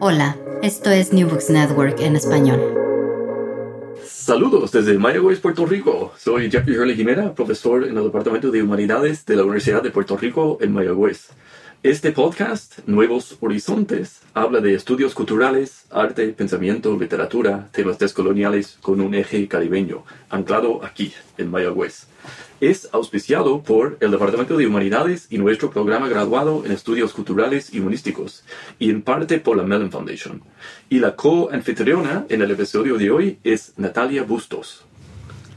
Hola, 0.00 0.36
esto 0.60 0.90
es 0.90 1.12
New 1.12 1.28
Books 1.28 1.50
Network 1.50 2.00
en 2.00 2.16
español. 2.16 2.60
Saludos 4.04 4.72
desde 4.72 4.98
Mayagüez, 4.98 5.38
Puerto 5.38 5.64
Rico. 5.66 6.12
Soy 6.18 6.50
Jeffrey 6.50 6.76
Hurley 6.76 6.96
Jimena, 6.96 7.32
profesor 7.32 7.84
en 7.84 7.96
el 7.96 8.02
Departamento 8.02 8.50
de 8.50 8.62
Humanidades 8.62 9.24
de 9.24 9.36
la 9.36 9.44
Universidad 9.44 9.82
de 9.84 9.92
Puerto 9.92 10.16
Rico 10.16 10.58
en 10.60 10.72
Mayagüez. 10.72 11.28
Este 11.84 12.10
podcast, 12.10 12.80
Nuevos 12.86 13.36
Horizontes, 13.40 14.22
habla 14.34 14.60
de 14.60 14.74
estudios 14.74 15.14
culturales, 15.14 15.84
arte, 15.90 16.28
pensamiento, 16.28 16.96
literatura, 16.98 17.68
temas 17.70 17.98
descoloniales 17.98 18.78
con 18.82 19.00
un 19.00 19.14
eje 19.14 19.46
caribeño, 19.46 20.04
anclado 20.28 20.84
aquí, 20.84 21.12
en 21.38 21.50
Mayagüez 21.50 22.08
es 22.68 22.88
auspiciado 22.92 23.62
por 23.62 23.96
el 24.00 24.10
Departamento 24.10 24.56
de 24.56 24.66
Humanidades 24.66 25.26
y 25.30 25.38
nuestro 25.38 25.70
programa 25.70 26.08
graduado 26.08 26.64
en 26.64 26.72
Estudios 26.72 27.12
Culturales 27.12 27.72
y 27.72 27.80
Humanísticos, 27.80 28.44
y 28.78 28.90
en 28.90 29.02
parte 29.02 29.40
por 29.40 29.56
la 29.56 29.62
Mellon 29.62 29.90
Foundation. 29.90 30.42
Y 30.88 30.98
la 30.98 31.16
co-anfitriona 31.16 32.26
en 32.28 32.42
el 32.42 32.50
episodio 32.50 32.96
de 32.96 33.10
hoy 33.10 33.38
es 33.44 33.74
Natalia 33.76 34.22
Bustos. 34.22 34.84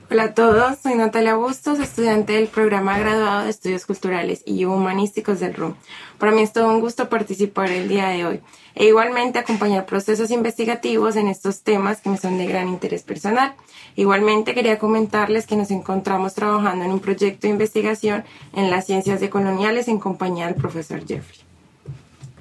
Hola 0.10 0.24
a 0.24 0.34
todos, 0.34 0.78
soy 0.82 0.96
Natalia 0.96 1.36
Bustos, 1.36 1.82
estudiante 1.82 2.32
del 2.32 2.48
programa 2.48 2.98
graduado 2.98 3.44
de 3.44 3.50
Estudios 3.50 3.86
Culturales 3.86 4.42
y 4.46 4.64
Humanísticos 4.64 5.42
del 5.42 5.54
RUM. 5.54 5.74
Para 6.18 6.32
mí 6.32 6.44
es 6.44 6.54
todo 6.54 6.70
un 6.70 6.80
gusto 6.80 7.10
participar 7.10 7.72
el 7.72 7.90
día 7.90 8.08
de 8.08 8.26
hoy 8.26 8.42
e 8.74 8.86
igualmente 8.86 9.38
acompañar 9.38 9.86
procesos 9.86 10.32
investigativos 10.32 11.18
en 11.18 11.28
estos 11.28 11.62
temas 11.62 12.00
que 12.00 12.10
me 12.10 12.18
son 12.18 12.38
de 12.38 12.46
gran 12.46 12.70
interés 12.70 13.04
personal. 13.04 13.54
Igualmente 13.98 14.54
quería 14.54 14.80
comentarles 14.80 15.46
que 15.46 15.58
nos 15.58 15.72
encontramos 15.72 16.36
trabajando 16.36 16.86
en 16.86 16.92
un 16.92 17.02
proyecto 17.02 17.46
de 17.46 17.52
investigación 17.52 18.24
en 18.54 18.72
las 18.72 18.86
ciencias 18.86 19.20
decoloniales 19.20 19.90
en 19.90 20.00
compañía 20.00 20.46
del 20.46 20.56
profesor 20.56 21.06
Jeffrey. 21.06 21.47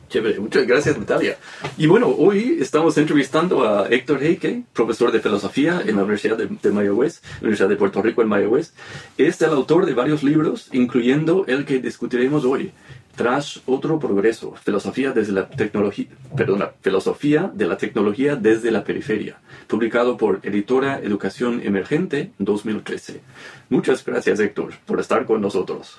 Chévere, 0.09 0.39
muchas 0.39 0.67
gracias 0.67 0.97
Natalia. 0.97 1.37
Y 1.77 1.87
bueno, 1.87 2.09
hoy 2.09 2.59
estamos 2.61 2.97
entrevistando 2.97 3.67
a 3.67 3.89
Héctor 3.89 4.23
Heike, 4.23 4.65
profesor 4.73 5.11
de 5.11 5.21
filosofía 5.21 5.83
en 5.85 5.97
la 5.97 6.03
Universidad 6.03 6.37
de, 6.37 6.47
de 6.47 6.71
Mayagüez, 6.71 7.23
Universidad 7.41 7.69
de 7.69 7.77
Puerto 7.77 8.03
Rico 8.03 8.23
en 8.23 8.29
Mayagüez. 8.29 8.73
Es 9.19 9.43
el 9.43 9.51
autor 9.51 9.85
de 9.85 9.95
varios 9.95 10.23
libros, 10.23 10.69
incluyendo 10.73 11.45
el 11.49 11.65
que 11.65 11.81
discutiremos 11.81 12.45
hoy, 12.45 12.73
Tras 13.17 13.63
otro 13.65 13.99
progreso, 13.99 14.55
filosofía 14.63 15.13
desde 15.13 15.33
la 15.33 15.49
perdona, 15.49 16.73
filosofía 16.83 17.51
de 17.53 17.67
la 17.67 17.79
tecnología 17.79 18.37
desde 18.37 18.71
la 18.71 18.85
periferia, 18.85 19.39
publicado 19.69 20.19
por 20.19 20.41
Editora 20.43 20.99
Educación 20.99 21.63
Emergente 21.65 22.33
2013. 22.39 23.23
Muchas 23.71 24.05
gracias 24.05 24.39
Héctor 24.39 24.75
por 24.85 25.01
estar 25.01 25.25
con 25.25 25.41
nosotros. 25.41 25.99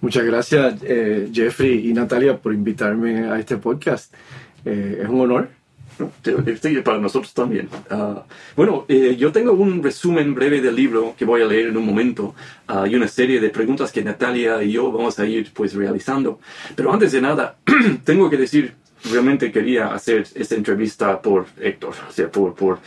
Muchas 0.00 0.24
gracias, 0.24 0.76
eh, 0.82 1.28
Jeffrey 1.32 1.88
y 1.88 1.92
Natalia, 1.92 2.38
por 2.38 2.54
invitarme 2.54 3.28
a 3.28 3.38
este 3.38 3.58
podcast. 3.58 4.14
Eh, 4.64 5.00
es 5.02 5.08
un 5.08 5.20
honor. 5.20 5.48
Sí, 6.22 6.78
para 6.82 6.98
nosotros 6.98 7.34
también. 7.34 7.68
Uh, 7.90 8.20
bueno, 8.56 8.86
eh, 8.88 9.16
yo 9.18 9.32
tengo 9.32 9.52
un 9.52 9.82
resumen 9.82 10.34
breve 10.34 10.62
del 10.62 10.74
libro 10.74 11.14
que 11.18 11.26
voy 11.26 11.42
a 11.42 11.44
leer 11.44 11.68
en 11.68 11.76
un 11.76 11.84
momento 11.84 12.34
uh, 12.68 12.86
y 12.86 12.94
una 12.94 13.08
serie 13.08 13.38
de 13.38 13.50
preguntas 13.50 13.92
que 13.92 14.02
Natalia 14.02 14.62
y 14.62 14.72
yo 14.72 14.90
vamos 14.90 15.18
a 15.18 15.26
ir 15.26 15.50
pues 15.52 15.74
realizando. 15.74 16.40
Pero 16.74 16.92
antes 16.92 17.12
de 17.12 17.20
nada, 17.20 17.56
tengo 18.04 18.30
que 18.30 18.38
decir, 18.38 18.72
realmente 19.10 19.52
quería 19.52 19.88
hacer 19.88 20.26
esta 20.34 20.54
entrevista 20.54 21.20
por 21.20 21.46
Héctor, 21.60 21.94
o 22.08 22.12
sea, 22.12 22.30
por, 22.30 22.54
por 22.54 22.78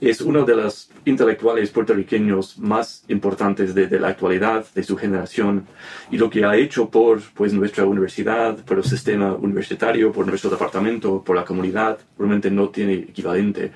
es 0.00 0.20
uno 0.20 0.44
de 0.44 0.56
los 0.56 0.90
intelectuales 1.04 1.70
puertorriqueños 1.70 2.58
más 2.58 3.04
importantes 3.08 3.74
de, 3.74 3.88
la 3.98 4.08
actualidad, 4.08 4.66
de 4.74 4.82
su 4.82 4.96
generación, 4.96 5.66
y 6.10 6.18
lo 6.18 6.28
que 6.28 6.44
ha 6.44 6.56
hecho 6.56 6.90
por 6.90 7.20
pues, 7.34 7.52
nuestra 7.52 7.86
universidad, 7.86 8.56
por 8.64 8.78
el 8.78 8.84
sistema 8.84 9.34
universitario, 9.34 10.12
por 10.12 10.26
nuestro 10.26 10.50
departamento, 10.50 11.22
por 11.24 11.36
la 11.36 11.44
comunidad, 11.44 11.98
realmente 12.18 12.50
no 12.50 12.68
tiene 12.68 12.94
equivalente. 12.94 13.72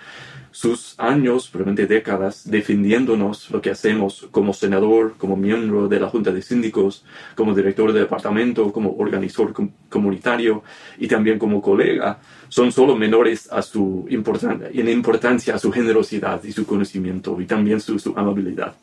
Sus 0.53 0.98
años, 0.98 1.48
probablemente 1.48 1.86
décadas, 1.86 2.50
defendiéndonos 2.50 3.50
lo 3.53 3.62
que 3.62 3.70
hacemos 3.70 4.26
como 4.32 4.53
senador, 4.53 5.14
como 5.16 5.36
miembro 5.36 5.86
de 5.86 6.00
la 6.00 6.09
Junta 6.09 6.32
de 6.32 6.42
Síndicos, 6.42 7.04
como 7.36 7.54
director 7.54 7.92
de 7.92 8.00
departamento, 8.00 8.72
como 8.72 8.97
organizador 8.98 9.54
comunitario 9.88 10.64
y 10.98 11.06
también 11.06 11.38
como 11.38 11.62
colega, 11.62 12.19
son 12.50 12.72
solo 12.72 12.97
menores 12.97 13.50
a 13.50 13.62
su 13.62 14.06
importancia, 14.11 14.69
en 14.72 14.88
importancia 14.88 15.55
a 15.55 15.59
su 15.59 15.71
generosidad 15.72 16.43
y 16.44 16.53
su 16.53 16.66
conocimiento 16.66 17.41
y 17.41 17.47
también 17.47 17.81
su, 17.81 17.99
su 17.99 18.12
amabilidad. 18.16 18.75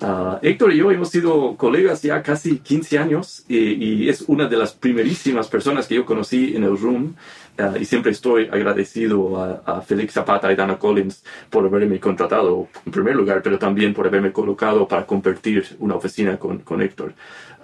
Uh, 0.00 0.38
Héctor 0.42 0.72
y 0.72 0.78
yo 0.78 0.90
hemos 0.90 1.08
sido 1.10 1.56
colegas 1.56 2.02
ya 2.02 2.20
casi 2.20 2.58
15 2.58 2.98
años 2.98 3.44
y, 3.46 3.56
y, 3.58 4.08
es 4.08 4.22
una 4.22 4.48
de 4.48 4.56
las 4.56 4.72
primerísimas 4.72 5.46
personas 5.46 5.86
que 5.86 5.94
yo 5.94 6.04
conocí 6.04 6.56
en 6.56 6.64
el 6.64 6.76
Room 6.76 7.14
uh, 7.60 7.76
y 7.80 7.84
siempre 7.84 8.10
estoy 8.10 8.48
agradecido 8.50 9.40
a, 9.40 9.62
a, 9.64 9.80
Félix 9.82 10.14
Zapata 10.14 10.50
y 10.52 10.56
Dana 10.56 10.78
Collins 10.78 11.22
por 11.48 11.64
haberme 11.64 12.00
contratado 12.00 12.68
en 12.84 12.92
primer 12.92 13.14
lugar, 13.14 13.40
pero 13.40 13.56
también 13.56 13.94
por 13.94 14.08
haberme 14.08 14.32
colocado 14.32 14.88
para 14.88 15.06
compartir 15.06 15.76
una 15.78 15.94
oficina 15.94 16.38
con, 16.38 16.58
con 16.58 16.82
Héctor. 16.82 17.14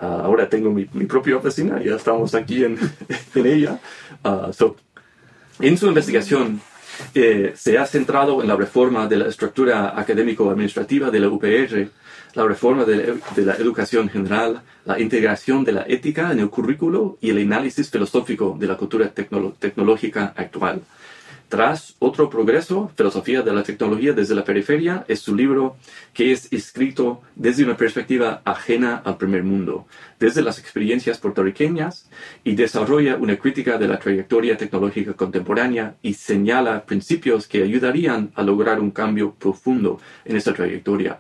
Uh, 0.00 0.04
ahora 0.04 0.48
tengo 0.48 0.70
mi, 0.70 0.86
mi, 0.92 1.06
propia 1.06 1.36
oficina, 1.36 1.82
ya 1.82 1.96
estamos 1.96 2.34
aquí 2.36 2.64
en, 2.64 2.78
en 3.34 3.46
ella. 3.46 3.80
So, 4.52 4.76
en 5.60 5.78
su 5.78 5.86
investigación, 5.86 6.60
eh, 7.14 7.52
se 7.56 7.78
ha 7.78 7.86
centrado 7.86 8.42
en 8.42 8.48
la 8.48 8.56
reforma 8.56 9.06
de 9.06 9.16
la 9.16 9.28
estructura 9.28 9.98
académico-administrativa 9.98 11.10
de 11.10 11.20
la 11.20 11.28
UPR 11.28 11.90
la 12.34 12.46
reforma 12.46 12.84
de, 12.84 13.18
de, 13.34 13.44
la 13.44 13.54
educación 13.54 14.08
general, 14.08 14.62
la 14.84 15.00
integración 15.00 15.64
de 15.64 15.72
la 15.72 15.84
ética 15.88 16.30
en 16.32 16.40
el 16.40 16.50
currículo 16.50 17.18
y 17.20 17.30
el 17.30 17.38
análisis 17.38 17.90
filosófico 17.90 18.56
de 18.58 18.66
la 18.66 18.76
cultura 18.76 19.08
tecno 19.08 19.52
tecnológica 19.58 20.32
actual. 20.36 20.82
Tras 21.50 21.96
otro 21.98 22.30
progreso, 22.30 22.92
Filosofía 22.96 23.42
de 23.42 23.52
la 23.52 23.64
Tecnología 23.64 24.12
desde 24.12 24.36
la 24.36 24.44
Periferia, 24.44 25.04
es 25.08 25.18
su 25.18 25.34
libro 25.34 25.74
que 26.14 26.30
es 26.30 26.46
escrito 26.52 27.22
desde 27.34 27.64
una 27.64 27.76
perspectiva 27.76 28.40
ajena 28.44 29.02
al 29.04 29.16
primer 29.16 29.42
mundo, 29.42 29.84
desde 30.20 30.42
las 30.42 30.60
experiencias 30.60 31.18
puertorriqueñas, 31.18 32.08
y 32.44 32.54
desarrolla 32.54 33.16
una 33.16 33.36
crítica 33.36 33.78
de 33.78 33.88
la 33.88 33.98
trayectoria 33.98 34.56
tecnológica 34.56 35.14
contemporánea 35.14 35.96
y 36.02 36.14
señala 36.14 36.84
principios 36.84 37.48
que 37.48 37.64
ayudarían 37.64 38.30
a 38.36 38.44
lograr 38.44 38.78
un 38.78 38.92
cambio 38.92 39.34
profundo 39.34 40.00
en 40.24 40.36
esta 40.36 40.54
trayectoria. 40.54 41.18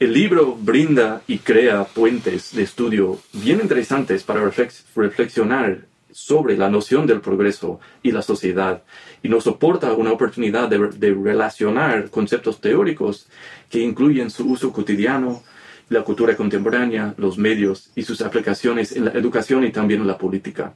El 0.00 0.14
libro 0.14 0.56
brinda 0.60 1.22
y 1.28 1.38
crea 1.38 1.84
puentes 1.84 2.52
de 2.56 2.64
estudio 2.64 3.20
bien 3.32 3.60
interesantes 3.60 4.24
para 4.24 4.50
reflexionar 4.96 5.93
sobre 6.14 6.56
la 6.56 6.70
noción 6.70 7.06
del 7.06 7.20
progreso 7.20 7.80
y 8.02 8.12
la 8.12 8.22
sociedad 8.22 8.84
y 9.20 9.28
nos 9.28 9.44
soporta 9.44 9.92
una 9.94 10.12
oportunidad 10.12 10.68
de, 10.68 11.12
relacionar 11.12 12.08
conceptos 12.08 12.60
teóricos 12.60 13.26
que 13.68 13.80
incluyen 13.80 14.30
su 14.30 14.48
uso 14.48 14.72
cotidiano, 14.72 15.42
la 15.88 16.02
cultura 16.02 16.36
contemporánea, 16.36 17.14
los 17.16 17.36
medios 17.36 17.90
y 17.96 18.02
sus 18.02 18.20
aplicaciones 18.20 18.92
en 18.92 19.06
la 19.06 19.10
educación 19.10 19.64
y 19.64 19.72
también 19.72 20.02
en 20.02 20.06
la 20.06 20.16
política. 20.16 20.72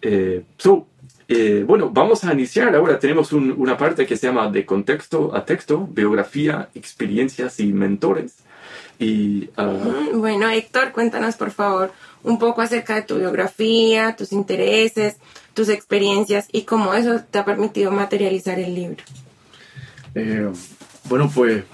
Eh, 0.00 0.42
so, 0.58 0.88
eh, 1.28 1.62
bueno, 1.64 1.90
vamos 1.90 2.24
a 2.24 2.32
iniciar 2.32 2.74
ahora. 2.74 2.98
Tenemos 2.98 3.32
un, 3.32 3.54
una 3.56 3.76
parte 3.76 4.06
que 4.06 4.16
se 4.16 4.26
llama 4.26 4.50
de 4.50 4.66
contexto 4.66 5.34
a 5.36 5.44
texto, 5.44 5.86
biografía, 5.86 6.68
experiencias 6.74 7.60
y 7.60 7.72
mentores. 7.72 8.38
Y, 8.98 9.50
ah, 9.56 9.76
Bueno, 10.14 10.50
Héctor, 10.50 10.90
cuéntanos 10.92 11.36
por 11.36 11.52
favor 11.52 11.92
un 12.22 12.38
poco 12.38 12.62
acerca 12.62 12.94
de 12.94 13.02
tu 13.02 13.18
biografía, 13.18 14.14
tus 14.16 14.32
intereses, 14.32 15.16
tus 15.54 15.68
experiencias 15.68 16.48
y 16.52 16.62
cómo 16.62 16.94
eso 16.94 17.20
te 17.30 17.38
ha 17.38 17.44
permitido 17.44 17.90
materializar 17.90 18.58
el 18.58 18.74
libro. 18.74 19.02
Eh, 20.14 20.48
bueno, 21.04 21.30
pues 21.34 21.64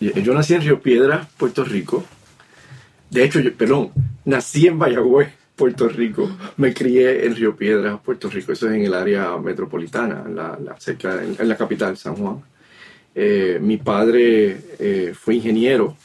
yo 0.00 0.34
nací 0.34 0.54
en 0.54 0.62
Río 0.62 0.80
Piedra, 0.80 1.28
Puerto 1.36 1.64
Rico. 1.64 2.04
De 3.10 3.24
hecho, 3.24 3.40
yo, 3.40 3.54
perdón, 3.54 3.92
nací 4.24 4.66
en 4.66 4.76
Mayagüez, 4.76 5.28
Puerto 5.54 5.88
Rico. 5.88 6.30
Me 6.56 6.74
crié 6.74 7.26
en 7.26 7.36
Río 7.36 7.54
Piedra, 7.54 7.98
Puerto 7.98 8.28
Rico. 8.28 8.52
Eso 8.52 8.68
es 8.68 8.74
en 8.74 8.82
el 8.82 8.94
área 8.94 9.36
metropolitana, 9.36 10.24
la, 10.28 10.76
cerca, 10.78 11.22
en, 11.22 11.48
la 11.48 11.56
capital, 11.56 11.96
San 11.96 12.16
Juan. 12.16 12.42
Eh, 13.14 13.58
mi 13.60 13.76
padre 13.76 14.56
eh, 14.78 15.12
fue 15.14 15.36
ingeniero. 15.36 15.96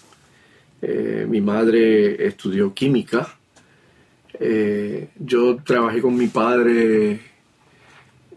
Eh, 0.81 1.25
mi 1.27 1.41
madre 1.41 2.27
estudió 2.27 2.73
química. 2.73 3.35
Eh, 4.39 5.07
yo 5.19 5.57
trabajé 5.63 6.01
con 6.01 6.15
mi 6.15 6.27
padre 6.27 7.19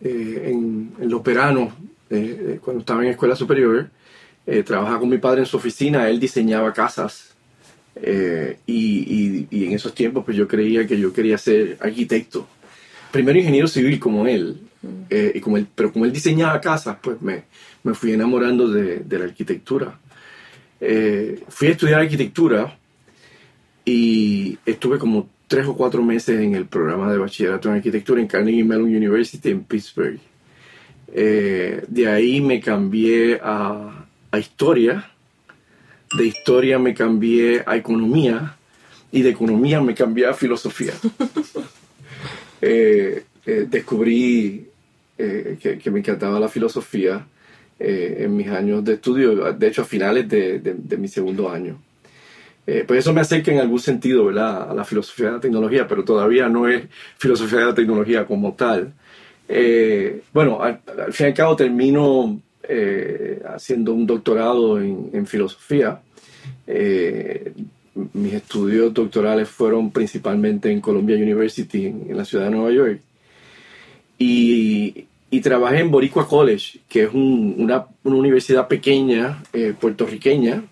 eh, 0.02 0.42
en, 0.50 0.92
en 0.98 1.08
los 1.10 1.22
veranos, 1.22 1.72
eh, 2.08 2.58
cuando 2.64 2.80
estaba 2.80 3.02
en 3.04 3.10
escuela 3.10 3.36
superior. 3.36 3.88
Trabajaba 4.64 4.98
con 4.98 5.08
mi 5.08 5.18
padre 5.18 5.40
en 5.42 5.46
su 5.46 5.58
oficina, 5.58 6.08
él 6.08 6.18
diseñaba 6.18 6.72
casas. 6.72 7.34
Y, 8.02 8.58
y- 8.66 9.46
y 9.48 9.64
en 9.66 9.72
esos 9.72 9.94
tiempos 9.94 10.24
pues 10.24 10.36
yo 10.36 10.48
creía 10.48 10.86
que 10.88 10.98
yo 10.98 11.12
quería 11.12 11.38
ser 11.38 11.76
arquitecto. 11.80 12.48
Primero 13.12 13.38
ingeniero 13.38 13.68
civil 13.68 14.00
como 14.00 14.26
él, 14.26 14.60
eh, 15.08 15.32
y 15.36 15.40
como 15.40 15.56
él 15.56 15.68
pero 15.72 15.92
como 15.92 16.04
él 16.04 16.12
diseñaba 16.12 16.60
casas, 16.60 16.96
pues 17.00 17.20
me, 17.22 17.44
me 17.84 17.94
fui 17.94 18.12
enamorando 18.12 18.66
de, 18.68 19.00
de 19.00 19.18
la 19.20 19.26
arquitectura. 19.26 20.00
Fui 21.48 21.68
a 21.68 21.70
estudiar 21.70 22.00
arquitectura 22.00 22.76
y 23.84 24.58
estuve 24.66 24.98
como 24.98 25.28
tres 25.50 25.66
o 25.66 25.74
cuatro 25.76 26.00
meses 26.04 26.38
en 26.40 26.54
el 26.54 26.66
programa 26.66 27.10
de 27.10 27.18
bachillerato 27.18 27.68
en 27.68 27.74
arquitectura 27.74 28.20
en 28.20 28.28
Carnegie 28.28 28.62
Mellon 28.62 28.84
University 29.02 29.48
en 29.50 29.64
Pittsburgh. 29.64 30.20
Eh, 31.12 31.82
de 31.88 32.06
ahí 32.08 32.40
me 32.40 32.60
cambié 32.60 33.40
a, 33.42 34.06
a 34.30 34.38
historia, 34.38 35.10
de 36.16 36.24
historia 36.24 36.78
me 36.78 36.94
cambié 36.94 37.64
a 37.66 37.76
economía 37.76 38.54
y 39.10 39.22
de 39.22 39.30
economía 39.30 39.80
me 39.80 39.92
cambié 39.94 40.26
a 40.26 40.34
filosofía. 40.34 40.92
Eh, 42.62 43.24
eh, 43.46 43.66
descubrí 43.70 44.66
eh, 45.16 45.56
que, 45.58 45.78
que 45.78 45.90
me 45.90 46.00
encantaba 46.00 46.38
la 46.38 46.48
filosofía 46.48 47.26
eh, 47.78 48.18
en 48.20 48.36
mis 48.36 48.48
años 48.48 48.84
de 48.84 48.92
estudio, 48.94 49.50
de 49.54 49.66
hecho 49.66 49.80
a 49.80 49.86
finales 49.86 50.28
de, 50.28 50.58
de- 50.58 50.74
de 50.74 50.96
mi 50.98 51.08
segundo 51.08 51.48
año. 51.48 51.80
Eh, 52.70 52.84
pues 52.86 53.00
eso 53.00 53.12
me 53.12 53.20
acerca 53.22 53.50
en 53.50 53.58
algún 53.58 53.80
sentido 53.80 54.26
¿verdad? 54.26 54.70
a 54.70 54.74
la 54.74 54.84
filosofía 54.84 55.26
de 55.26 55.32
la 55.32 55.40
tecnología, 55.40 55.88
pero 55.88 56.04
todavía 56.04 56.48
no 56.48 56.68
es 56.68 56.84
filosofía 57.18 57.58
de 57.60 57.64
la 57.66 57.74
tecnología 57.74 58.24
como 58.26 58.52
tal. 58.52 58.92
Eh, 59.48 60.22
bueno, 60.32 60.62
al, 60.62 60.80
al 61.04 61.12
fin 61.12 61.26
y 61.26 61.30
al 61.30 61.34
cabo 61.34 61.56
termino 61.56 62.38
eh, 62.62 63.42
haciendo 63.54 63.92
un 63.92 64.06
doctorado 64.06 64.80
en, 64.80 65.26
filosofía. 65.26 66.00
Eh, 66.68 67.52
mis 68.12 68.34
estudios 68.34 68.94
doctorales 68.94 69.48
fueron 69.48 69.90
principalmente 69.90 70.70
en 70.70 70.80
Columbia 70.80 71.16
University, 71.16 71.86
en, 71.86 72.16
la 72.16 72.24
ciudad 72.24 72.44
de 72.44 72.50
Nueva 72.52 72.70
York. 72.70 73.00
Y, 74.18 75.06
y 75.30 75.40
trabajé 75.40 75.80
en 75.80 75.90
Boricua 75.90 76.28
College, 76.28 76.78
que 76.88 77.04
es 77.04 77.12
un- 77.12 77.56
una, 77.58 77.84
una 78.04 78.16
universidad 78.16 78.68
pequeña, 78.68 79.42
eh, 79.52 79.74
puertorriqueña. 79.78 80.62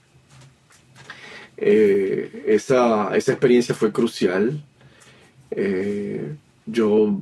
Eh, 1.60 2.44
esa, 2.46 3.16
esa 3.16 3.32
experiencia 3.32 3.74
fue 3.74 3.90
crucial. 3.90 4.62
Eh, 5.50 6.36
yo, 6.66 7.20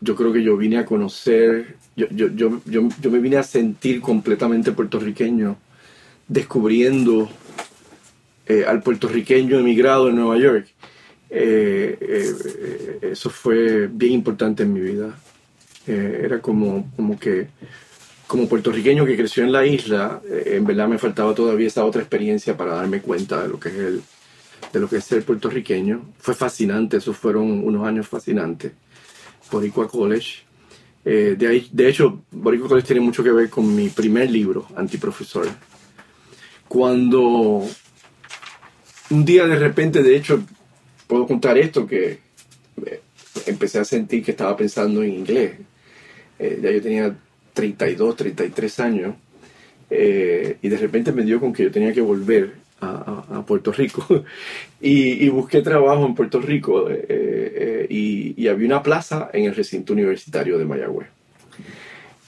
yo 0.00 0.14
creo 0.14 0.32
que 0.32 0.42
yo 0.42 0.56
vine 0.58 0.76
a 0.78 0.84
conocer, 0.84 1.76
yo, 1.96 2.06
yo, 2.10 2.28
yo, 2.28 2.60
yo, 2.66 2.88
me 3.10 3.18
vine 3.18 3.38
a 3.38 3.42
sentir 3.42 4.02
completamente 4.02 4.72
puertorriqueño, 4.72 5.56
descubriendo 6.28 7.30
eh, 8.46 8.64
al 8.66 8.82
puertorriqueño 8.82 9.58
emigrado 9.58 10.08
en 10.10 10.16
Nueva 10.16 10.36
York. 10.38 10.66
Eso 13.00 13.30
fue 13.30 13.86
bien 13.86 14.12
importante 14.12 14.64
en 14.64 14.72
mi 14.74 14.80
vida. 14.80 15.18
Era 15.86 16.40
como, 16.40 16.90
como 16.94 17.18
que, 17.18 17.48
como 18.32 18.48
puertorriqueño 18.48 19.04
que 19.04 19.14
creció 19.14 19.44
en 19.44 19.52
la 19.52 19.66
isla, 19.66 20.22
eh, 20.26 20.54
en 20.56 20.64
verdad 20.64 20.88
me 20.88 20.96
faltaba 20.96 21.34
todavía 21.34 21.66
esa 21.66 21.84
otra 21.84 22.00
experiencia 22.00 22.56
para 22.56 22.76
darme 22.76 23.02
cuenta 23.02 23.42
de 23.42 23.48
lo 23.50 23.60
que 23.60 23.68
es 23.68 23.74
el, 23.74 24.02
de 24.72 24.80
lo 24.80 24.88
que 24.88 24.96
es 24.96 25.04
ser 25.04 25.22
puertorriqueño. 25.22 26.14
Fue 26.18 26.34
fascinante, 26.34 26.96
esos 26.96 27.14
fueron 27.14 27.62
unos 27.62 27.86
años 27.86 28.08
fascinantes. 28.08 28.72
Boricua 29.50 29.86
College. 29.86 30.44
Eh, 31.04 31.36
de, 31.38 31.46
ahí, 31.46 31.68
de 31.70 31.90
hecho, 31.90 32.22
Boricua 32.30 32.68
College 32.68 32.86
tiene 32.86 33.02
mucho 33.02 33.22
que 33.22 33.32
ver 33.32 33.50
con 33.50 33.76
mi 33.76 33.90
primer 33.90 34.30
libro, 34.30 34.66
Antiprofesor. 34.76 35.48
Cuando 36.68 37.68
un 39.10 39.24
día 39.26 39.46
de 39.46 39.56
repente, 39.56 40.02
de 40.02 40.16
hecho, 40.16 40.42
puedo 41.06 41.26
contar 41.26 41.58
esto, 41.58 41.86
que 41.86 42.20
eh, 42.86 43.02
empecé 43.44 43.78
a 43.78 43.84
sentir 43.84 44.24
que 44.24 44.30
estaba 44.30 44.56
pensando 44.56 45.02
en 45.02 45.12
inglés. 45.12 45.58
Ya 46.40 46.72
yo 46.72 46.82
tenía 46.82 47.14
32, 47.52 48.16
33 48.16 48.80
años. 48.80 49.14
eh, 49.90 50.56
y 50.62 50.68
de 50.68 50.76
repente 50.78 51.12
me 51.12 51.22
dio 51.22 51.38
con 51.40 51.52
que 51.52 51.64
yo 51.64 51.70
tenía 51.70 51.92
que 51.92 52.00
volver 52.00 52.52
a, 52.80 53.24
a- 53.30 53.38
a 53.38 53.46
Puerto 53.46 53.72
Rico. 53.72 54.24
y, 54.80 55.24
y 55.24 55.28
busqué 55.28 55.62
trabajo 55.62 56.06
en 56.06 56.14
Puerto 56.14 56.40
Rico. 56.40 56.88
eh, 56.90 57.04
eh, 57.08 57.86
y, 57.90 58.34
y 58.42 58.48
había 58.48 58.66
una 58.66 58.82
plaza 58.82 59.30
en 59.32 59.44
el 59.44 59.54
recinto 59.54 59.92
universitario 59.92 60.58
de 60.58 60.64
Mayagüez. 60.64 61.08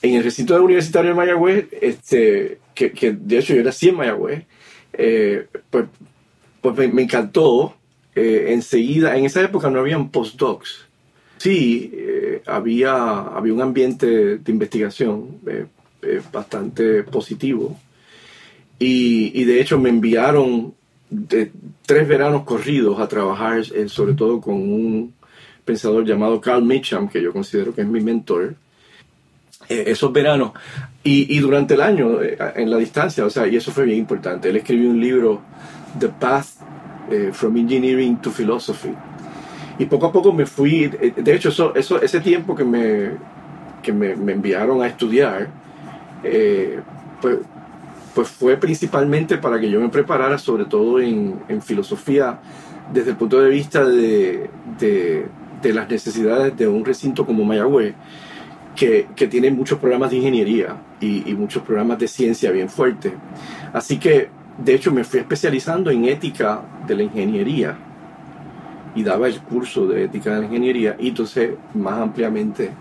En 0.01 0.15
el 0.15 0.23
recinto 0.23 0.61
universitario 0.63 1.11
de 1.11 1.15
Mayagüez, 1.17 1.67
este, 1.81 2.59
que, 2.75 2.91
que 2.91 3.13
de 3.13 3.39
hecho 3.39 3.55
yo 3.55 3.63
nací 3.63 3.89
en 3.89 3.95
Mayagüez, 3.95 4.43
eh, 4.93 5.47
pues 5.69 5.85
pues 6.61 6.75
me, 6.77 6.87
me 6.89 7.01
encantó. 7.03 7.75
eh, 8.15 8.47
enseguida, 8.49 9.17
en 9.17 9.25
esa 9.25 9.41
época 9.41 9.69
no 9.69 9.79
habían 9.79 10.09
postdocs. 10.09 10.85
Sí, 11.37 11.91
había, 12.45 13.21
había 13.21 13.53
un 13.53 13.61
ambiente 13.61 14.37
de 14.37 14.51
investigación 14.51 15.39
eh, 15.47 15.65
eh, 16.01 16.21
bastante 16.31 17.03
positivo. 17.03 17.79
Y, 18.77 19.43
de 19.45 19.61
hecho 19.61 19.79
me 19.79 19.89
enviaron 19.89 20.73
tres 21.85 22.07
veranos 22.07 22.43
corridos 22.43 22.99
a 22.99 23.07
trabajar, 23.07 23.63
eh, 23.73 23.87
sobre 23.87 24.13
todo 24.13 24.41
con 24.41 24.55
un 24.55 25.13
pensador 25.63 26.05
llamado 26.05 26.41
Carl 26.41 26.63
Mitcham, 26.63 27.07
que 27.07 27.21
yo 27.21 27.31
considero 27.31 27.73
que 27.73 27.81
es 27.81 27.87
mi 27.87 28.01
mentor. 28.01 28.55
Esos 29.67 30.13
veranos 30.13 30.51
y, 31.03 31.35
y 31.35 31.39
durante 31.39 31.73
el 31.73 31.81
año 31.81 32.19
en 32.21 32.69
la 32.69 32.77
distancia, 32.77 33.25
o 33.25 33.31
sea, 33.31 33.47
y 33.47 33.55
eso 33.55 33.71
fue 33.71 33.85
bien 33.85 33.97
importante. 33.97 34.49
Él 34.49 34.57
escribió 34.57 34.91
un 34.91 34.99
libro, 34.99 35.41
The 35.97 36.09
Path 36.09 36.47
from 37.31 37.57
Engineering 37.57 38.17
to 38.17 38.29
Philosophy. 38.29 38.93
Y 39.77 39.85
poco 39.85 40.05
a 40.05 40.11
poco 40.11 40.31
me 40.31 40.45
fui, 40.45 40.89
eh, 41.01 41.13
de 41.15 41.35
hecho, 41.35 41.49
eso, 41.49 41.75
eso, 41.75 42.01
ese 42.01 42.19
tiempo 42.21 42.55
que 42.55 42.63
me, 42.63 43.11
que 43.83 43.91
me, 43.91 44.15
me 44.15 44.31
enviaron 44.31 44.81
a 44.81 44.87
estudiar, 44.87 45.49
eh, 46.23 46.79
pues, 47.21 47.39
pues 48.13 48.29
fue 48.29 48.55
principalmente 48.55 49.37
para 49.37 49.59
que 49.59 49.69
yo 49.69 49.81
me 49.81 49.89
preparara, 49.89 50.37
sobre 50.37 50.65
todo 50.65 51.01
en, 51.01 51.41
en 51.49 51.61
filosofía, 51.61 52.39
desde 52.93 53.11
el 53.11 53.17
punto 53.17 53.41
de 53.41 53.49
vista 53.49 53.83
de, 53.83 54.49
de, 54.79 55.25
de 55.61 55.73
las 55.73 55.89
necesidades 55.89 56.55
de 56.55 56.67
un 56.67 56.85
recinto 56.85 57.25
como 57.25 57.43
Mayagüez, 57.43 57.95
que, 58.75 59.07
que 59.15 59.27
tiene 59.27 59.51
muchos 59.51 59.79
programas 59.79 60.11
de 60.11 60.17
ingeniería 60.17 60.77
y, 61.01 61.29
y 61.29 61.33
muchos 61.33 61.63
programas 61.63 61.99
de 61.99 62.07
ciencia 62.07 62.51
bien 62.51 62.69
fuertes. 62.69 63.11
Así 63.73 63.97
que, 63.97 64.29
de 64.57 64.73
hecho, 64.73 64.91
me 64.91 65.03
fui 65.03 65.19
especializando 65.19 65.91
en 65.91 66.05
ética 66.05 66.61
de 66.87 66.95
la 66.95 67.03
ingeniería 67.03 67.77
y 68.95 69.03
daba 69.03 69.27
el 69.27 69.39
curso 69.41 69.85
de 69.87 70.05
ética 70.05 70.33
de 70.33 70.39
la 70.39 70.45
ingeniería 70.45 70.95
y 70.97 71.09
entonces 71.09 71.51
más 71.73 71.99
ampliamente 71.99 72.71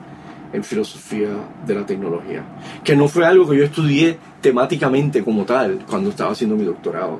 en 0.53 0.63
filosofía 0.63 1.29
de 1.67 1.75
la 1.75 1.85
tecnología, 1.85 2.45
que 2.85 2.95
no 2.95 3.09
fue 3.09 3.27
algo 3.27 3.49
que 3.49 3.59
yo 3.59 3.65
estudié 3.65 4.17
temáticamente 4.41 5.25
como 5.25 5.45
tal 5.45 5.81
cuando 5.89 6.11
estaba 6.11 6.31
haciendo 6.31 6.57
mi 6.57 6.65
doctorado. 6.65 7.19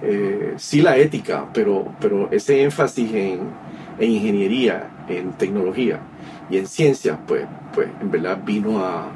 Eh, 0.00 0.54
sí 0.56 0.80
la 0.80 0.96
ética, 0.96 1.46
pero, 1.52 1.92
pero 2.00 2.28
ese 2.30 2.62
énfasis 2.62 3.12
en, 3.14 3.40
en 3.98 4.10
ingeniería, 4.10 4.90
en 5.08 5.32
tecnología 5.32 6.00
y 6.50 6.56
en 6.56 6.66
ciencia, 6.66 7.18
pues, 7.26 7.46
pues 7.74 7.88
en 8.00 8.10
verdad 8.10 8.38
vino 8.44 8.84
a, 8.84 9.08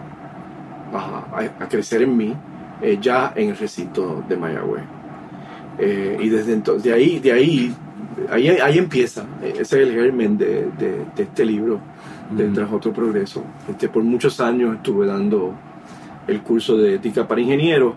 a, 0.93 1.41
a 1.61 1.69
crecer 1.69 2.03
en 2.03 2.17
mí 2.17 2.35
eh, 2.83 2.99
ya 3.01 3.33
en 3.37 3.51
el 3.51 3.57
recinto 3.57 4.25
de 4.29 4.37
Mayagüez. 4.37 4.83
Eh, 5.79 6.19
y 6.21 6.29
desde 6.29 6.53
entonces, 6.53 6.85
de 6.85 6.93
ahí, 6.93 7.19
de 7.19 7.33
ahí, 7.33 7.75
ahí, 8.31 8.49
ahí 8.49 8.79
empieza, 8.79 9.25
ese 9.43 9.61
es 9.61 9.73
el 9.75 9.93
germen 9.95 10.37
de, 10.39 10.69
de, 10.79 11.05
de 11.17 11.23
este 11.23 11.45
libro, 11.45 11.81
de 12.31 12.49
Tras 12.51 12.73
Otro 12.73 12.93
Progreso. 12.93 13.45
Este, 13.69 13.89
por 13.89 14.03
muchos 14.03 14.41
años 14.41 14.77
estuve 14.77 15.07
dando 15.07 15.55
el 16.27 16.41
curso 16.43 16.77
de 16.77 16.95
ética 16.97 17.27
para 17.29 17.41
ingenieros 17.41 17.95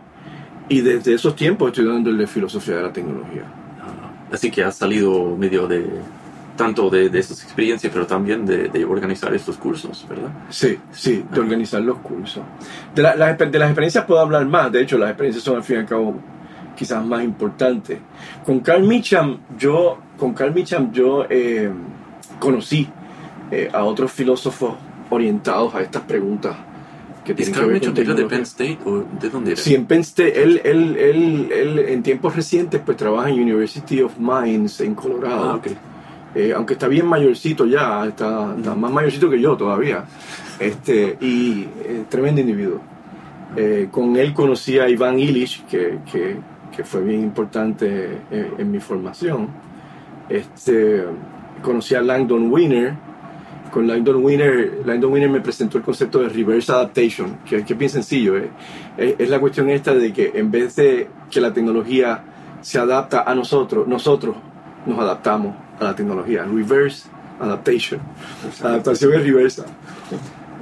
Y 0.69 0.81
desde 0.81 1.13
esos 1.15 1.35
tiempos 1.35 1.69
estoy 1.69 1.85
dando 1.87 2.13
de 2.13 2.27
filosofía 2.27 2.75
de 2.77 2.83
la 2.83 2.93
tecnología. 2.93 3.43
Ah, 3.81 4.11
Así 4.31 4.51
que 4.51 4.63
has 4.63 4.75
salido 4.77 5.35
medio 5.35 5.67
de 5.67 5.85
tanto 6.55 6.89
de, 6.89 7.09
de 7.09 7.19
estas 7.19 7.41
experiencias, 7.43 7.91
pero 7.91 8.05
también 8.05 8.45
de, 8.45 8.67
de 8.67 8.83
organizar 8.85 9.33
estos 9.33 9.57
cursos, 9.57 10.05
¿verdad? 10.09 10.29
Sí, 10.49 10.77
sí, 10.91 11.25
de 11.31 11.39
organizar 11.39 11.81
los 11.81 11.99
cursos. 11.99 12.43
De, 12.93 13.01
la- 13.01 13.15
de 13.15 13.59
las 13.59 13.69
experiencias 13.69 14.05
puedo 14.05 14.19
hablar 14.19 14.45
más, 14.45 14.71
de 14.71 14.81
hecho 14.81 14.97
las 14.97 15.09
experiencias 15.09 15.43
son 15.43 15.55
al 15.55 15.63
fin 15.63 15.77
y 15.77 15.79
al 15.79 15.85
cabo 15.85 16.15
quizás 16.75 17.03
más 17.05 17.23
importantes. 17.23 17.97
Con 18.45 18.59
Carl 18.59 18.83
Mitcham, 18.83 19.37
yo, 19.57 19.97
con 20.19 20.33
Carl 20.33 20.53
Mitcham 20.53 20.91
yo 20.91 21.25
eh, 21.29 21.71
conocí 22.39 22.87
eh, 23.51 23.69
a 23.73 23.83
otros 23.83 24.11
filósofos 24.11 24.75
orientados 25.09 25.73
a 25.73 25.81
estas 25.81 26.03
preguntas 26.03 26.55
que 27.23 27.43
¿Es 27.43 27.49
Carl 27.49 27.71
Mitchell 27.71 27.97
era 27.97 28.13
de. 28.13 28.25
Penn 28.25 28.41
State 28.41 28.79
o 28.85 29.03
de 29.19 29.29
dónde 29.29 29.51
era? 29.51 29.61
Sí, 29.61 29.75
en 29.75 29.85
Penn 29.85 30.01
State, 30.01 30.41
él, 30.41 30.61
él, 30.63 30.97
él, 30.97 31.51
él 31.51 31.79
en 31.79 32.03
tiempos 32.03 32.35
recientes 32.35 32.81
pues 32.83 32.97
trabaja 32.97 33.29
en 33.29 33.41
University 33.41 34.01
of 34.01 34.17
Mines 34.17 34.81
en 34.81 34.95
Colorado. 34.95 35.51
Ah, 35.51 35.55
ok. 35.55 35.67
Eh, 36.35 36.53
aunque 36.55 36.73
está 36.73 36.87
bien 36.87 37.07
mayorcito 37.07 37.65
ya, 37.65 38.05
está, 38.05 38.55
está 38.55 38.75
más 38.75 38.91
mayorcito 38.91 39.29
que 39.29 39.39
yo 39.39 39.57
todavía. 39.57 40.05
Este, 40.59 41.17
y 41.21 41.67
eh, 41.83 42.03
tremendo 42.07 42.41
individuo. 42.41 42.81
Eh, 43.55 43.87
con 43.89 44.15
él 44.15 44.33
conocí 44.33 44.77
a 44.77 44.87
Iván 44.87 45.17
Illich, 45.19 45.65
que, 45.65 45.99
que, 46.11 46.37
que 46.75 46.83
fue 46.83 47.01
bien 47.01 47.21
importante 47.21 48.19
en, 48.29 48.53
en 48.59 48.71
mi 48.71 48.79
formación. 48.79 49.47
Este, 50.29 51.03
conocí 51.61 51.95
a 51.95 52.01
Langdon 52.01 52.51
Winner. 52.51 52.93
Con 53.71 53.85
Langdon 53.87 54.23
Winner, 54.23 54.81
Langdon 54.83 55.11
Winner 55.13 55.29
me 55.29 55.41
presentó 55.41 55.77
el 55.77 55.83
concepto 55.83 56.19
de 56.19 56.29
reverse 56.29 56.71
adaptation, 56.71 57.37
que, 57.47 57.63
que 57.63 57.73
es 57.73 57.79
bien 57.79 57.91
sencillo. 57.91 58.35
eh. 58.37 58.49
Es, 58.97 59.15
es 59.19 59.29
la 59.29 59.39
cuestión 59.39 59.69
esta 59.69 59.93
de 59.93 60.11
que 60.11 60.31
en 60.33 60.49
vez 60.49 60.75
de 60.75 61.07
que 61.29 61.39
la 61.39 61.53
tecnología 61.53 62.23
se 62.61 62.79
adapta 62.79 63.21
a 63.21 63.35
nosotros, 63.35 63.87
nosotros 63.87 64.35
nos 64.87 64.97
adaptamos 64.97 65.55
a 65.79 65.83
la 65.83 65.95
tecnología. 65.95 66.45
Reverse 66.45 67.07
adaptation. 67.39 68.01
Adaptación 68.63 69.13
es 69.13 69.23
reversa. 69.23 69.65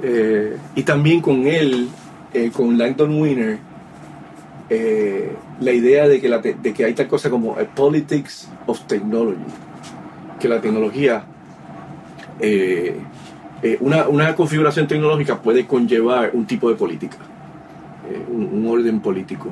Eh, 0.02 0.56
y 0.74 0.82
también 0.82 1.20
con 1.20 1.46
él, 1.46 1.88
eh, 2.34 2.50
con 2.52 2.76
Langdon 2.76 3.20
Winner, 3.20 3.58
eh, 4.70 5.34
la 5.60 5.72
idea 5.72 6.06
de 6.08 6.20
que, 6.20 6.28
la 6.28 6.40
te- 6.40 6.54
de 6.54 6.72
que 6.72 6.84
hay 6.84 6.94
tal 6.94 7.08
cosa 7.08 7.30
como 7.30 7.52
a 7.54 7.64
politics 7.64 8.48
of 8.66 8.80
technology. 8.82 9.38
Que 10.38 10.48
la 10.48 10.60
tecnología, 10.60 11.24
eh, 12.40 12.96
eh, 13.62 13.76
una, 13.80 14.08
una 14.08 14.34
configuración 14.34 14.86
tecnológica 14.86 15.40
puede 15.42 15.66
conllevar 15.66 16.30
un 16.32 16.46
tipo 16.46 16.68
de 16.68 16.76
política, 16.76 17.16
eh, 18.08 18.24
un, 18.30 18.44
un 18.52 18.66
orden 18.68 19.00
político. 19.00 19.48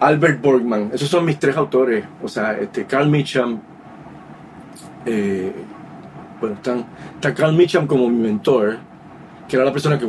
Albert 0.00 0.42
Borgman, 0.42 0.90
esos 0.92 1.08
son 1.08 1.24
mis 1.24 1.38
tres 1.38 1.56
autores, 1.56 2.04
o 2.22 2.28
sea, 2.28 2.52
este, 2.58 2.84
Carl 2.84 3.08
Mitcham, 3.08 3.60
eh, 5.06 5.52
bueno, 6.40 6.56
están, 6.56 6.84
está 7.14 7.32
Carl 7.32 7.54
Mitcham 7.56 7.86
como 7.86 8.08
mi 8.10 8.18
mentor, 8.22 8.78
que 9.48 9.56
era 9.56 9.64
la 9.64 9.72
persona 9.72 9.98
que, 9.98 10.06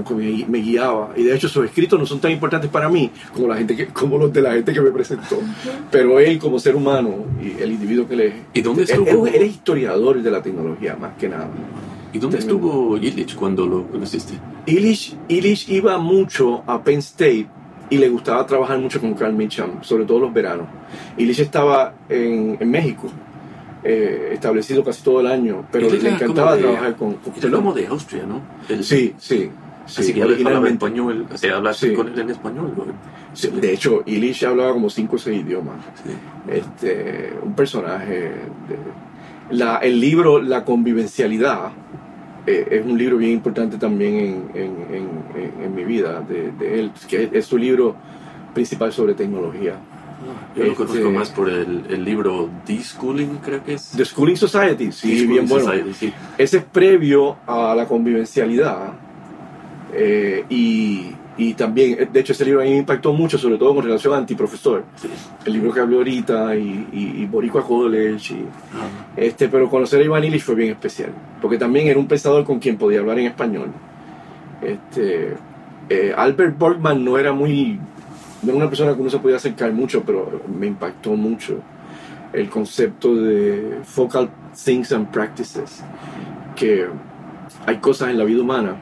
me, 0.48 0.58
guiaba, 0.60 1.12
y 1.15 1.24
de 1.24 1.36
hecho 1.36 1.48
sus 1.48 1.65
escritos 1.65 2.00
no 2.00 2.06
son 2.06 2.20
tan 2.20 2.32
importantes 2.32 2.70
para 2.70 2.89
mí 2.89 3.12
como, 3.34 3.48
la 3.48 3.58
gente 3.58 3.75
que, 3.75 3.88
como 3.88 4.17
los 4.17 4.34
de 4.34 4.41
la 4.41 4.53
gente 4.53 4.74
que 4.74 4.82
me 4.82 4.91
presentó, 4.91 5.38
pero 5.91 6.20
él 6.20 6.39
como 6.39 6.58
ser 6.60 6.75
humano 6.75 7.25
y 7.41 7.62
el 7.62 7.72
individuo 7.72 8.08
que 8.08 8.13
él 8.15 8.22
es, 8.22 8.34
¿Y 8.53 8.62
dónde 8.62 8.84
estuvo? 8.84 9.27
él- 9.27 9.36
él 9.36 9.41
es 9.44 9.50
historiador 9.51 10.22
de 10.22 10.32
la 10.32 10.41
tecnología, 10.41 10.96
más 10.96 11.13
que 11.17 11.29
nada. 11.29 11.48
¿Y 12.13 12.20
dónde 12.20 12.38
estuvo 12.39 12.98
Illich 12.98 13.36
cuando 13.36 13.67
lo 13.67 13.86
conociste? 13.88 14.34
Illich, 14.65 15.15
Illich 15.27 15.70
iba 15.70 15.98
mucho 15.98 16.63
a 16.65 16.82
Penn 16.84 17.00
State 17.00 17.48
y 17.89 17.98
le 17.98 18.10
gustaba 18.10 18.46
trabajar 18.46 18.79
mucho 18.79 19.00
con 19.00 19.13
Carl 19.13 19.34
Mitcham, 19.34 19.82
sobre 19.84 20.06
todo 20.06 20.20
los 20.20 20.34
veranos. 20.34 20.65
Illich 21.17 21.39
estaba 21.39 21.94
en, 22.10 22.58
en 22.60 22.72
México, 22.72 23.08
eh, 23.89 24.29
establecido 24.34 24.84
casi 24.84 25.01
todo 25.03 25.22
el 25.22 25.27
año, 25.27 25.65
pero 25.72 25.88
Él 25.88 26.03
le 26.03 26.10
encantaba 26.10 26.56
de- 26.56 26.62
trabajar 26.63 26.96
con... 26.96 27.13
con- 27.13 27.51
como 27.51 27.74
de 27.74 27.88
Austria, 27.88 28.24
¿no? 28.27 28.41
Él- 28.70 28.84
Sí, 28.84 29.15
sí. 29.17 29.50
sí, 29.86 30.01
Así 30.01 30.13
que 30.13 30.20
él 30.20 30.24
hablaba 30.24 30.34
originalmente. 30.36 30.86
español, 30.86 31.27
o 31.34 31.38
sea, 31.38 31.56
hablaste 31.58 31.89
Sí. 31.89 31.96
con 31.96 32.08
él 32.10 32.20
en 32.20 32.29
español. 32.32 32.74
¿no? 32.75 32.84
Sí, 33.34 33.48
de 33.50 33.74
hecho, 33.74 34.03
Illich 34.06 34.44
hablaba 34.44 34.74
como 34.74 34.89
cinco 34.89 35.15
o 35.15 35.20
seis 35.20 35.41
idiomas. 35.46 35.77
Sí. 36.03 36.12
este, 36.51 37.34
un 37.44 37.53
personaje. 37.53 38.13
de- 38.70 39.08
la, 39.50 39.77
el 39.77 40.00
libro 40.01 40.41
La 40.41 40.65
convivencialidad 40.65 41.72
eh, 42.46 42.67
es 42.72 42.86
un 42.86 42.98
libro 42.98 43.17
bien 43.17 43.32
importante 43.32 43.77
también 43.77 44.15
en, 44.15 44.62
en- 44.62 44.96
en- 44.96 45.41
en- 45.41 45.63
en 45.63 45.75
mi 45.75 45.84
vida 45.86 46.22
de, 46.22 46.51
de 46.51 46.79
él, 46.79 46.91
que 47.08 47.24
es, 47.24 47.29
es 47.34 47.46
su 47.46 47.58
libro 47.58 47.96
principal 48.53 48.91
sobre 48.91 49.13
tecnología. 49.13 49.75
Yo 50.55 50.63
lo 50.63 50.71
Este- 50.71 50.86
conozco 50.86 51.12
más 51.12 51.29
por 51.29 51.50
el, 51.50 51.83
el 51.89 52.03
libro 52.03 52.50
D-Schooling, 52.65 53.38
creo 53.43 53.63
que 53.63 53.74
es. 53.75 53.91
The 53.91 54.03
Schooling 54.05 54.36
Society, 54.36 54.91
sí, 54.91 55.09
D-Schooling 55.09 55.29
bien 55.29 55.47
bueno. 55.47 55.65
Society, 55.65 55.93
sí. 55.93 56.13
Ese 56.38 56.57
es 56.57 56.63
previo 56.63 57.38
a 57.45 57.75
la 57.75 57.86
convivencialidad. 57.86 58.93
eh, 59.93 60.43
y, 60.50 61.12
y 61.38 61.53
también, 61.53 61.97
eh, 62.00 62.09
de 62.12 62.19
hecho, 62.19 62.33
ese 62.33 62.43
libro 62.45 62.62
a 62.62 62.63
mí 62.63 62.71
me 62.71 62.77
impactó 62.77 63.13
mucho, 63.13 63.38
sobre 63.38 63.57
todo 63.57 63.74
con 63.75 63.83
relación 63.86 64.13
a 64.13 64.17
Antiprofesor. 64.17 64.83
Sí. 64.95 65.07
El 65.45 65.53
libro 65.53 65.71
que 65.71 65.79
hablé 65.79 65.97
ahorita 65.97 66.55
y, 66.55 66.88
y, 66.91 67.21
y 67.21 67.25
Boricua 67.27 67.63
College. 67.63 68.33
Y, 68.33 68.45
Ah, 68.74 69.12
Este, 69.15 69.47
pero 69.47 69.69
conocer 69.69 70.01
a 70.01 70.03
Iván 70.03 70.24
Illich 70.24 70.41
fue 70.41 70.55
bien 70.55 70.71
especial, 70.71 71.12
porque 71.41 71.57
también 71.57 71.88
era 71.88 72.00
un 72.00 72.07
pensador 72.07 72.43
con 72.43 72.57
quien 72.59 72.75
podía 72.77 73.00
hablar 73.00 73.19
en 73.19 73.27
español. 73.27 73.69
Este, 74.62 75.36
eh, 75.89 76.13
Albert 76.17 76.57
Borgman 76.57 77.05
no 77.05 77.17
era 77.17 77.31
muy, 77.31 77.79
no 78.44 78.50
era 78.50 78.58
una 78.58 78.70
persona 78.70 78.94
que 78.94 79.01
uno 79.01 79.10
se 79.10 79.20
podía 79.20 79.38
acercar 79.38 79.72
mucho, 79.74 80.03
pero 80.03 80.41
me 80.48 80.67
impactó 80.67 81.12
mucho 81.12 81.60
el 82.34 82.50
concepto 82.50 83.15
de 83.15 83.79
focal 83.84 84.29
things 84.63 84.91
and 84.91 85.10
practices, 85.12 85.84
que 86.56 86.88
hay 87.65 87.77
cosas 87.77 88.10
en 88.10 88.17
la 88.17 88.24
vida 88.24 88.41
humana 88.41 88.75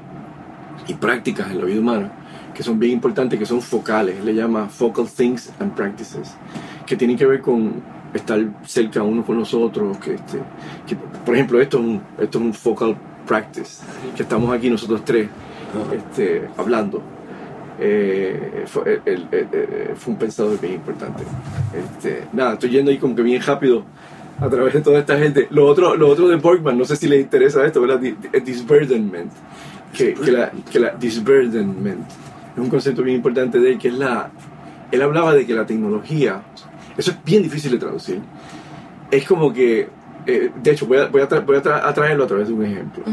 y 0.88 0.94
prácticas 0.94 1.52
en 1.52 1.60
la 1.60 1.66
vida 1.66 1.80
humana 1.80 2.12
que 2.56 2.64
son 2.64 2.80
bien 2.80 2.94
importantes, 2.94 3.38
que 3.38 3.46
son 3.46 3.62
focales, 3.62 4.24
le 4.24 4.34
llama 4.34 4.70
focal 4.70 5.06
things 5.08 5.52
and 5.60 5.74
practices, 5.74 6.34
que 6.86 6.96
tienen 6.96 7.18
que 7.18 7.26
ver 7.26 7.42
con 7.42 7.84
estar 8.14 8.40
cerca 8.64 9.04
uno 9.04 9.26
con 9.26 9.38
los 9.38 9.54
otros, 9.54 9.98
que, 9.98 10.14
este, 10.14 10.40
que, 10.88 10.96
por 10.96 11.36
ejemplo, 11.36 11.60
esto 11.60 11.80
es, 11.80 11.84
un, 11.84 12.02
esto 12.18 12.38
es 12.40 12.46
un 12.46 12.54
focal 12.54 12.96
practice, 13.28 13.84
que 14.16 14.24
estamos 14.24 14.56
aquí 14.56 14.70
nosotros 14.70 15.04
tres 15.04 15.28
este, 15.94 16.48
hablando. 16.58 17.04
Eh, 17.80 18.64
fue, 18.68 19.02
él- 19.06 19.28
él- 19.32 19.48
él- 19.52 19.68
fue 19.96 20.14
un 20.14 20.20
pensador 20.20 20.60
bien 20.60 20.74
importante. 20.76 21.24
Este, 21.74 22.24
nada, 22.34 22.54
estoy 22.54 22.70
yendo 22.70 22.92
ahí 22.92 22.98
como 22.98 23.16
que 23.16 23.22
bien 23.22 23.42
rápido 23.42 23.84
a 24.40 24.48
través 24.50 24.74
de 24.74 24.82
toda 24.82 25.00
esta 25.00 25.18
gente. 25.18 25.48
Lo 25.50 25.66
otro, 25.66 25.96
lo 25.96 26.08
otro 26.10 26.28
de 26.28 26.36
Borgman, 26.38 26.78
no 26.78 26.86
sé 26.86 26.96
si 26.96 27.08
les 27.08 27.22
interesa 27.22 27.66
esto, 27.66 27.82
¿verdad? 27.82 28.00
Di- 28.00 28.12
di- 28.34 28.40
Disburdenment. 28.40 29.32
Que, 29.96 30.14
que 30.14 30.30
la, 30.32 30.52
que 30.72 30.78
la 30.80 30.90
disburdenment 30.90 32.02
es 32.54 32.58
un 32.62 32.70
concepto 32.70 33.02
bien 33.02 33.16
importante 33.16 33.60
de 33.60 33.72
él, 33.74 33.78
que 33.78 33.88
es 33.88 33.94
la... 33.94 34.30
Él 34.92 35.02
hablaba 35.02 35.34
de 35.34 35.46
que 35.46 35.54
la 35.54 35.66
tecnología, 35.66 36.42
eso 36.98 37.12
es 37.12 37.24
bien 37.24 37.44
difícil 37.44 37.72
de 37.72 37.78
traducir, 37.78 38.20
es 39.10 39.26
como 39.26 39.54
que, 39.54 39.88
eh, 40.26 40.52
de 40.62 40.72
hecho, 40.72 40.86
voy 40.86 40.98
a, 40.98 41.08
voy 41.08 41.22
a, 41.22 41.30
tra- 41.30 41.46
voy 41.46 41.56
a 41.58 41.64
tra- 41.64 41.82
a 41.82 41.94
traerlo 41.94 42.26
a 42.26 42.28
través 42.28 42.50
de 42.50 42.54
un 42.54 42.66
ejemplo. 42.66 43.04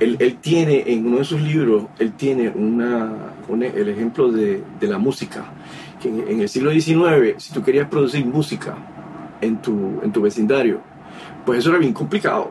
Él, 0.00 0.16
él 0.18 0.36
tiene 0.40 0.84
en 0.86 1.06
uno 1.06 1.18
de 1.18 1.24
sus 1.24 1.42
libros, 1.42 1.84
él 1.98 2.12
tiene 2.12 2.48
una, 2.54 3.12
un- 3.48 3.62
el 3.62 3.88
ejemplo 3.88 4.30
de, 4.30 4.62
de 4.80 4.86
la 4.86 4.98
música. 4.98 5.44
Que 6.00 6.08
en, 6.08 6.40
el 6.40 6.48
siglo 6.48 6.70
XIX, 6.70 7.34
si 7.42 7.52
tú 7.52 7.62
querías 7.62 7.88
producir 7.88 8.24
música 8.24 8.76
en 9.40 9.60
tu, 9.60 10.00
en 10.02 10.12
tu 10.12 10.22
vecindario, 10.22 10.80
pues 11.44 11.60
eso 11.60 11.70
era 11.70 11.78
bien 11.78 11.92
complicado. 11.92 12.50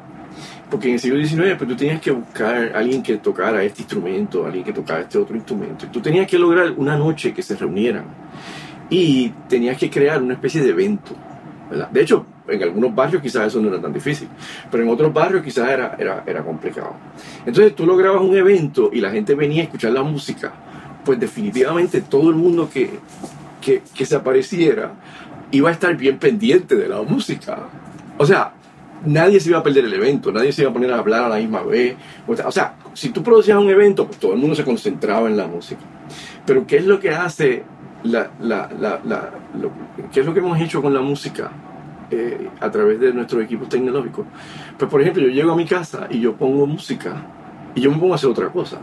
Porque 0.70 0.88
en 0.90 0.96
el 0.96 1.00
siglo 1.00 1.26
XIX 1.26 1.56
pues, 1.58 1.70
tú 1.70 1.76
tenías 1.76 2.02
que 2.02 2.12
buscar 2.12 2.74
a 2.76 2.80
alguien 2.80 3.02
que 3.02 3.18
tocara 3.18 3.64
este 3.64 3.84
instrumento, 3.84 4.46
alguien 4.46 4.66
que 4.66 4.74
tocara 4.74 5.02
este 5.02 5.18
otro 5.18 5.36
instrumento. 5.36 5.86
Y 5.86 5.90
tú 5.90 6.02
tenías 6.02 6.28
que 6.28 6.38
lograr 6.38 6.74
una 6.76 6.98
noche 6.98 7.34
que 7.34 7.42
se 7.42 7.56
reunieran. 7.56 8.04
Y 8.90 9.30
tenías 9.48 9.78
que 9.78 9.90
crear 9.90 10.22
una 10.22 10.34
especie 10.34 10.62
de 10.62 10.70
evento. 10.70 11.14
¿verdad? 11.70 11.90
De 11.90 12.02
hecho, 12.02 12.26
en 12.48 12.64
algunos 12.64 12.96
barrios 12.96 13.22
quizás 13.22 13.48
eso 13.48 13.62
no 13.62 13.68
era 13.68 13.82
tan 13.82 13.92
difícil, 13.92 14.30
pero 14.72 14.84
en 14.84 14.90
otros 14.90 15.12
barrios 15.14 15.44
quizás 15.44 15.70
era, 15.70 15.96
era, 16.00 16.24
era 16.26 16.42
complicado. 16.44 16.94
Entonces 17.46 17.76
tú 17.76 17.86
lograbas 17.86 18.22
un 18.22 18.36
evento 18.36 18.90
y 18.94 19.02
la 19.02 19.12
gente 19.12 19.36
venía 19.36 19.62
a 19.62 19.66
escuchar 19.66 19.92
la 19.92 20.04
música, 20.04 20.54
pues 21.08 21.18
definitivamente 21.22 22.02
todo 22.02 22.30
el 22.30 22.36
mundo 22.36 22.70
que, 22.70 23.00
que, 23.62 24.06
se 24.06 24.14
apareciera 24.18 24.92
iba 25.52 25.70
a 25.70 25.72
estar 25.72 25.96
bien 25.96 26.18
pendiente 26.18 26.76
de 26.76 26.90
la 26.90 27.02
música. 27.02 27.60
O 28.18 28.26
sea, 28.26 28.52
nadie 29.06 29.40
se 29.40 29.50
iba 29.52 29.60
a 29.60 29.64
perder 29.64 29.86
el 29.86 29.94
evento, 29.94 30.34
nadie 30.34 30.52
se 30.52 30.64
iba 30.64 30.72
a 30.72 30.74
poner 30.74 30.92
a 30.92 30.98
hablar 31.00 31.24
a 31.24 31.30
la 31.30 31.38
misma 31.38 31.64
vez. 31.64 31.96
O 32.28 32.52
sea, 32.52 32.76
si 32.94 33.10
tú 33.12 33.24
producías 33.24 33.58
un 33.58 33.70
evento, 33.70 34.06
pues 34.06 34.20
todo 34.20 34.34
el 34.34 34.40
mundo 34.40 34.54
se 34.54 34.66
concentraba 34.66 35.30
en 35.30 35.38
la 35.38 35.48
música. 35.48 35.80
Pero 36.46 36.68
¿qué 36.68 36.76
es 36.76 36.86
lo 36.86 37.00
que 37.00 37.12
hace 37.12 37.64
la, 38.04 38.30
la, 38.42 38.70
la- 38.78 39.00
lo- 39.58 39.72
qué 40.12 40.20
es 40.20 40.26
lo 40.26 40.34
que 40.34 40.40
hemos 40.42 40.60
hecho 40.60 40.82
con 40.82 40.94
la 40.94 41.00
música 41.00 41.50
eh, 42.12 42.50
a 42.60 42.70
través 42.70 43.00
de 43.00 43.14
nuestros 43.14 43.42
equipos 43.42 43.70
tecnológicos? 43.70 44.26
Pues 44.78 44.92
por 44.92 45.00
ejemplo, 45.02 45.24
yo 45.24 45.30
llego 45.30 45.54
a 45.54 45.56
mi 45.56 45.66
casa 45.66 46.08
y 46.10 46.20
yo 46.20 46.36
pongo 46.36 46.68
música 46.68 47.16
y 47.76 47.80
yo 47.80 47.92
me 47.92 47.98
pongo 47.98 48.12
a 48.12 48.16
hacer 48.18 48.30
otra 48.30 48.50
cosa. 48.50 48.80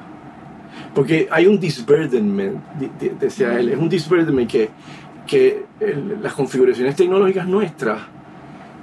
Porque 0.95 1.27
hay 1.31 1.47
un 1.47 1.59
disburdenment, 1.59 2.59
di- 2.79 2.91
di- 3.01 3.13
decía 3.19 3.59
él, 3.59 3.71
es 3.71 3.79
un 3.79 3.89
disburdenment 3.89 4.49
que, 4.51 4.71
las 6.23 6.33
configuraciones 6.35 6.95
tecnológicas 6.97 7.47
nuestras 7.49 8.01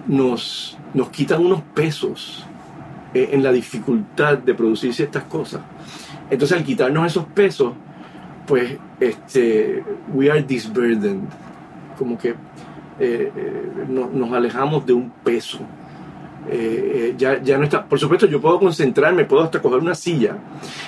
nos, 0.08 0.78
nos 0.94 1.10
quitan 1.10 1.46
unos 1.46 1.62
pesos 1.74 2.46
eh, 3.14 3.30
en 3.32 3.44
la 3.44 3.52
dificultad 3.52 4.38
de 4.40 4.54
producir 4.54 4.94
ciertas 4.94 5.24
cosas. 5.24 5.62
Entonces 6.30 6.58
al 6.58 6.64
quitarnos 6.64 7.06
esos 7.06 7.26
pesos, 7.26 7.74
pues 8.48 8.78
este, 9.00 9.84
we 10.14 10.30
are 10.32 10.42
disburdened, 10.42 11.22
como 11.98 12.18
que 12.18 12.30
eh, 12.30 12.36
eh, 13.00 13.32
no- 13.88 14.10
nos 14.12 14.34
alejamos 14.34 14.86
de 14.86 14.94
un 14.94 15.10
peso. 15.24 15.60
Eh, 16.50 17.12
eh, 17.12 17.16
ya, 17.18 17.42
ya 17.42 17.58
no 17.58 17.64
está, 17.66 17.86
por 17.86 18.00
supuesto 18.00 18.26
yo 18.26 18.42
puedo 18.42 18.60
concentrarme, 18.60 19.26
puedo 19.26 19.44
hasta 19.44 19.62
coger 19.62 19.80
una 19.80 19.94
silla 19.96 20.38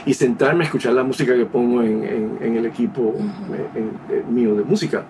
y 0.05 0.13
sentarme 0.13 0.63
a 0.63 0.65
escuchar 0.65 0.93
la 0.93 1.03
música 1.03 1.35
que 1.35 1.45
pongo 1.45 1.81
en, 1.83 2.03
en- 2.03 2.37
en 2.41 2.57
el 2.57 2.65
equipo 2.65 3.13
eh, 3.53 3.67
en- 3.79 3.91
eh, 4.17 4.23
mío 4.29 4.55
de 4.55 4.63
música. 4.63 5.05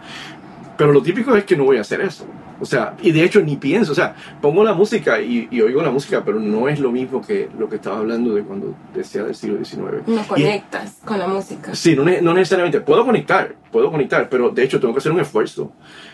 Pero 0.78 0.92
lo 0.92 1.02
típico 1.02 1.36
es 1.36 1.46
que 1.46 1.56
no 1.56 1.64
voy 1.66 1.78
a 1.78 1.82
hacer 1.82 2.02
eso. 2.02 2.26
O 2.60 2.66
sea, 2.66 2.96
y 3.02 3.12
de 3.12 3.24
hecho 3.24 3.42
ni 3.42 3.58
pienso, 3.58 3.92
o 3.92 3.96
sea, 3.96 4.16
pongo 4.42 4.64
la 4.64 4.74
música 4.74 5.20
y, 5.22 5.48
y 5.52 5.62
oigo 5.62 5.82
la 5.82 5.92
música, 5.92 6.24
pero 6.26 6.40
no 6.40 6.68
es 6.68 6.80
lo 6.80 6.92
mismo 6.92 7.22
que 7.22 7.50
lo 7.58 7.68
que 7.70 7.76
estaba 7.76 7.98
hablando 7.98 8.34
de 8.34 8.44
cuando 8.44 8.74
decía 8.94 9.24
del 9.24 9.36
siglo 9.36 9.64
XIX. 9.64 10.06
No 10.08 10.22
Y- 10.22 10.26
conectas 10.28 10.98
con 11.06 11.20
la 11.20 11.28
música. 11.28 11.76
Sí, 11.76 11.96
no, 11.96 12.04
no 12.04 12.34
necesariamente. 12.34 12.80
Puedo 12.82 13.06
conectar, 13.06 13.56
puedo 13.72 13.92
conectar, 13.92 14.30
pero 14.30 14.50
de 14.50 14.64
hecho 14.64 14.80
tengo 14.80 14.94
que 14.94 15.00
hacer 15.00 15.12
un 15.12 15.20
esfuerzo 15.20 15.72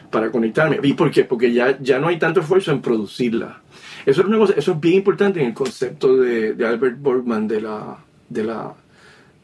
para 0.10 0.32
conectarme. 0.32 0.80
¿Y 0.84 0.94
por 0.94 1.10
qué? 1.12 1.24
Porque 1.24 1.54
ya, 1.54 1.78
ya 1.80 2.00
no 2.00 2.08
hay 2.08 2.18
tanto 2.18 2.40
esfuerzo 2.42 2.72
en 2.72 2.82
producirla. 2.82 3.62
Eso 4.06 4.22
es, 4.22 4.28
una 4.28 4.38
cosa, 4.38 4.54
eso 4.56 4.72
es 4.74 4.80
bien 4.80 4.96
importante 4.96 5.40
en 5.40 5.48
el 5.48 5.54
concepto 5.54 6.18
de, 6.18 6.56
Albert 6.66 7.00
Borgman 7.00 7.48
de 7.48 7.62
la, 7.62 7.98
de 8.30 8.44
la, 8.44 8.74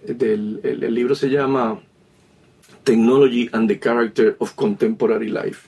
del 0.07 0.59
el, 0.63 0.93
libro 0.93 1.15
se 1.15 1.29
llama 1.29 1.79
Technology 2.83 3.49
and 3.51 3.67
the 3.67 3.79
Character 3.79 4.35
of 4.39 4.53
Contemporary 4.55 5.29
Life. 5.29 5.67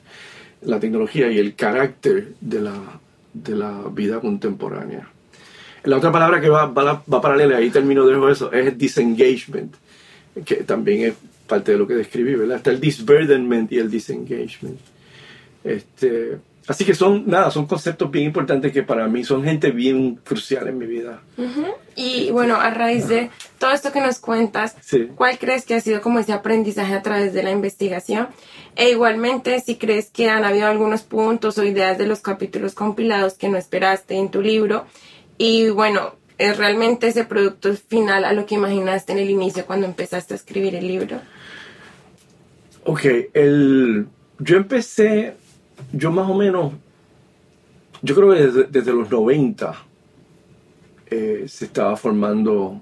La 0.62 0.80
tecnología 0.80 1.32
y 1.32 1.38
el 1.38 1.56
carácter 1.56 2.34
de 2.42 2.62
la, 2.62 2.76
de 3.34 3.56
la 3.56 3.84
vida 3.92 4.20
contemporánea. 4.20 5.08
La 5.84 5.98
otra 5.98 6.12
palabra 6.12 6.42
que 6.42 6.50
va, 6.50 6.66
va, 6.66 7.04
va 7.12 7.22
paralela, 7.22 7.58
ahí 7.58 7.70
termino 7.70 8.06
de 8.06 8.32
eso, 8.32 8.52
es 8.52 8.78
disengagement, 8.78 9.74
que 10.44 10.56
también 10.58 11.10
es 11.10 11.14
parte 11.48 11.72
de 11.72 11.78
lo 11.78 11.88
que 11.88 11.96
describí, 11.96 12.36
¿verdad? 12.36 12.58
Está 12.58 12.72
el 12.72 12.80
disburdenment 12.80 13.72
y 13.72 13.80
el 13.80 13.90
disengagement. 13.90 14.80
Este, 15.64 16.38
así 16.68 16.86
que 16.86 16.94
son, 16.94 17.24
nada, 17.28 17.50
son 17.52 17.66
conceptos 17.66 18.12
bien 18.12 18.26
importantes 18.26 18.72
que 18.72 18.84
para 18.84 19.08
mí 19.08 19.24
son 19.24 19.44
gente 19.44 19.72
bien 19.72 20.16
crucial 20.16 20.68
en 20.68 20.78
mi 20.78 20.86
vida. 20.86 21.22
Y 21.96 22.30
bueno, 22.32 22.56
a 22.56 22.70
raíz 22.70 23.08
de 23.08 23.30
todo 23.58 23.72
esto 23.72 23.92
que 23.92 24.02
nos 24.02 24.20
cuentas, 24.20 24.76
Sí. 24.82 25.10
¿cuál 25.16 25.38
crees 25.40 25.66
que 25.66 25.76
ha 25.76 25.82
sido 25.82 26.02
como 26.02 26.20
ese 26.20 26.34
aprendizaje 26.34 26.94
a 26.94 27.02
través 27.02 27.34
de 27.34 27.44
la 27.44 27.52
investigación? 27.52 28.28
E 28.76 28.92
igualmente, 28.92 29.60
si 29.60 29.76
crees 29.78 30.10
que 30.12 30.30
han 30.30 30.44
habido 30.46 30.68
algunos 30.68 31.02
puntos 31.02 31.58
o 31.58 31.64
ideas 31.64 31.98
de 31.98 32.06
los 32.08 32.20
capítulos 32.22 32.76
compilados 32.76 33.34
que 33.34 33.50
no 33.50 33.58
esperaste 33.58 34.16
en 34.16 34.30
tu 34.30 34.42
libro. 34.42 34.86
Y 35.40 35.70
bueno, 35.70 36.14
¿es 36.38 36.58
realmente 36.58 37.08
ese 37.08 37.24
producto 37.26 37.74
final 37.74 38.26
a 38.26 38.34
lo 38.34 38.46
que 38.46 38.56
imaginaste 38.56 39.14
en 39.14 39.20
el 39.20 39.30
inicio 39.30 39.66
cuando 39.66 39.88
empezaste 39.88 40.34
a 40.34 40.38
escribir 40.38 40.76
el 40.76 40.88
libro? 40.88 41.20
Ok, 42.86 43.06
el, 43.34 44.08
yo 44.40 44.58
empecé, 44.58 45.36
yo 45.94 46.12
más 46.12 46.30
o 46.30 46.34
menos, 46.34 46.74
yo 48.02 48.16
creo 48.16 48.32
que 48.34 48.64
desde, 48.70 48.94
los 48.94 49.10
90 49.10 49.74
eh, 51.10 51.46
se 51.48 51.66
estaba 51.66 51.96
formando 51.96 52.80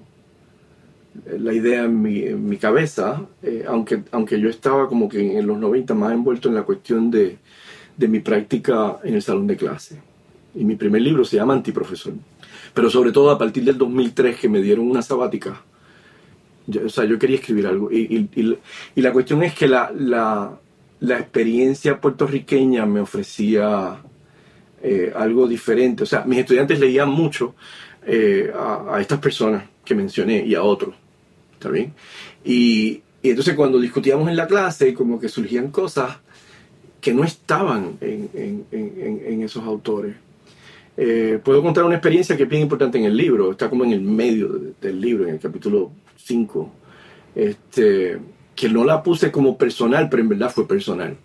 eh, 1.26 1.38
la 1.38 1.52
idea 1.52 1.84
en 1.84 2.02
mi, 2.02 2.20
en 2.22 2.48
mi 2.48 2.56
cabeza, 2.56 3.22
eh, 3.42 3.64
aunque, 3.66 4.02
aunque 4.12 4.40
yo 4.40 4.48
estaba 4.48 4.88
como 4.88 5.08
que 5.08 5.38
en 5.38 5.46
los 5.46 5.58
90 5.58 5.94
más 5.94 6.12
envuelto 6.12 6.48
en 6.48 6.54
la 6.56 6.62
cuestión 6.64 7.10
de, 7.10 7.38
de 7.96 8.08
mi 8.08 8.20
práctica 8.20 8.98
en 9.04 9.14
el 9.14 9.22
salón 9.22 9.46
de 9.46 9.56
clase. 9.56 10.00
Y 10.54 10.64
mi 10.64 10.76
primer 10.76 11.02
libro 11.02 11.24
se 11.24 11.36
llama 11.36 11.54
Antiprofesor. 11.54 12.14
Pero 12.74 12.90
sobre 12.90 13.12
todo 13.12 13.30
a 13.30 13.38
partir 13.38 13.64
del 13.64 13.78
2003 13.78 14.38
que 14.38 14.48
me 14.48 14.60
dieron 14.60 14.90
una 14.90 15.02
sabática, 15.02 15.62
yo, 16.66 16.84
o 16.86 16.88
sea, 16.88 17.04
yo 17.04 17.18
quería 17.18 17.36
escribir 17.36 17.66
algo. 17.66 17.90
Y, 17.92 18.28
y- 18.34 18.40
y- 18.40 18.58
y 18.96 19.00
la 19.02 19.12
cuestión 19.12 19.42
es 19.42 19.54
que 19.54 19.68
la, 19.68 19.90
la- 19.96 20.58
la 21.00 21.18
experiencia 21.18 22.00
puertorriqueña 22.00 22.86
me 22.86 23.00
ofrecía 23.00 23.98
eh, 24.82 25.12
algo 25.14 25.46
diferente. 25.46 26.02
O 26.02 26.06
sea, 26.06 26.24
mis 26.24 26.38
estudiantes 26.38 26.80
leían 26.80 27.10
mucho 27.10 27.54
eh, 28.06 28.50
a, 28.54 28.96
a 28.96 29.00
estas 29.00 29.18
personas 29.18 29.64
que 29.84 29.94
mencioné 29.94 30.44
y 30.46 30.54
a 30.54 30.62
otros. 30.62 30.94
¿Está 31.54 31.70
bien? 31.70 31.92
Y, 32.44 33.02
y 33.22 33.30
entonces 33.30 33.54
cuando 33.54 33.78
discutíamos 33.80 34.28
en 34.28 34.36
la 34.36 34.46
clase, 34.46 34.94
como 34.94 35.18
que 35.20 35.28
surgían 35.28 35.70
cosas 35.70 36.18
que 37.00 37.12
no 37.14 37.24
estaban 37.24 37.96
en, 38.00 38.28
en- 38.34 38.66
en- 38.72 39.42
esos 39.42 39.62
autores. 39.64 40.16
Eh, 40.96 41.38
puedo 41.44 41.62
contar 41.62 41.84
una 41.84 41.94
experiencia 41.96 42.36
que 42.36 42.44
es 42.44 42.48
bien 42.48 42.62
importante 42.62 42.98
en 42.98 43.04
el 43.04 43.16
libro, 43.16 43.52
está 43.52 43.68
como 43.68 43.84
en 43.84 43.92
el 43.92 44.00
medio 44.00 44.48
de- 44.48 44.72
del 44.80 45.00
libro, 45.00 45.24
en 45.28 45.34
el 45.34 45.40
capítulo 45.40 45.92
5, 46.16 46.72
este, 47.34 48.18
que 48.56 48.68
no 48.68 48.84
la 48.84 49.02
puse 49.02 49.30
como 49.30 49.56
personal, 49.56 50.08
pero 50.08 50.22
en 50.22 50.30
verdad 50.30 50.50
fue 50.50 50.66
personal. 50.66 51.16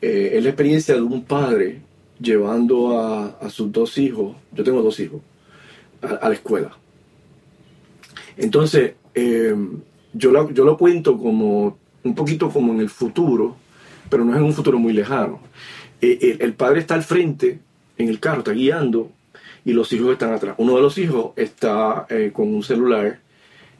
Eh, 0.00 0.32
es 0.34 0.42
la 0.42 0.50
experiencia 0.50 0.94
de 0.94 1.02
un 1.02 1.24
padre 1.24 1.80
llevando 2.18 2.98
a, 2.98 3.50
sus 3.50 3.70
dos 3.70 3.98
hijos, 3.98 4.36
yo 4.52 4.64
tengo 4.64 4.80
dos 4.80 4.98
hijos, 5.00 5.20
a, 6.00 6.28
la 6.28 6.34
escuela. 6.34 6.70
Entonces, 8.38 8.94
eh, 9.14 9.54
yo, 10.14 10.30
lo, 10.30 10.50
yo 10.50 10.64
lo 10.64 10.78
cuento 10.78 11.18
como 11.18 11.76
un 12.04 12.14
poquito 12.14 12.48
como 12.48 12.72
en 12.72 12.80
el 12.80 12.88
futuro, 12.88 13.56
pero 14.08 14.24
no 14.24 14.32
es 14.32 14.38
en 14.38 14.44
un 14.44 14.54
futuro 14.54 14.78
muy 14.78 14.92
lejano. 14.92 15.40
Eh, 16.00 16.18
el, 16.22 16.42
el 16.42 16.54
padre 16.54 16.80
está 16.80 16.94
al 16.94 17.02
frente, 17.02 17.58
en 17.98 18.08
el 18.08 18.20
carro, 18.20 18.38
está 18.38 18.52
guiando, 18.52 19.10
y 19.66 19.72
los 19.72 19.92
hijos 19.92 20.12
están 20.12 20.32
atrás. 20.32 20.54
Uno 20.58 20.76
de 20.76 20.82
los 20.82 20.96
hijos 20.96 21.32
está 21.34 22.06
eh, 22.08 22.30
con 22.32 22.54
un 22.54 22.62
celular, 22.62 23.18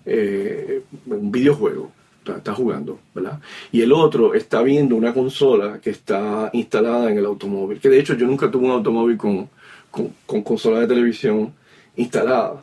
eh, 0.04 0.82
un 1.06 1.30
videojuego, 1.30 1.92
está, 2.34 2.54
jugando, 2.54 2.98
¿verdad? 3.14 3.40
Y 3.72 3.82
el 3.82 3.92
otro 3.92 4.34
está 4.34 4.62
viendo 4.62 4.96
una 4.96 5.12
consola 5.12 5.80
que 5.80 5.90
está 5.90 6.50
instalada 6.52 7.10
en 7.10 7.18
el 7.18 7.26
automóvil, 7.26 7.80
que 7.80 7.88
de 7.88 8.00
hecho 8.00 8.14
yo 8.14 8.26
nunca 8.26 8.50
tuve 8.50 8.66
un 8.66 8.72
automóvil 8.72 9.16
con, 9.16 9.48
con, 9.90 10.12
con 10.24 10.42
consola 10.42 10.80
de 10.80 10.86
televisión 10.86 11.52
instalada. 11.96 12.62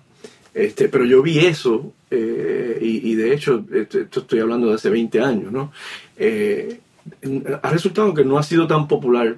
Este, 0.54 0.88
pero 0.88 1.06
yo 1.06 1.24
vi 1.24 1.40
eso, 1.40 1.94
eh, 2.12 2.78
y, 2.80 3.16
de 3.16 3.34
hecho, 3.34 3.66
esto, 3.74 4.00
esto 4.00 4.20
estoy 4.20 4.40
hablando 4.40 4.68
de 4.68 4.76
hace 4.76 4.90
20 4.90 5.20
años, 5.20 5.52
¿no? 5.52 5.72
Eh, 6.16 6.80
ha 7.62 7.70
resultado 7.72 8.14
que 8.14 8.24
no 8.24 8.38
ha 8.38 8.44
sido 8.44 8.68
tan 8.68 8.88
popular 8.88 9.38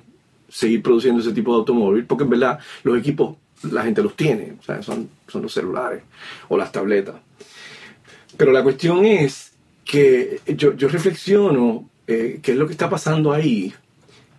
seguir 0.50 0.84
produciendo 0.84 1.22
ese 1.22 1.32
tipo 1.32 1.54
de 1.54 1.60
automóvil, 1.60 2.06
porque 2.06 2.26
en 2.26 2.30
verdad 2.32 2.60
los 2.84 2.98
equipos 2.98 3.38
la 3.64 3.84
gente 3.84 4.04
los 4.04 4.16
tiene, 4.16 4.56
o 4.60 4.64
sea, 4.64 4.84
son, 4.84 5.10
son 5.28 5.42
los 5.42 5.54
celulares 5.54 6.04
o 6.50 6.58
las 6.58 6.72
tabletas. 6.72 7.16
Pero 8.38 8.52
la 8.52 8.64
cuestión 8.64 9.06
es 9.06 9.54
que 9.86 10.42
yo, 10.48 10.76
yo 10.76 10.88
reflexiono 10.90 11.88
eh, 12.08 12.40
qué 12.42 12.52
es 12.52 12.58
lo 12.58 12.66
que 12.66 12.74
está 12.74 12.90
pasando 12.90 13.32
ahí. 13.32 13.74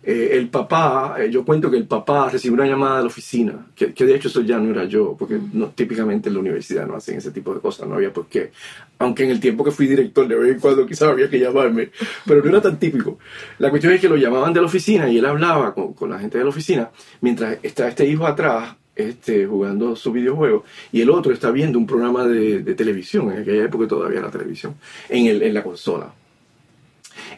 Eh, 0.03 0.37
el 0.37 0.49
papá, 0.51 1.17
eh, 1.19 1.29
yo 1.31 1.45
cuento 1.45 1.69
que 1.69 1.77
el 1.77 1.87
papá 1.87 2.31
recibió 2.31 2.55
una 2.55 2.67
llamada 2.67 2.99
de 2.99 3.03
la 3.03 3.09
oficina, 3.09 3.67
que, 3.75 3.93
que 3.93 4.05
de 4.05 4.15
hecho 4.15 4.29
eso 4.29 4.41
ya 4.43 4.57
no 4.57 4.71
era 4.71 4.85
yo, 4.85 5.17
porque 5.19 5.37
no, 5.53 5.71
típicamente 5.71 6.29
en 6.29 6.35
la 6.35 6.41
universidad 6.41 6.87
no 6.87 6.95
hacen 6.95 7.19
ese 7.19 7.33
tipo 7.33 7.53
de 7.53 7.61
cosas, 7.61 7.89
no 7.89 7.97
había 7.97 8.13
por 8.13 8.27
qué. 8.27 8.53
Aunque 9.01 9.25
en 9.25 9.31
el 9.31 9.41
tiempo 9.41 9.65
que 9.65 9.73
fui 9.73 9.89
director 9.89 10.29
de 10.29 10.37
vez 10.37 10.53
en 10.55 10.61
cuando 10.61 10.87
quizás 10.87 11.09
había 11.09 11.29
que 11.29 11.41
llamarme, 11.41 11.91
pero 12.25 12.41
no 12.41 12.51
era 12.51 12.61
tan 12.61 12.79
típico. 12.79 13.19
La 13.59 13.69
cuestión 13.71 13.95
es 13.95 14.01
que 14.01 14.09
lo 14.09 14.17
llamaban 14.17 14.53
de 14.53 14.61
la 14.61 14.67
oficina 14.67 15.09
y 15.11 15.19
él 15.19 15.27
hablaba 15.27 15.75
con, 15.75 15.93
con 15.93 16.09
la 16.09 16.21
gente 16.21 16.39
de 16.39 16.45
la 16.45 16.51
oficina, 16.51 16.89
mientras 17.21 17.59
está 17.65 17.89
este 17.89 18.07
hijo 18.07 18.29
atrás 18.29 18.77
este, 18.97 19.47
jugando 19.47 19.95
su 19.95 20.11
videojuego 20.11 20.65
y 20.91 21.03
el 21.03 21.11
otro 21.11 21.33
está 21.33 21.51
viendo 21.51 21.79
un 21.79 21.87
programa 21.87 22.25
de, 22.25 22.75
televisión, 22.75 23.31
en 23.31 23.43
aquella 23.43 23.65
época 23.65 23.87
todavía 23.87 24.21
era 24.21 24.31
televisión, 24.31 24.75
en, 25.09 25.27
el, 25.27 25.43
en 25.43 25.55
la 25.55 25.63
consola. 25.63 26.13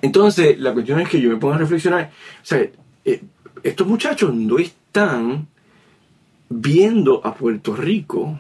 Entonces, 0.00 0.58
la 0.58 0.72
cuestión 0.72 1.00
es 1.00 1.08
que 1.08 1.20
yo 1.20 1.30
me 1.30 1.36
pongo 1.36 1.54
a 1.54 1.58
reflexionar, 1.58 2.10
o 2.42 2.46
sea, 2.46 2.66
eh, 3.04 3.22
estos 3.62 3.86
muchachos 3.86 4.32
no 4.32 4.58
están 4.58 5.48
viendo 6.48 7.20
a 7.26 7.34
Puerto 7.34 7.74
Rico, 7.74 8.38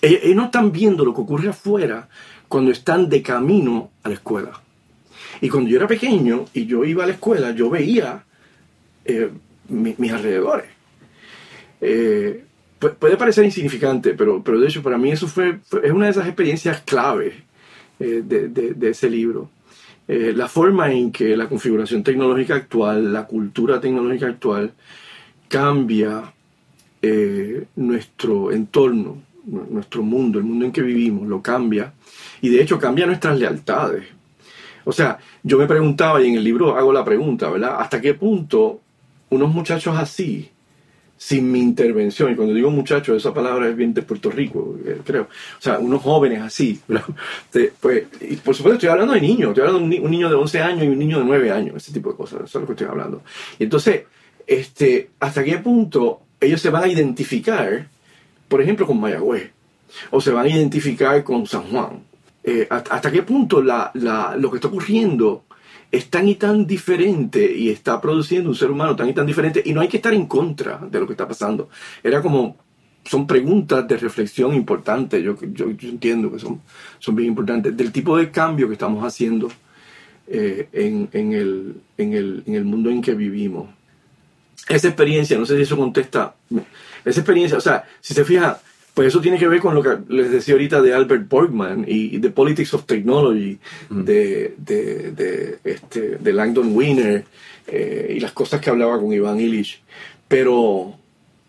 ellos, 0.00 0.20
ellos 0.22 0.36
no 0.36 0.44
están 0.46 0.72
viendo 0.72 1.04
lo 1.04 1.14
que 1.14 1.20
ocurre 1.20 1.48
afuera 1.50 2.08
cuando 2.48 2.70
están 2.70 3.08
de 3.08 3.22
camino 3.22 3.90
a 4.02 4.08
la 4.08 4.14
escuela. 4.14 4.52
Y 5.40 5.48
cuando 5.48 5.68
yo 5.70 5.76
era 5.76 5.86
pequeño 5.86 6.46
y 6.54 6.66
yo 6.66 6.84
iba 6.84 7.04
a 7.04 7.06
la 7.06 7.12
escuela, 7.12 7.50
yo 7.52 7.68
veía 7.70 8.24
eh, 9.04 9.30
mi- 9.68 9.94
mis 9.98 10.12
alrededores. 10.12 10.77
Eh, 11.80 12.44
pu- 12.80 12.94
puede 12.94 13.16
parecer 13.16 13.44
insignificante, 13.44 14.14
pero, 14.14 14.42
pero 14.42 14.58
de 14.60 14.66
hecho 14.68 14.82
para 14.82 14.98
mí 14.98 15.10
eso 15.10 15.26
fue, 15.28 15.58
es 15.82 15.92
una 15.92 16.06
de 16.06 16.10
esas 16.12 16.26
experiencias 16.26 16.80
claves 16.82 17.34
eh, 18.00 18.22
de, 18.24 18.48
de- 18.48 18.74
de 18.74 18.90
ese 18.90 19.08
libro. 19.10 19.50
Eh, 20.06 20.32
la 20.34 20.48
forma 20.48 20.90
en 20.90 21.12
que 21.12 21.36
la 21.36 21.48
configuración 21.48 22.02
tecnológica 22.02 22.54
actual, 22.54 23.12
la 23.12 23.26
cultura 23.26 23.78
tecnológica 23.80 24.26
actual, 24.26 24.72
cambia 25.48 26.32
eh, 27.02 27.64
nuestro 27.76 28.50
entorno, 28.52 29.22
nu- 29.46 29.66
nuestro 29.70 30.02
mundo, 30.02 30.38
el 30.38 30.44
mundo 30.44 30.64
en 30.64 30.72
que 30.72 30.82
vivimos, 30.82 31.28
lo 31.28 31.42
cambia. 31.42 31.92
Y 32.40 32.48
de 32.48 32.62
hecho 32.62 32.78
cambia 32.78 33.06
nuestras 33.06 33.38
lealtades. 33.38 34.04
O 34.84 34.92
sea, 34.92 35.18
yo 35.42 35.58
me 35.58 35.66
preguntaba, 35.66 36.22
y 36.22 36.28
en 36.28 36.36
el 36.36 36.44
libro 36.44 36.76
hago 36.76 36.92
la 36.92 37.04
pregunta, 37.04 37.50
¿verdad? 37.50 37.76
¿Hasta 37.78 38.00
qué 38.00 38.14
punto 38.14 38.80
unos 39.30 39.52
muchachos 39.52 39.96
así, 39.98 40.48
sin 41.18 41.50
mi 41.50 41.60
intervención, 41.60 42.32
y 42.32 42.36
cuando 42.36 42.54
digo 42.54 42.70
muchachos, 42.70 43.16
esa 43.16 43.34
palabra 43.34 43.68
es 43.68 43.76
bien 43.76 43.92
de 43.92 44.02
Puerto 44.02 44.30
Rico, 44.30 44.78
eh, 44.86 45.00
creo, 45.04 45.22
o 45.24 45.60
sea, 45.60 45.78
unos 45.80 46.00
jóvenes 46.00 46.40
así, 46.40 46.80
pues, 47.80 48.04
y 48.20 48.36
por 48.36 48.54
supuesto 48.54 48.74
estoy 48.74 48.88
hablando 48.88 49.14
de 49.14 49.20
niños, 49.20 49.48
estoy 49.50 49.66
hablando 49.66 49.88
de 49.88 50.00
un 50.00 50.10
niño 50.10 50.28
de 50.28 50.36
11 50.36 50.60
años 50.62 50.84
y 50.84 50.88
un 50.88 50.98
niño 50.98 51.18
de 51.18 51.24
9 51.24 51.50
años, 51.50 51.76
ese 51.76 51.92
tipo 51.92 52.10
de 52.10 52.16
cosas, 52.16 52.42
eso 52.44 52.58
es 52.58 52.62
lo 52.62 52.66
que 52.66 52.72
estoy 52.72 52.86
hablando. 52.86 53.22
Y 53.58 53.64
entonces, 53.64 54.02
este, 54.46 55.10
¿hasta 55.20 55.42
qué 55.44 55.58
punto 55.58 56.20
ellos 56.40 56.60
se 56.60 56.70
van 56.70 56.84
a 56.84 56.88
identificar, 56.88 57.88
por 58.48 58.62
ejemplo, 58.62 58.86
con 58.86 59.00
Mayagüez? 59.00 59.50
O 60.10 60.20
se 60.20 60.30
van 60.30 60.46
a 60.46 60.48
identificar 60.50 61.24
con 61.24 61.46
San 61.46 61.62
Juan. 61.64 62.02
Eh, 62.44 62.66
hasta, 62.70 62.94
hasta 62.94 63.10
qué 63.10 63.22
punto 63.22 63.60
la, 63.62 63.90
la- 63.94 64.36
lo 64.38 64.50
que 64.50 64.56
está 64.58 64.68
ocurriendo 64.68 65.44
es 65.90 66.10
tan 66.10 66.28
y 66.28 66.34
tan 66.34 66.66
diferente 66.66 67.50
y 67.50 67.70
está 67.70 68.00
produciendo 68.00 68.50
un 68.50 68.56
ser 68.56 68.70
humano 68.70 68.94
tan 68.94 69.08
y 69.08 69.14
tan 69.14 69.26
diferente 69.26 69.62
y 69.64 69.72
no 69.72 69.80
hay 69.80 69.88
que 69.88 69.96
estar 69.96 70.12
en 70.12 70.26
contra 70.26 70.78
de 70.78 71.00
lo 71.00 71.06
que 71.06 71.14
está 71.14 71.26
pasando. 71.26 71.70
Era 72.02 72.20
como, 72.20 72.56
son 73.04 73.26
preguntas 73.26 73.88
de 73.88 73.96
reflexión 73.96 74.54
importantes, 74.54 75.22
yo, 75.22 75.36
yo, 75.52 75.66
entiendo 75.66 76.30
que 76.30 76.38
son, 76.38 76.60
son 76.98 77.16
bien 77.16 77.30
importantes, 77.30 77.76
del 77.76 77.90
tipo 77.90 78.16
de 78.18 78.30
cambio 78.30 78.66
que 78.66 78.74
estamos 78.74 79.02
haciendo 79.02 79.48
eh, 80.26 80.68
en, 80.72 81.08
en 81.12 81.32
el, 81.32 81.76
en, 81.96 82.12
el, 82.12 82.42
en 82.46 82.54
el 82.54 82.64
mundo 82.64 82.90
en 82.90 83.00
que 83.00 83.14
vivimos. 83.14 83.70
Esa 84.68 84.88
experiencia, 84.88 85.38
no 85.38 85.46
sé 85.46 85.56
si 85.56 85.62
eso 85.62 85.78
contesta, 85.78 86.34
esa 87.02 87.20
experiencia, 87.20 87.56
o 87.56 87.62
sea, 87.62 87.84
si 88.00 88.12
se 88.12 88.24
fija, 88.26 88.60
pues 88.98 89.14
eso 89.14 89.20
tiene 89.20 89.38
que 89.38 89.46
ver 89.46 89.60
con 89.60 89.76
lo 89.76 89.80
que 89.84 89.96
les 90.08 90.28
decía 90.28 90.54
ahorita 90.54 90.82
de 90.82 90.92
Albert 90.92 91.28
Borgman 91.28 91.84
y, 91.86 92.16
y 92.16 92.18
The 92.18 92.30
Politics 92.30 92.74
of 92.74 92.84
Technology 92.84 93.56
de, 93.90 94.56
de, 94.56 95.12
de, 95.12 95.58
este, 95.62 96.16
de 96.16 96.32
Langdon 96.32 96.74
Winner 96.74 97.24
eh, 97.68 98.14
y 98.16 98.18
las 98.18 98.32
cosas 98.32 98.60
que 98.60 98.70
hablaba 98.70 98.98
con 98.98 99.12
Iván 99.12 99.38
Illich. 99.38 99.80
Pero, 100.26 100.96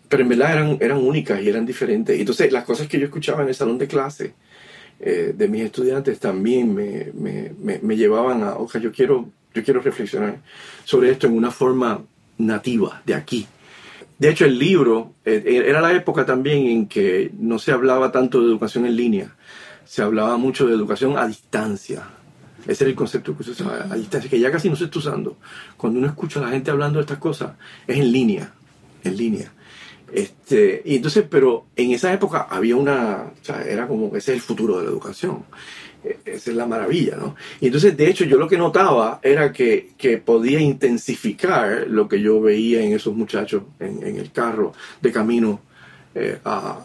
pero 0.08 0.22
en 0.22 0.28
verdad 0.28 0.52
eran, 0.52 0.78
eran 0.80 0.98
únicas 0.98 1.42
y 1.42 1.48
eran 1.48 1.66
diferentes. 1.66 2.16
Y 2.16 2.20
entonces 2.20 2.52
las 2.52 2.62
cosas 2.62 2.86
que 2.86 3.00
yo 3.00 3.06
escuchaba 3.06 3.42
en 3.42 3.48
el 3.48 3.54
salón 3.56 3.78
de 3.78 3.88
clase 3.88 4.32
eh, 5.00 5.34
de 5.36 5.48
mis 5.48 5.62
estudiantes 5.62 6.20
también 6.20 6.72
me, 6.72 7.10
me, 7.14 7.50
me, 7.60 7.80
me 7.82 7.96
llevaban 7.96 8.44
a, 8.44 8.58
ojalá, 8.58 8.84
yo 8.84 8.92
quiero, 8.92 9.28
yo 9.52 9.64
quiero 9.64 9.80
reflexionar 9.80 10.38
sobre 10.84 11.10
esto 11.10 11.26
en 11.26 11.36
una 11.36 11.50
forma 11.50 12.00
nativa 12.38 13.02
de 13.04 13.14
aquí. 13.14 13.48
De 14.20 14.28
hecho, 14.28 14.44
el 14.44 14.58
libro 14.58 15.14
eh, 15.24 15.64
era 15.66 15.80
la 15.80 15.94
época 15.94 16.26
también 16.26 16.66
en 16.66 16.86
que 16.86 17.32
no 17.38 17.58
se 17.58 17.72
hablaba 17.72 18.12
tanto 18.12 18.42
de 18.42 18.48
educación 18.48 18.84
en 18.84 18.94
línea, 18.94 19.34
se 19.86 20.02
hablaba 20.02 20.36
mucho 20.36 20.66
de 20.66 20.74
educación 20.74 21.16
a 21.16 21.26
distancia. 21.26 22.02
Ese 22.66 22.84
era 22.84 22.90
el 22.90 22.96
concepto 22.96 23.34
que 23.34 23.44
se 23.44 23.52
usaba 23.52 23.86
a 23.90 23.96
distancia, 23.96 24.28
que 24.28 24.38
ya 24.38 24.52
casi 24.52 24.68
no 24.68 24.76
se 24.76 24.84
está 24.84 24.98
usando. 24.98 25.38
Cuando 25.78 25.98
uno 25.98 26.06
escucha 26.06 26.38
a 26.38 26.42
la 26.42 26.50
gente 26.50 26.70
hablando 26.70 26.98
de 26.98 27.04
estas 27.04 27.16
cosas, 27.16 27.52
es 27.86 27.96
en 27.96 28.12
línea, 28.12 28.52
en 29.04 29.16
línea. 29.16 29.52
Este, 30.12 30.82
entonces, 30.94 31.24
pero 31.26 31.68
en 31.74 31.92
esa 31.92 32.12
época 32.12 32.46
había 32.50 32.76
una, 32.76 33.32
era 33.66 33.88
como 33.88 34.08
ese 34.08 34.32
es 34.32 34.36
el 34.36 34.40
futuro 34.42 34.76
de 34.78 34.84
la 34.84 34.90
educación. 34.90 35.44
E- 36.04 36.18
Esa 36.24 36.50
es 36.50 36.56
la 36.56 36.66
maravilla, 36.66 37.16
¿no? 37.16 37.36
Y 37.60 37.66
entonces, 37.66 37.96
de 37.96 38.08
hecho, 38.08 38.24
yo 38.24 38.38
lo 38.38 38.48
que 38.48 38.56
notaba 38.58 39.20
era 39.22 39.52
que, 39.52 39.90
que 39.98 40.18
podía 40.18 40.60
intensificar 40.60 41.86
lo 41.88 42.08
que 42.08 42.20
yo 42.20 42.40
veía 42.40 42.82
en 42.82 42.92
esos 42.92 43.14
muchachos 43.14 43.62
en, 43.78 44.06
en 44.06 44.16
el 44.16 44.32
carro 44.32 44.72
de 45.00 45.12
camino 45.12 45.60
eh, 46.14 46.38
a, 46.44 46.78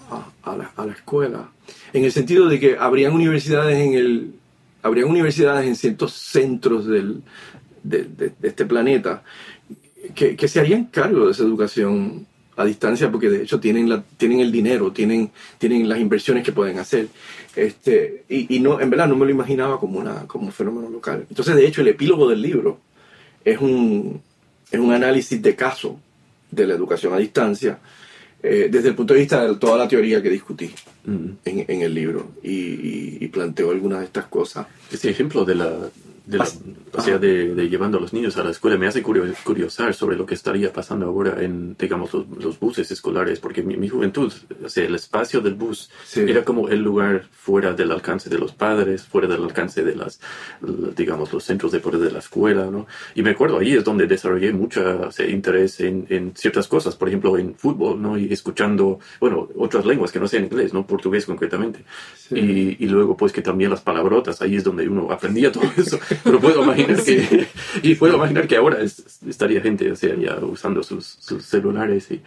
a- 0.43 0.55
la, 0.55 0.71
a 0.75 0.85
la 0.85 0.93
escuela. 0.93 1.49
En 1.93 2.03
el 2.03 2.11
sentido 2.11 2.47
de 2.47 2.59
que 2.59 2.77
habrían 2.79 3.13
universidades 3.13 3.77
en 3.77 3.93
el, 3.93 4.33
habrían 4.83 5.09
universidades 5.09 5.65
en 5.67 5.75
ciertos 5.75 6.13
centros 6.13 6.85
del, 6.87 7.21
de, 7.83 8.03
de- 8.03 8.33
de 8.39 8.47
este 8.47 8.65
planeta 8.65 9.23
que, 10.13 10.35
que 10.35 10.47
se 10.47 10.59
harían 10.59 10.85
cargo 10.85 11.25
de 11.25 11.31
esa 11.31 11.43
educación 11.43 12.27
a 12.57 12.63
distancia 12.63 13.11
porque 13.11 13.29
de 13.29 13.43
hecho 13.43 13.59
tienen 13.59 13.89
la, 13.89 14.03
tienen 14.17 14.39
el 14.39 14.51
dinero, 14.51 14.91
tienen, 14.91 15.31
tienen 15.57 15.89
las 15.89 15.99
inversiones 15.99 16.43
que 16.43 16.51
pueden 16.53 16.79
hacer. 16.79 17.07
Este, 17.55 18.23
y, 18.29 18.55
y 18.55 18.59
no, 18.59 18.79
en 18.81 18.89
verdad 18.89 19.07
no 19.07 19.15
me 19.15 19.25
lo 19.25 19.31
imaginaba 19.31 19.79
como, 19.79 19.99
una, 19.99 20.27
como 20.27 20.47
un 20.47 20.51
fenómeno 20.51 20.89
local. 20.89 21.25
Entonces, 21.29 21.55
de 21.55 21.65
hecho, 21.65 21.81
el 21.81 21.87
epílogo 21.89 22.29
del 22.29 22.41
libro 22.41 22.79
es 23.43 23.59
un, 23.59 24.21
es 24.71 24.79
un 24.79 24.91
análisis 24.91 25.41
de 25.41 25.55
caso 25.55 25.99
de 26.51 26.67
la 26.67 26.73
educación 26.73 27.13
a 27.13 27.17
distancia 27.17 27.79
eh, 28.43 28.67
desde 28.69 28.89
el 28.89 28.95
punto 28.95 29.13
de 29.13 29.21
vista 29.21 29.47
de 29.47 29.55
toda 29.55 29.77
la 29.77 29.87
teoría 29.87 30.21
que 30.21 30.29
discutí 30.29 30.71
Mm. 31.05 31.37
en, 31.45 31.65
en 31.67 31.81
el 31.83 31.93
libro 31.93 32.31
y, 32.41 32.51
y, 32.51 33.17
y 33.21 33.27
planteo 33.27 33.69
algunas 33.69 33.99
de 33.99 34.05
estas 34.05 34.25
cosas. 34.25 34.65
Ese 34.91 35.11
ejemplo 35.11 35.45
de 35.45 35.53
la, 35.53 35.71
de, 36.25 36.37
la- 36.39 36.47
o 36.93 37.01
sea, 37.01 37.17
de, 37.19 37.53
de 37.53 37.69
llevando 37.69 37.97
a 37.97 38.01
los 38.01 38.13
niños 38.13 38.37
a 38.37 38.43
la 38.43 38.51
escuela 38.51 38.77
me 38.77 38.87
hace 38.87 39.03
curio- 39.03 39.33
curiosar 39.43 39.93
sobre 39.93 40.15
lo 40.17 40.25
que 40.25 40.33
estaría 40.33 40.71
pasando 40.73 41.05
ahora 41.05 41.41
en, 41.43 41.75
digamos, 41.77 42.13
los, 42.13 42.25
los 42.41 42.59
buses 42.59 42.89
escolares, 42.91 43.39
porque 43.39 43.61
mi, 43.63 43.77
mi 43.77 43.87
juventud, 43.89 44.31
o 44.63 44.69
sea, 44.69 44.85
el 44.85 44.95
espacio 44.95 45.41
del 45.41 45.53
bus 45.55 45.89
Sí. 46.05 46.21
era 46.21 46.43
como 46.43 46.69
el 46.69 46.81
lugar 46.81 47.25
fuera 47.31 47.73
del 47.73 47.91
alcance 47.91 48.29
de 48.29 48.37
los 48.39 48.53
padres, 48.53 49.03
fuera 49.03 49.27
del 49.27 49.43
alcance 49.43 49.83
de 49.83 49.95
las, 49.95 50.19
digamos, 50.95 51.31
los 51.33 51.43
centros 51.43 51.71
de 51.71 51.79
poder 51.79 51.99
de 52.01 52.11
la 52.11 52.19
escuela, 52.19 52.65
¿no? 52.71 52.87
Y 53.13 53.21
me 53.21 53.31
acuerdo, 53.31 53.59
ahí 53.59 53.73
es 53.73 53.83
donde 53.83 54.07
desarrollé 54.07 54.51
mucho 54.53 55.09
interés 55.27 55.79
en, 55.79 56.05
en 56.09 56.33
ciertas 56.35 56.67
cosas, 56.67 56.95
por 56.95 57.07
ejemplo, 57.07 57.37
en 57.37 57.55
fútbol, 57.55 58.01
¿no? 58.01 58.17
Y 58.17 58.31
escuchando, 58.33 58.99
bueno, 59.19 59.47
otras 59.57 59.85
lenguas 59.85 60.11
que 60.11 60.19
no 60.19 60.27
sean 60.27 60.45
inglés, 60.45 60.73
¿no? 60.73 60.85
Portugués 60.87 61.25
concretamente. 61.25 61.83
Sí. 62.17 62.35
Y, 62.79 62.83
y 62.85 62.87
luego, 62.87 63.15
pues, 63.15 63.31
que 63.31 63.41
también 63.41 63.69
las 63.69 63.81
palabrotas, 63.81 64.41
ahí 64.41 64.55
es 64.55 64.63
donde 64.63 64.87
uno 64.87 65.11
aprendía 65.11 65.51
todo 65.51 65.65
eso. 65.77 65.99
Pero 66.23 66.39
puedo 66.39 66.63
imaginar 66.63 67.03
que, 67.03 67.47
y 67.83 67.95
puedo 67.95 68.15
imaginar 68.15 68.47
que 68.47 68.55
ahora 68.57 68.81
es- 68.81 69.19
estaría 69.27 69.61
gente, 69.61 69.91
o 69.91 69.95
sea, 69.95 70.15
ya 70.15 70.35
usando 70.37 70.83
sus, 70.83 71.05
sus 71.19 71.45
celulares 71.45 72.09
y, 72.11 72.21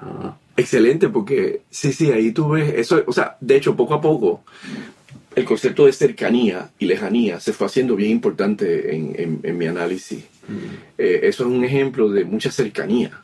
ah, 0.00 0.36
Excelente, 0.58 1.08
porque 1.10 1.60
sí, 1.70 1.92
sí, 1.92 2.10
ahí 2.12 2.32
tú 2.32 2.48
ves 2.50 2.72
eso, 2.76 3.02
o 3.06 3.12
sea, 3.12 3.36
de 3.40 3.56
hecho, 3.56 3.76
poco 3.76 3.92
a 3.94 4.00
poco, 4.00 4.42
el 5.34 5.44
concepto 5.44 5.84
de 5.84 5.92
cercanía 5.92 6.70
y 6.78 6.86
lejanía 6.86 7.40
se 7.40 7.52
fue 7.52 7.66
haciendo 7.66 7.94
bien 7.94 8.10
importante 8.10 8.94
en, 8.96 9.14
en- 9.18 9.40
en 9.42 9.58
mi 9.58 9.66
análisis. 9.66 10.24
Eh, 10.96 11.20
eso 11.24 11.42
es 11.44 11.50
un 11.50 11.62
ejemplo 11.64 12.08
de 12.08 12.24
mucha 12.24 12.50
cercanía. 12.50 13.20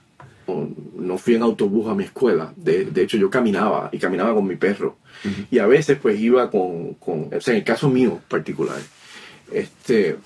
No- 0.46 0.68
No 0.98 1.16
fui 1.18 1.34
en 1.36 1.42
autobús 1.42 1.88
a 1.88 1.94
mi 1.94 2.04
escuela, 2.04 2.52
de, 2.56 2.84
de 2.84 3.02
hecho 3.02 3.16
yo 3.16 3.30
caminaba 3.30 3.88
y 3.92 3.98
caminaba 3.98 4.34
con 4.34 4.46
mi 4.46 4.56
perro. 4.56 4.98
Y 5.50 5.58
a 5.58 5.66
veces 5.66 5.98
pues 6.02 6.20
iba 6.20 6.50
con, 6.50 6.94
con, 6.94 7.30
o 7.34 7.40
sea, 7.40 7.54
en 7.54 7.58
el 7.58 7.64
caso 7.64 7.88
mío 7.88 8.20
particular. 8.28 8.78
Este, 9.54 10.16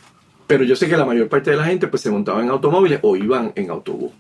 pero 0.47 0.65
yo 0.65 0.77
sé 0.77 0.89
que 0.89 0.97
la 0.97 1.05
mayor 1.05 1.29
parte 1.29 1.51
de 1.51 1.57
la 1.57 1.65
gente 1.65 1.89
pues 1.89 2.03
se 2.03 2.11
montaba 2.11 2.43
en 2.43 2.51
automóviles 2.51 3.01
o 3.03 3.17
iban 3.17 3.53
en 3.55 3.71
autobús. 3.71 4.13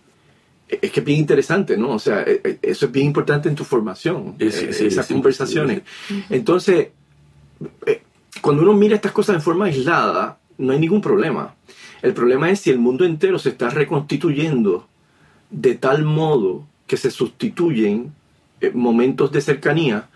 Es 0.69 0.90
que 0.90 1.01
es 1.01 1.07
bien 1.07 1.21
interesante, 1.21 1.77
¿no? 1.77 1.90
O 1.90 1.99
sea, 1.99 2.23
eh, 2.23 2.40
eh, 2.42 2.59
eso 2.61 2.87
es 2.87 2.92
bien 2.92 3.07
importante 3.07 3.49
en 3.49 3.55
tu 3.55 3.62
formación, 3.62 4.35
Sí, 4.38 4.51
sí, 4.51 4.64
eh, 4.64 4.73
sí, 4.73 4.87
esas 4.87 5.07
conversaciones. 5.07 5.83
Entonces, 6.29 6.88
eh, 7.87 8.03
cuando 8.40 8.62
uno 8.62 8.73
mira 8.73 8.97
estas 8.97 9.12
cosas 9.12 9.37
en 9.37 9.42
forma 9.42 9.66
aislada, 9.66 10.38
no 10.59 10.73
hay 10.73 10.79
ningún 10.79 11.01
problema. 11.01 11.55
El 12.03 12.14
problema 12.14 12.51
es 12.51 12.61
si 12.61 12.71
el 12.71 12.79
mundo 12.79 13.05
entero 13.05 13.38
se 13.38 13.51
está 13.51 13.71
reconstituyendo 13.71 14.87
de 15.51 15.75
tal 15.75 16.05
modo 16.05 16.66
que 16.87 16.97
se 16.97 17.11
sustituyen 17.11 18.12
eh, 18.61 18.71
momentos 18.75 19.33
de 19.33 19.40
cercanía 19.40 20.09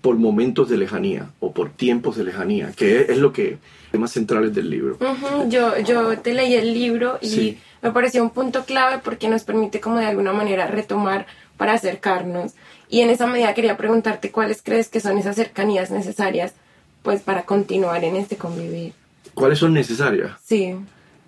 por 0.00 0.16
momentos 0.16 0.68
de 0.68 0.76
lejanía 0.76 1.30
o 1.40 1.52
por 1.52 1.70
tiempos 1.70 2.16
de 2.16 2.24
lejanía, 2.24 2.72
que 2.72 3.00
es, 3.00 3.10
es 3.10 3.18
lo 3.18 3.32
que 3.32 3.58
temas 3.90 4.12
centrales 4.12 4.54
del 4.54 4.70
libro. 4.70 4.96
Ujú, 5.00 5.48
Yo, 5.48 5.78
yo 5.80 6.18
te 6.18 6.34
leí 6.34 6.54
el 6.54 6.72
libro 6.74 7.18
y 7.20 7.28
Sí. 7.28 7.58
me 7.82 7.90
pareció 7.92 8.22
un 8.22 8.30
punto 8.30 8.64
clave 8.64 9.00
porque 9.02 9.28
nos 9.28 9.44
permite 9.44 9.80
como 9.80 9.96
de 9.98 10.06
alguna 10.06 10.32
manera 10.32 10.66
retomar 10.66 11.26
para 11.56 11.74
acercarnos. 11.74 12.52
Y 12.88 13.00
en 13.00 13.10
esa 13.10 13.26
medida 13.26 13.52
quería 13.54 13.76
preguntarte 13.76 14.30
cuáles 14.30 14.62
crees 14.62 14.88
que 14.88 15.00
son 15.00 15.18
esas 15.18 15.36
cercanías 15.36 15.90
necesarias 15.90 16.54
pues 17.02 17.20
para 17.22 17.42
continuar 17.42 18.02
en 18.04 18.16
este 18.16 18.36
convivir. 18.36 18.92
¿Cuáles 19.34 19.58
son 19.58 19.72
necesarias? 19.72 20.32
Sí. 20.44 20.74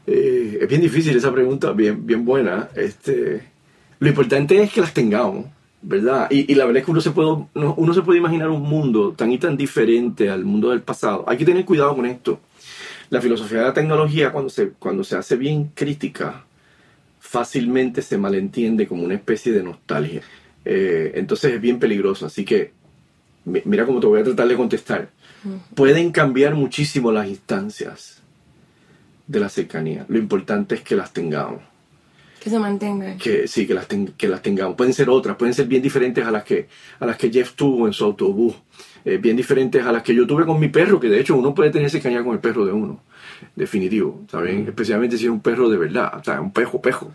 Eh, 0.07 0.59
es 0.62 0.68
bien 0.68 0.81
difícil 0.81 1.16
esa 1.16 1.33
pregunta, 1.33 1.73
bien, 1.73 2.05
bien 2.07 2.25
buena. 2.25 2.68
Este, 2.75 3.42
lo 3.99 4.09
importante 4.09 4.61
es 4.62 4.73
que 4.73 4.81
las 4.81 4.92
tengamos, 4.92 5.46
¿verdad? 5.83 6.27
Y, 6.31 6.51
y 6.51 6.55
la 6.57 6.64
verdad 6.64 6.81
es 6.81 6.85
que 6.87 6.90
uno 6.90 7.01
se, 7.01 7.11
puede, 7.12 7.29
uno, 7.55 7.75
uno 7.77 7.94
se 7.94 8.03
puede 8.03 8.18
imaginar 8.18 8.49
un 8.51 8.62
mundo 8.62 9.12
tan 9.16 9.31
y 9.31 9.38
tan 9.38 9.57
diferente 9.57 10.29
al 10.29 10.44
mundo 10.44 10.70
del 10.70 10.81
pasado. 10.83 11.25
Hay 11.29 11.37
que 11.37 11.44
tener 11.44 11.64
cuidado 11.64 11.94
con 11.94 12.07
esto. 12.07 12.40
La 13.11 13.20
filosofía 13.20 13.59
de 13.59 13.64
la 13.64 13.75
tecnología, 13.75 14.33
cuando 14.33 14.51
se, 14.51 14.70
cuando 14.70 15.05
se 15.05 15.16
hace 15.16 15.37
bien 15.37 15.70
crítica, 15.75 16.44
fácilmente 17.20 18.03
se 18.03 18.16
malentiende 18.18 18.87
como 18.87 19.05
una 19.05 19.14
especie 19.14 19.53
de 19.53 19.62
nostalgia. 19.62 20.23
Eh, 20.64 21.12
entonces 21.14 21.53
es 21.55 21.61
bien 21.61 21.79
peligroso. 21.79 22.27
Así 22.27 22.44
que 22.44 22.73
mi- 23.44 23.62
mira 23.64 23.85
cómo 23.87 24.01
te 24.01 24.07
voy 24.07 24.20
a 24.20 24.25
tratar 24.25 24.49
de 24.49 24.57
contestar. 24.57 25.11
Pueden 25.75 26.12
cambiar 26.12 26.55
muchísimo 26.55 27.11
las 27.12 27.27
instancias 27.29 28.20
de 29.27 29.40
la 29.40 29.49
cercanía. 29.49 30.05
Lo 30.09 30.18
importante 30.18 30.75
es 30.77 30.83
que 30.83 30.94
las 30.96 31.12
tengamos. 31.12 31.62
Que 32.42 32.48
se 32.50 32.59
mantengan. 32.59 33.18
que 33.18 33.46
sí, 33.46 33.66
que 33.66 33.74
las, 33.74 33.87
ten- 33.87 34.14
que 34.16 34.26
las 34.29 34.40
tengamos. 34.42 34.74
Pueden 34.76 34.94
ser 34.94 35.11
otras, 35.11 35.37
pueden 35.37 35.53
ser 35.55 35.66
bien 35.66 35.83
diferentes 35.83 36.24
a 36.26 36.31
las 36.31 36.42
que, 36.44 36.68
a 36.98 37.07
las 37.07 37.16
que 37.16 37.31
Jeff 37.31 37.53
tuvo 37.55 37.87
en 37.87 37.92
su 37.92 38.05
autobús, 38.05 38.55
eh, 39.05 39.18
bien 39.18 39.37
diferentes 39.37 39.85
a 39.85 39.92
las 39.92 40.03
que 40.03 40.14
yo 40.14 40.26
tuve 40.26 40.46
con 40.46 40.59
mi 40.59 40.68
perro, 40.68 40.98
que 40.98 41.09
de 41.09 41.20
hecho 41.20 41.37
uno 41.37 41.55
puede 41.55 41.70
tener 41.70 41.90
cercanía 41.90 42.22
con 42.24 42.33
el 42.35 42.38
perro 42.40 42.64
de 42.64 42.72
uno, 42.72 43.00
definitivo, 43.55 44.22
¿saben? 44.31 44.66
Especialmente 44.66 45.18
si 45.18 45.24
es 45.24 45.31
un 45.31 45.40
perro 45.40 45.68
de 45.68 45.76
verdad, 45.79 46.18
o 46.18 46.24
sea, 46.24 46.40
un 46.40 46.53
pejo, 46.53 46.81
pejo. 46.81 47.11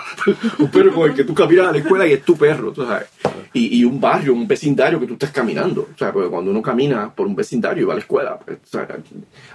Un 0.58 0.70
perro 0.70 0.92
con 0.94 1.10
el 1.10 1.16
que 1.16 1.24
tú 1.24 1.34
caminas 1.34 1.68
a 1.68 1.72
la 1.72 1.78
escuela 1.78 2.06
y 2.06 2.12
es 2.12 2.22
tu 2.22 2.36
perro, 2.36 2.72
tú 2.72 2.84
sabes. 2.84 3.08
Y, 3.52 3.78
y 3.78 3.84
un 3.84 3.98
barrio, 4.00 4.34
un 4.34 4.46
vecindario 4.46 5.00
que 5.00 5.06
tú 5.06 5.14
estás 5.14 5.30
caminando, 5.30 5.88
o 5.94 5.98
sea, 5.98 6.12
porque 6.12 6.28
cuando 6.28 6.50
uno 6.50 6.60
camina 6.60 7.14
por 7.14 7.26
un 7.26 7.34
vecindario 7.34 7.82
y 7.84 7.86
va 7.86 7.94
a 7.94 7.96
la 7.96 8.02
escuela, 8.02 8.38
pues, 8.38 8.58
o 8.64 8.66
sea, 8.66 8.86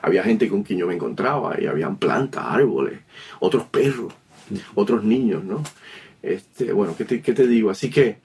había 0.01 0.23
gente 0.23 0.47
con 0.49 0.63
quien 0.63 0.79
yo 0.79 0.87
me 0.87 0.95
encontraba 0.95 1.59
y 1.61 1.67
habían 1.67 1.97
plantas, 1.97 2.43
árboles, 2.47 2.99
otros 3.39 3.65
perros 3.65 4.11
otros 4.75 5.03
niños, 5.03 5.43
¿no? 5.43 5.63
Este, 6.21 6.71
bueno, 6.71 6.95
¿qué 6.97 7.05
te, 7.05 7.21
qué 7.21 7.33
te 7.33 7.47
digo? 7.47 7.69
Así 7.69 7.89
que, 7.89 8.17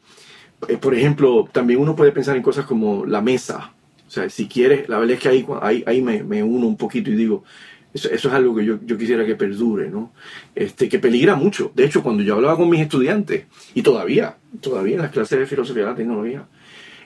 eh, 0.68 0.76
por 0.76 0.94
ejemplo, 0.94 1.48
también 1.52 1.80
uno 1.80 1.96
puede 1.96 2.12
pensar 2.12 2.36
en 2.36 2.42
cosas 2.42 2.66
como 2.66 3.06
la 3.06 3.20
mesa. 3.20 3.72
O 4.06 4.10
sea, 4.10 4.28
si 4.28 4.46
quieres, 4.46 4.88
la 4.88 4.98
verdad 4.98 5.14
es 5.14 5.20
que 5.20 5.28
ahí, 5.28 5.46
ahí, 5.62 5.84
ahí 5.86 6.02
me, 6.02 6.42
uno 6.42 6.66
un 6.66 6.76
poquito 6.76 7.10
y 7.10 7.16
digo, 7.16 7.44
eso, 7.92 8.08
eso 8.10 8.28
es 8.28 8.34
algo 8.34 8.54
que 8.54 8.64
yo, 8.64 8.78
yo 8.84 8.98
quisiera 8.98 9.24
que 9.24 9.34
perdure, 9.34 9.90
¿no? 9.90 10.12
Este, 10.54 10.88
que 10.88 10.98
peligra 10.98 11.34
mucho. 11.34 11.72
De 11.74 11.84
hecho, 11.84 12.02
cuando 12.02 12.22
yo 12.22 12.34
hablaba 12.34 12.56
con 12.56 12.68
mis 12.68 12.80
estudiantes, 12.80 13.46
y 13.74 13.82
todavía, 13.82 14.36
todavía 14.60 14.96
en 14.96 15.02
las 15.02 15.10
clases 15.10 15.38
de 15.38 15.46
filosofía 15.46 15.84
de 15.84 15.90
la 15.90 15.96
tecnología, 15.96 16.46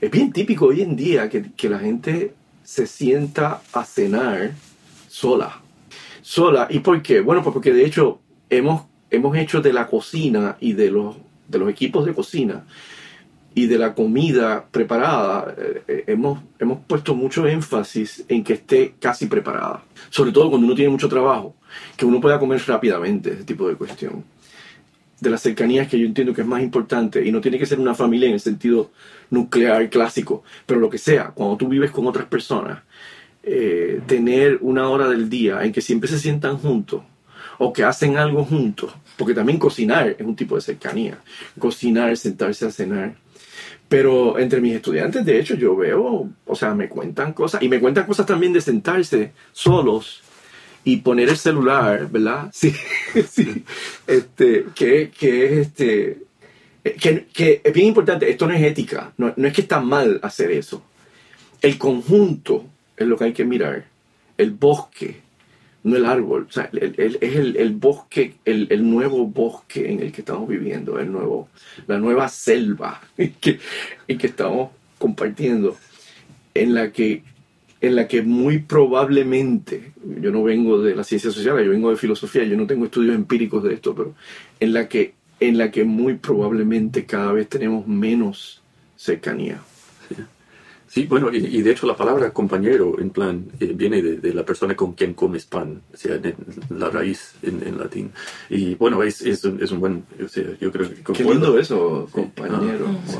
es 0.00 0.10
bien 0.10 0.32
típico 0.32 0.66
hoy 0.66 0.82
en 0.82 0.96
día 0.96 1.28
que, 1.28 1.52
que 1.56 1.68
la 1.68 1.78
gente 1.78 2.34
se 2.62 2.86
sienta 2.86 3.62
a 3.72 3.84
cenar 3.84 4.52
sola. 5.08 5.60
Sola. 6.22 6.68
¿Y 6.70 6.80
por 6.80 7.02
qué? 7.02 7.20
Bueno, 7.20 7.42
pues 7.42 7.52
porque 7.52 7.72
de 7.72 7.84
hecho 7.84 8.20
hemos, 8.48 8.82
hemos 9.10 9.36
hecho 9.36 9.60
de 9.60 9.72
la 9.72 9.86
cocina 9.86 10.56
y 10.60 10.72
de 10.72 10.90
los, 10.90 11.16
de 11.48 11.58
los 11.58 11.68
equipos 11.68 12.06
de 12.06 12.14
cocina 12.14 12.64
y 13.54 13.66
de 13.66 13.78
la 13.78 13.94
comida 13.94 14.64
preparada, 14.70 15.54
eh, 15.58 15.82
eh, 15.88 16.04
hemos, 16.06 16.40
hemos 16.58 16.78
puesto 16.86 17.14
mucho 17.14 17.46
énfasis 17.46 18.24
en 18.28 18.44
que 18.44 18.54
esté 18.54 18.94
casi 19.00 19.26
preparada. 19.26 19.82
Sobre 20.08 20.30
todo 20.30 20.50
cuando 20.50 20.66
uno 20.66 20.76
tiene 20.76 20.90
mucho 20.90 21.08
trabajo, 21.08 21.56
que 21.96 22.06
uno 22.06 22.20
pueda 22.20 22.38
comer 22.38 22.62
rápidamente, 22.66 23.32
ese 23.32 23.44
tipo 23.44 23.68
de 23.68 23.74
cuestión. 23.74 24.24
De 25.20 25.30
las 25.30 25.42
cercanías 25.42 25.88
que 25.88 25.98
yo 25.98 26.06
entiendo 26.06 26.32
que 26.32 26.42
es 26.42 26.46
más 26.46 26.62
importante, 26.62 27.26
y 27.26 27.32
no 27.32 27.40
tiene 27.40 27.58
que 27.58 27.66
ser 27.66 27.80
una 27.80 27.94
familia 27.94 28.28
en 28.28 28.34
el 28.34 28.40
sentido 28.40 28.92
nuclear 29.30 29.90
clásico, 29.90 30.44
pero 30.64 30.80
lo 30.80 30.88
que 30.88 30.98
sea, 30.98 31.32
cuando 31.34 31.56
tú 31.56 31.68
vives 31.68 31.90
con 31.90 32.06
otras 32.06 32.26
personas, 32.26 32.82
eh, 33.42 34.00
tener 34.06 34.58
una 34.60 34.88
hora 34.88 35.08
del 35.08 35.28
día 35.28 35.64
en 35.64 35.72
que 35.72 35.80
siempre 35.80 36.08
se 36.08 36.18
sientan 36.18 36.58
juntos 36.58 37.02
o 37.62 37.74
que 37.74 37.84
hacen 37.84 38.16
algo 38.16 38.42
juntos, 38.42 38.90
porque 39.18 39.34
también 39.34 39.58
cocinar 39.58 40.16
es 40.18 40.26
un 40.26 40.34
tipo 40.34 40.54
de 40.54 40.62
cercanía, 40.62 41.18
cocinar, 41.58 42.16
sentarse 42.16 42.64
a 42.64 42.70
cenar. 42.70 43.16
Pero 43.86 44.38
entre 44.38 44.62
mis 44.62 44.74
estudiantes, 44.76 45.26
de 45.26 45.38
hecho, 45.38 45.56
yo 45.56 45.76
veo, 45.76 46.30
o 46.46 46.56
sea, 46.56 46.74
me 46.74 46.88
cuentan 46.88 47.34
cosas, 47.34 47.62
y 47.62 47.68
me 47.68 47.78
cuentan 47.78 48.06
cosas 48.06 48.24
también 48.24 48.54
de 48.54 48.62
sentarse 48.62 49.32
solos 49.52 50.22
y 50.84 50.96
poner 50.98 51.28
el 51.28 51.36
celular, 51.36 52.08
¿verdad? 52.10 52.50
Sí, 52.54 52.74
sí. 53.28 53.62
Este, 54.06 54.64
que, 54.74 55.10
que 55.10 55.44
es 55.44 55.66
este, 55.66 56.18
que, 56.82 57.26
que 57.30 57.60
es 57.62 57.72
bien 57.74 57.88
importante, 57.88 58.30
esto 58.30 58.46
no 58.46 58.54
es 58.54 58.62
ética, 58.62 59.12
no, 59.18 59.34
no 59.36 59.46
es 59.46 59.52
que 59.52 59.60
está 59.60 59.80
mal 59.80 60.18
hacer 60.22 60.50
eso. 60.50 60.82
El 61.60 61.76
conjunto 61.76 62.64
es 62.96 63.06
lo 63.06 63.18
que 63.18 63.24
hay 63.24 63.32
que 63.34 63.44
mirar, 63.44 63.84
el 64.38 64.52
bosque, 64.52 65.20
no 65.82 65.96
el 65.96 66.04
árbol, 66.04 66.46
o 66.48 66.52
sea, 66.52 66.68
es 66.72 67.22
el, 67.36 67.56
el 67.56 67.72
bosque, 67.72 68.34
el, 68.44 68.66
el 68.70 68.88
nuevo 68.88 69.26
bosque 69.26 69.90
en 69.90 70.00
el 70.00 70.12
que 70.12 70.20
estamos 70.20 70.48
viviendo, 70.48 70.98
el 70.98 71.10
nuevo, 71.10 71.48
la 71.86 71.98
nueva 71.98 72.28
selva 72.28 73.00
en 73.16 73.32
que, 73.34 73.58
en 74.06 74.18
que 74.18 74.26
estamos 74.26 74.70
compartiendo, 74.98 75.76
en 76.54 76.74
la 76.74 76.92
que 76.92 77.22
en 77.80 77.96
la 77.96 78.06
que 78.06 78.22
muy 78.22 78.58
probablemente, 78.58 79.92
yo 80.20 80.30
no 80.30 80.42
vengo 80.42 80.82
de 80.82 80.94
las 80.94 81.06
ciencias 81.06 81.32
sociales, 81.32 81.64
yo 81.64 81.70
vengo 81.70 81.90
de 81.90 81.96
filosofía, 81.96 82.44
yo 82.44 82.56
no 82.56 82.66
tengo 82.66 82.84
estudios 82.84 83.14
empíricos 83.14 83.64
de 83.64 83.74
esto, 83.74 83.94
pero 83.94 84.14
en 84.60 84.74
la 84.74 84.86
que, 84.86 85.14
en 85.40 85.56
la 85.56 85.70
que 85.70 85.84
muy 85.84 86.14
probablemente 86.14 87.06
cada 87.06 87.32
vez 87.32 87.48
tenemos 87.48 87.86
menos 87.86 88.62
cercanía. 88.96 89.62
Sí, 90.92 91.06
bueno, 91.06 91.32
y, 91.32 91.36
y 91.36 91.62
de 91.62 91.70
hecho 91.70 91.86
la 91.86 91.94
palabra 91.94 92.32
compañero, 92.32 92.98
en 92.98 93.10
plan, 93.10 93.44
eh, 93.60 93.72
viene 93.76 94.02
de, 94.02 94.16
de 94.16 94.34
la 94.34 94.44
persona 94.44 94.74
con 94.74 94.94
quien 94.94 95.14
comes 95.14 95.46
pan, 95.46 95.82
o 95.94 95.96
sea, 95.96 96.20
la 96.68 96.90
raíz 96.90 97.34
en, 97.42 97.62
en 97.64 97.78
latín. 97.78 98.10
Y 98.48 98.74
bueno, 98.74 99.00
es, 99.04 99.22
es, 99.22 99.44
un, 99.44 99.62
es 99.62 99.70
un 99.70 99.78
buen, 99.78 100.04
o 100.20 100.26
sea, 100.26 100.42
yo 100.60 100.72
creo 100.72 100.90
que 100.90 101.12
Qué 101.12 101.22
lindo 101.22 101.56
eso, 101.56 102.08
compañero. 102.10 102.86
Ah, 102.88 102.98
sí. 103.06 103.18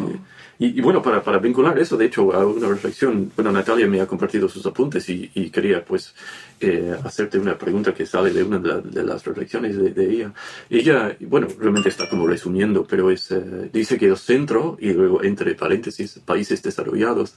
Y, 0.62 0.78
bueno, 0.82 1.00
para, 1.00 1.22
para 1.24 1.38
vincular 1.38 1.78
eso, 1.78 1.96
de 1.96 2.04
hecho, 2.04 2.34
a 2.34 2.44
una 2.46 2.68
reflexión, 2.68 3.32
bueno, 3.34 3.50
Natalia 3.50 3.86
me 3.86 3.98
ha 4.02 4.06
compartido 4.06 4.46
sus 4.46 4.66
apuntes 4.66 5.08
y, 5.08 5.28
quería 5.50 5.82
pues 5.82 6.14
eh, 6.60 6.94
hacerte 7.02 7.38
una 7.38 7.56
pregunta 7.56 7.94
que 7.94 8.04
sale 8.04 8.30
de 8.30 8.42
una 8.44 8.58
de, 8.58 8.68
la- 8.68 8.80
de 8.82 9.02
las 9.02 9.24
reflexiones 9.24 9.74
de, 9.78 9.90
de 9.92 10.10
ella. 10.12 10.34
Ella, 10.68 11.16
bueno, 11.20 11.48
realmente 11.58 11.88
está 11.88 12.10
como 12.10 12.26
resumiendo, 12.26 12.84
pero 12.84 13.10
es, 13.10 13.30
eh, 13.30 13.70
dice 13.72 13.96
que 13.98 14.08
el 14.08 14.18
centro, 14.18 14.76
y 14.78 14.92
luego 14.92 15.22
entre 15.24 15.54
paréntesis, 15.54 16.18
países 16.26 16.62
desarrollados, 16.62 17.36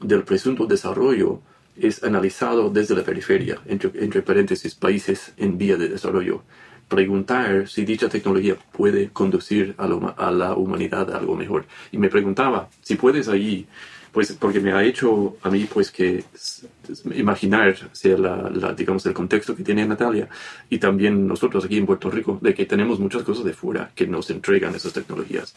del 0.00 0.24
presunto 0.24 0.66
desarrollo 0.66 1.40
es 1.78 2.02
analizado 2.04 2.70
desde 2.70 2.94
la 2.96 3.02
periferia, 3.04 3.60
entre, 3.66 3.90
entre 4.02 4.22
paréntesis, 4.22 4.74
países 4.74 5.34
en 5.36 5.58
vía 5.58 5.76
de 5.76 5.88
desarrollo. 5.90 6.42
Preguntar 6.88 7.68
si 7.68 7.84
dicha 7.84 8.08
tecnología 8.08 8.56
puede 8.72 9.08
conducir 9.10 9.74
a, 9.76 9.86
huma- 9.88 10.14
a 10.16 10.30
la 10.30 10.54
humanidad 10.54 11.12
a 11.12 11.18
algo 11.18 11.34
mejor. 11.34 11.66
Y 11.90 11.98
me 11.98 12.08
preguntaba 12.08 12.68
si 12.80 12.94
puedes 12.94 13.28
ahí, 13.28 13.66
pues 14.12 14.32
porque 14.32 14.60
me 14.60 14.72
ha 14.72 14.82
hecho 14.84 15.36
a 15.42 15.50
mí 15.50 15.66
pues 15.72 15.90
que 15.90 16.24
imaginar 17.14 17.76
sea 17.92 18.16
la, 18.16 18.48
la, 18.50 18.72
digamos 18.72 19.04
el 19.06 19.12
contexto 19.12 19.54
que 19.54 19.62
tiene 19.62 19.84
Natalia 19.86 20.28
y 20.70 20.78
también 20.78 21.26
nosotros 21.26 21.64
aquí 21.64 21.76
en 21.76 21.86
Puerto 21.86 22.10
Rico 22.10 22.38
de 22.40 22.54
que 22.54 22.64
tenemos 22.66 22.98
muchas 22.98 23.24
cosas 23.24 23.44
de 23.44 23.52
fuera 23.52 23.90
que 23.94 24.06
nos 24.06 24.30
entregan 24.30 24.74
esas 24.74 24.92
tecnologías 24.92 25.54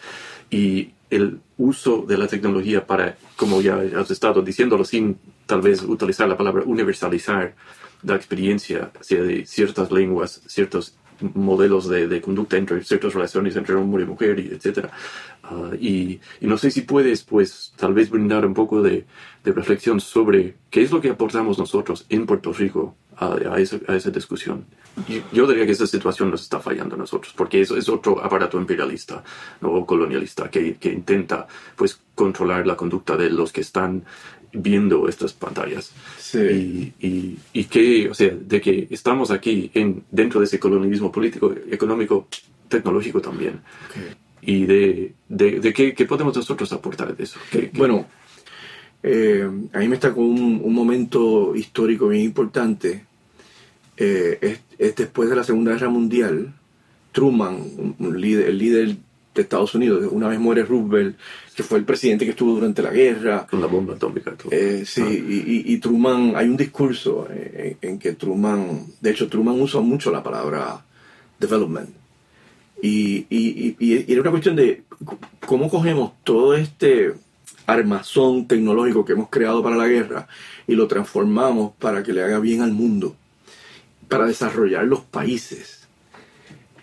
y 0.49 0.89
el 1.09 1.39
uso 1.57 2.03
de 2.07 2.17
la 2.17 2.27
tecnología 2.27 2.85
para 2.85 3.15
como 3.37 3.61
ya 3.61 3.81
has 3.97 4.11
estado 4.11 4.41
diciéndolo 4.41 4.83
sin 4.83 5.17
tal 5.45 5.61
vez 5.61 5.81
utilizar 5.83 6.27
la 6.27 6.35
palabra 6.35 6.63
universalizar 6.65 7.55
la 8.03 8.15
experiencia 8.15 8.91
sea 8.99 9.21
de 9.23 9.45
ciertas 9.45 9.91
lenguas 9.91 10.41
ciertos 10.47 10.95
modelos 11.21 11.87
de, 11.89 12.07
de 12.07 12.21
conducta 12.21 12.57
entre 12.57 12.83
ciertas 12.83 13.13
relaciones 13.13 13.55
entre 13.55 13.75
hombre 13.75 14.03
y 14.03 14.07
mujer, 14.07 14.39
y 14.39 14.47
etcétera. 14.47 14.91
Ah, 15.43 15.71
y, 15.79 16.19
no 16.41 16.57
sé 16.57 16.71
si 16.71 16.81
puedes, 16.81 17.23
pues, 17.23 17.73
tal 17.75 17.93
vez 17.93 18.09
brindar 18.09 18.45
un 18.45 18.53
poco 18.53 18.81
de, 18.81 19.05
de 19.43 19.51
reflexión 19.51 19.99
sobre 19.99 20.55
qué 20.69 20.81
es 20.81 20.91
lo 20.91 21.01
que 21.01 21.09
aportamos 21.09 21.57
nosotros 21.57 22.05
en 22.09 22.25
Puerto 22.25 22.53
Rico 22.53 22.95
a, 23.17 23.59
esa, 23.59 23.77
a 23.87 23.95
esa 23.95 24.11
discusión. 24.11 24.65
Yo, 25.33 25.47
diría 25.47 25.65
que 25.65 25.71
esa 25.71 25.87
situación 25.87 26.29
nos 26.29 26.41
está 26.41 26.59
fallando 26.59 26.95
a 26.95 26.97
nosotros, 26.97 27.33
porque 27.35 27.61
es 27.61 27.89
otro 27.89 28.23
aparato 28.23 28.59
imperialista 28.59 29.23
o 29.61 29.85
colonialista 29.85 30.49
que, 30.49 30.75
que 30.75 30.91
intenta, 30.91 31.47
pues, 31.75 31.99
controlar 32.15 32.67
la 32.67 32.75
conducta 32.75 33.15
de 33.15 33.29
los 33.29 33.51
que 33.51 33.61
están 33.61 34.03
viendo 34.53 35.07
estas 35.07 35.33
pantallas. 35.33 35.91
Sí. 36.19 36.93
Y, 37.01 37.07
y, 37.07 37.37
y 37.53 37.63
que, 37.65 38.09
o 38.09 38.13
sea, 38.13 38.29
de 38.35 38.59
que 38.61 38.87
estamos 38.89 39.31
aquí 39.31 39.69
en, 39.73 40.03
dentro 40.11 40.39
de 40.39 40.45
ese 40.45 40.59
colonialismo 40.59 41.11
político, 41.11 41.53
económico, 41.69 42.27
tecnológico 42.67 43.21
también. 43.21 43.59
Y 44.41 44.65
de, 44.65 45.13
de, 45.27 45.59
de 45.59 45.73
qué, 45.73 45.93
qué 45.93 46.05
podemos 46.05 46.35
nosotros 46.35 46.71
aportar 46.73 47.15
de 47.15 47.23
eso. 47.23 47.39
¿Qué- 47.51 47.69
qué- 47.69 47.77
Bueno, 47.77 48.05
eh, 49.03 49.49
a 49.73 49.79
mí 49.79 49.87
me 49.87 49.95
está 49.95 50.13
con 50.13 50.23
un, 50.25 50.61
un 50.63 50.73
momento 50.73 51.55
histórico 51.55 52.07
bien 52.07 52.23
importante. 52.23 53.05
Eh, 53.97 54.37
es, 54.41 54.59
es 54.77 54.95
después 54.95 55.29
de 55.29 55.35
la 55.35 55.43
Segunda 55.43 55.71
Guerra 55.73 55.89
Mundial. 55.89 56.53
Truman, 57.11 57.55
un- 57.55 57.95
un 57.99 58.21
líder, 58.21 58.49
el 58.49 58.57
líder 58.57 58.95
de 59.35 59.41
Estados 59.43 59.75
Unidos, 59.75 60.07
una 60.11 60.27
vez 60.27 60.39
muere 60.39 60.63
Roosevelt, 60.63 61.15
que 61.55 61.63
fue 61.63 61.77
el 61.79 61.85
presidente 61.85 62.25
que 62.25 62.31
estuvo 62.31 62.55
durante 62.55 62.81
la 62.81 62.89
guerra. 62.91 63.45
con 63.49 63.61
la 63.61 63.67
bomba 63.67 63.93
atómica. 63.95 64.35
Eh, 64.51 64.83
sí, 64.85 65.01
y, 65.01 65.35
y- 65.71 65.73
y 65.73 65.77
Truman, 65.77 66.33
hay 66.35 66.47
un 66.49 66.57
discurso 66.57 67.27
eh, 67.29 67.77
en, 67.81 67.89
en 67.91 67.99
que 67.99 68.13
Truman, 68.13 68.85
de 68.99 69.11
hecho 69.11 69.27
Truman 69.29 69.59
usa 69.61 69.81
mucho 69.81 70.11
la 70.11 70.23
palabra 70.23 70.83
development. 71.39 71.89
Y, 72.81 73.25
y- 73.29 74.05
era 74.11 74.21
una 74.21 74.31
cuestión 74.31 74.55
de 74.55 74.83
cómo 75.45 75.69
cogemos 75.69 76.13
todo 76.23 76.53
este 76.55 77.13
armazón 77.65 78.47
tecnológico 78.47 79.05
que 79.05 79.13
hemos 79.13 79.29
creado 79.29 79.61
para 79.61 79.75
la 79.75 79.87
guerra 79.87 80.27
y 80.65 80.73
lo 80.75 80.87
transformamos 80.87 81.73
para 81.77 82.01
que 82.03 82.13
le 82.13 82.23
haga 82.23 82.39
bien 82.39 82.61
al 82.61 82.71
mundo, 82.71 83.15
para 84.07 84.25
desarrollar 84.25 84.85
los 84.85 85.01
países. 85.01 85.87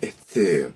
Este, 0.01 0.69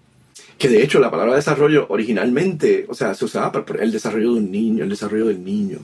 que 0.60 0.68
de 0.68 0.82
hecho 0.82 1.00
la 1.00 1.10
palabra 1.10 1.36
desarrollo 1.36 1.86
originalmente, 1.88 2.84
o 2.86 2.92
sea, 2.92 3.14
se 3.14 3.24
usaba 3.24 3.50
para 3.50 3.82
el 3.82 3.90
desarrollo 3.90 4.34
de 4.34 4.40
un 4.40 4.50
niño, 4.50 4.84
el 4.84 4.90
desarrollo 4.90 5.28
del 5.28 5.42
niño. 5.42 5.78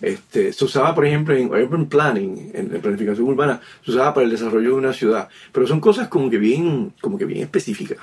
Este, 0.00 0.52
se 0.52 0.64
usaba, 0.64 0.94
por 0.94 1.04
ejemplo, 1.04 1.34
en 1.34 1.52
urban 1.52 1.86
planning, 1.86 2.52
en, 2.54 2.68
planificación 2.80 3.26
urbana, 3.26 3.60
se 3.84 3.90
usaba 3.90 4.14
para 4.14 4.24
el 4.26 4.30
desarrollo 4.30 4.68
de 4.68 4.74
una 4.76 4.92
ciudad. 4.92 5.28
Pero 5.50 5.66
son 5.66 5.80
cosas 5.80 6.06
como 6.06 6.30
que 6.30 6.38
bien, 6.38 6.92
como 7.00 7.18
que 7.18 7.24
bien 7.24 7.42
específicas. 7.42 7.98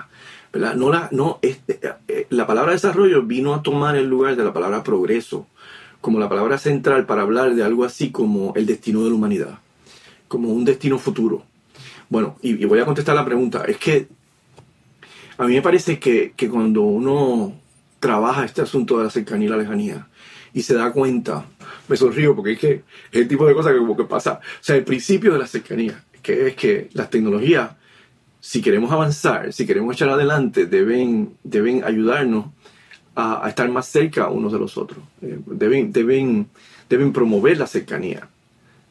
¿verdad? 0.51 0.75
No 0.75 0.91
la, 0.91 1.07
no, 1.13 1.39
este, 1.41 1.79
eh, 2.09 2.27
la 2.29 2.45
palabra 2.45 2.73
desarrollo 2.73 3.23
vino 3.23 3.53
a 3.53 3.63
tomar 3.63 3.95
el 3.95 4.09
lugar 4.09 4.35
de 4.35 4.43
la 4.43 4.51
palabra 4.51 4.83
progreso, 4.83 5.47
como 6.01 6.19
la 6.19 6.27
palabra 6.27 6.57
central 6.57 7.05
para 7.05 7.21
hablar 7.21 7.55
de 7.55 7.63
algo 7.63 7.85
así 7.85 8.11
como 8.11 8.51
el 8.57 8.65
destino 8.65 9.01
de 9.01 9.11
la 9.11 9.15
humanidad, 9.15 9.59
como 10.27 10.49
un 10.49 10.65
destino 10.65 10.99
futuro. 10.99 11.43
Bueno, 12.09 12.35
y, 12.41 12.61
y 12.61 12.65
voy 12.65 12.79
a 12.79 12.85
contestar 12.85 13.15
la 13.15 13.23
pregunta. 13.23 13.63
Es 13.65 13.77
que 13.77 14.09
a 15.38 15.45
mí 15.45 15.54
me 15.54 15.62
parece 15.62 16.00
que, 16.00 16.34
cuando 16.50 16.82
uno 16.82 17.54
trabaja 18.00 18.45
este 18.45 18.62
asunto 18.62 18.97
de 18.97 19.06
la 19.06 19.10
cercanía 19.10 19.47
y 19.47 19.50
la 19.50 19.58
lejanía 19.58 20.08
y 20.54 20.62
se 20.63 20.73
da 20.73 20.91
cuenta, 20.91 21.45
me 21.88 21.97
sonrío 21.97 22.36
porque 22.36 22.54
es 22.54 22.60
que 22.60 22.71
es 23.12 23.21
el 23.21 23.28
tipo 23.28 23.45
de 23.45 23.54
cosa 23.54 23.71
que 23.71 23.78
como 23.78 23.95
que 23.95 24.06
pasa, 24.06 24.39
o 24.41 24.63
sea, 24.63 24.76
el 24.76 24.84
principio 24.84 25.34
de 25.34 25.39
la 25.39 25.47
cercanía, 25.47 26.04
que 26.21 26.47
es 26.47 26.56
que 26.56 26.89
las 26.93 27.10
tecnologías, 27.10 27.71
si 28.39 28.62
queremos 28.62 28.91
avanzar, 28.91 29.54
si 29.54 29.65
queremos 29.65 29.95
echar 29.95 30.10
adelante, 30.10 30.65
deben, 30.65 31.34
deben 31.43 31.84
ayudarnos 31.84 32.47
a, 33.15 33.47
estar 33.47 33.69
más 33.69 33.88
cerca 33.88 34.30
unos 34.30 34.52
de 34.52 34.60
los 34.60 34.78
otros, 34.78 35.00
eh, 35.21 35.38
deben, 35.45 35.91
deben, 35.91 36.47
deben 36.89 37.13
promover 37.13 37.58
la 37.58 37.67
cercanía. 37.67 38.28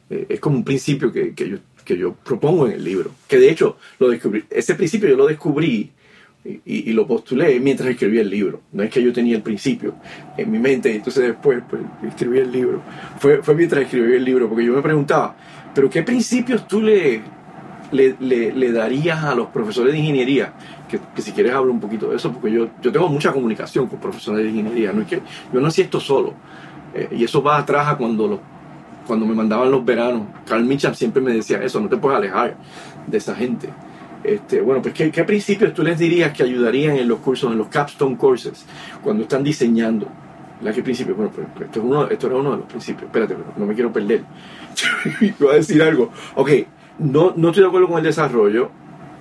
Eh, 0.09 0.25
es 0.29 0.39
como 0.39 0.57
un 0.57 0.63
principio 0.63 1.11
que, 1.11 1.33
que, 1.33 1.49
yo, 1.49 1.57
que 1.83 1.97
yo 1.97 2.13
propongo 2.13 2.67
en 2.67 2.73
el 2.73 2.83
libro, 2.83 3.11
que 3.27 3.39
de 3.39 3.49
hecho 3.49 3.77
lo 3.99 4.09
descubrí, 4.09 4.45
ese 4.49 4.75
principio 4.75 5.09
yo 5.09 5.17
lo 5.17 5.27
descubrí 5.27 5.91
y, 6.65 6.93
lo 6.93 7.05
postulé 7.05 7.59
mientras 7.59 7.89
escribía 7.89 8.21
el 8.21 8.29
libro. 8.29 8.61
No 8.71 8.83
es 8.83 8.89
que 8.89 9.01
yo 9.01 9.11
tenía 9.11 9.35
el 9.35 9.41
principio 9.41 9.95
en 10.37 10.51
mi 10.51 10.59
mente 10.59 10.91
y 10.91 10.97
entonces 10.97 11.23
después 11.23 11.61
pues, 11.69 11.81
escribí 12.07 12.39
el 12.39 12.51
libro. 12.51 12.81
Fue, 13.19 13.41
fue 13.43 13.55
mientras 13.55 13.83
escribí 13.83 14.13
el 14.13 14.23
libro, 14.23 14.47
porque 14.47 14.65
yo 14.65 14.73
me 14.73 14.81
preguntaba, 14.81 15.35
¿pero 15.73 15.89
qué 15.89 16.03
principios 16.03 16.67
tú 16.67 16.81
le, 16.81 17.21
le, 17.91 18.15
le, 18.19 18.71
darías 18.71 19.23
a 19.23 19.35
los 19.35 19.47
profesores 19.47 19.93
de 19.93 19.99
ingeniería? 19.99 20.53
Que, 20.89 20.99
que, 21.15 21.21
si 21.21 21.31
quieres 21.31 21.53
hablo 21.53 21.71
un 21.71 21.79
poquito 21.79 22.09
de 22.09 22.15
eso, 22.15 22.31
porque 22.31 22.51
yo, 22.51 22.69
yo 22.81 22.91
tengo 22.91 23.09
mucha 23.09 23.33
comunicación 23.33 23.87
con 23.87 23.99
profesores 23.99 24.43
de 24.43 24.49
ingeniería. 24.49 24.93
No 24.93 25.01
es 25.01 25.07
que 25.07 25.21
yo 25.53 25.59
no 25.59 25.67
hacía 25.67 25.85
esto 25.85 25.99
solo. 25.99 26.33
Eh, 26.93 27.09
y 27.11 27.23
eso 27.23 27.43
va 27.43 27.57
atrás 27.57 27.87
a 27.87 27.97
cuando, 27.97 28.39
cuando 29.05 29.25
me 29.25 29.35
mandaban 29.35 29.69
los 29.69 29.83
veranos. 29.83 30.23
Carl 30.45 30.63
Mitchell 30.63 30.95
siempre 30.95 31.21
me 31.21 31.33
decía 31.33 31.61
eso, 31.61 31.79
no 31.79 31.89
te 31.89 31.97
puedes 31.97 32.17
alejar 32.17 32.57
de 33.05 33.17
esa 33.17 33.35
gente. 33.35 33.69
Este, 34.27 34.59
bueno, 34.59 34.81
pues 34.81 34.93
¿qué, 34.93 35.23
principios 35.23 35.73
tú 35.73 35.83
les 35.83 35.97
dirías 35.97 36.33
que 36.33 36.43
ayudarían 36.43 36.97
en 36.97 37.07
los 37.07 37.19
cursos, 37.19 37.49
en 37.49 37.57
los 37.57 37.69
capstone 37.69 38.17
courses, 38.17 38.65
cuando 39.01 39.23
están 39.23 39.41
diseñando? 39.41 40.09
¿La 40.61 40.73
qué 40.73 40.83
principio? 40.83 41.15
Bueno, 41.15 41.31
pues, 41.33 41.47
pues 41.55 41.67
esto, 41.67 41.79
es 41.79 41.85
uno, 41.85 42.07
esto 42.09 42.27
era 42.27 42.35
uno 42.35 42.51
de 42.51 42.57
los 42.57 42.65
principios. 42.65 43.05
Espérate, 43.05 43.37
no 43.55 43.65
me 43.65 43.73
quiero 43.73 43.93
perder. 43.93 44.23
Voy 45.39 45.49
a 45.49 45.53
decir 45.53 45.81
algo. 45.81 46.11
Ok, 46.35 46.49
no, 46.99 47.31
no 47.37 47.49
estoy 47.49 47.63
de 47.63 47.67
acuerdo 47.69 47.87
con 47.87 47.99
el 47.99 48.03
desarrollo. 48.03 48.69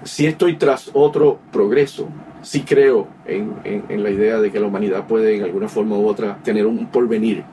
Sí 0.03 0.27
estoy 0.27 0.57
tras 0.57 0.90
otro 0.92 1.38
progreso. 1.53 2.09
Sí 2.42 2.62
creo 2.62 3.07
en, 3.27 3.55
en, 3.64 4.03
la 4.03 4.11
idea 4.11 4.40
de 4.40 4.51
que 4.51 4.59
la 4.59 4.66
humanidad 4.66 5.07
puede 5.07 5.37
en 5.37 5.45
alguna 5.45 5.69
forma 5.69 5.97
u 5.97 6.09
otra 6.09 6.38
tener 6.42 6.66
un 6.66 6.87
porvenir 6.87 7.45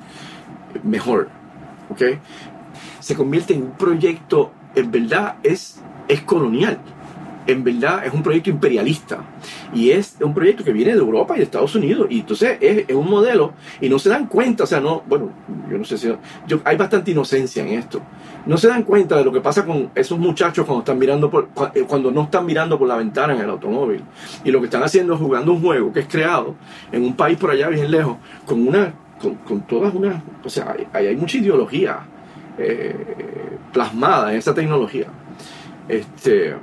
mejor. 0.84 1.30
¿Ok? 1.90 2.02
Se 3.00 3.16
convierte 3.16 3.54
en 3.54 3.64
un 3.64 3.72
proyecto, 3.72 4.52
en 4.74 4.90
verdad 4.92 5.36
es, 5.44 5.82
es 6.08 6.22
colonial 6.22 6.80
en 7.48 7.64
verdad 7.64 8.06
es 8.06 8.14
un 8.14 8.24
proyecto 8.24 8.50
imperialista. 8.50 9.24
Y 9.74 9.92
es 9.92 10.18
un 10.22 10.34
proyecto 10.34 10.64
que 10.64 10.72
viene 10.72 10.94
de 10.94 11.00
Europa 11.00 11.36
y 11.36 11.40
de 11.40 11.44
Estados 11.44 11.76
Unidos. 11.76 12.08
Y 12.10 12.20
entonces 12.20 12.58
es, 12.62 12.94
un 12.94 13.10
modelo 13.10 13.54
y 13.82 13.90
no 13.90 14.00
se 14.00 14.10
dan 14.10 14.28
cuenta, 14.28 14.64
o 14.64 14.68
sea, 14.68 14.80
no, 14.80 15.04
bueno, 15.08 15.32
yo 15.70 15.78
no 15.78 15.84
sé 15.84 15.98
si, 15.98 16.14
hay 16.64 16.78
bastante 16.78 17.12
inocencia 17.12 17.64
en 17.64 17.80
esto, 17.80 18.02
no 18.46 18.58
se 18.58 18.68
dan 18.68 18.84
cuenta 18.84 19.18
de 19.18 19.26
lo 19.26 19.32
que 19.32 19.42
pasa 19.42 19.66
con 19.66 19.90
esos 19.96 20.20
muchachos 20.20 20.66
cuando 20.66 20.82
están 20.82 21.00
mirando 21.00 21.30
por, 21.30 21.50
eh, 21.74 21.86
cuando 21.88 22.12
no 22.12 22.24
están 22.24 22.46
mirando 22.46 22.78
por 22.78 22.88
la 22.88 22.98
ventana 22.98 23.34
en 23.34 23.42
el 23.42 23.50
automóvil. 23.50 24.02
Y 24.44 24.52
lo 24.52 24.60
que 24.60 24.66
están 24.66 24.84
haciendo 24.84 25.14
es 25.14 25.20
jugando 25.20 25.54
un 25.54 25.62
juego 25.62 25.92
que 25.92 26.02
es 26.02 26.08
creado 26.08 26.56
en 26.92 27.04
un 27.04 27.16
país 27.16 27.38
por 27.38 27.52
allá 27.52 27.70
bien 27.70 27.90
lejos 27.90 28.18
con 28.46 28.68
una, 28.68 28.94
con, 29.46 29.62
todas 29.62 29.94
unas, 29.94 30.22
o 30.44 30.50
sea, 30.50 30.76
hay, 30.94 31.08
hay 31.08 31.16
mucha 31.16 31.38
ideología 31.38 32.06
eh, 32.58 32.94
plasmada 33.72 34.32
en 34.32 34.38
esa 34.38 34.54
tecnología. 34.54 35.08
Este, 35.88 36.56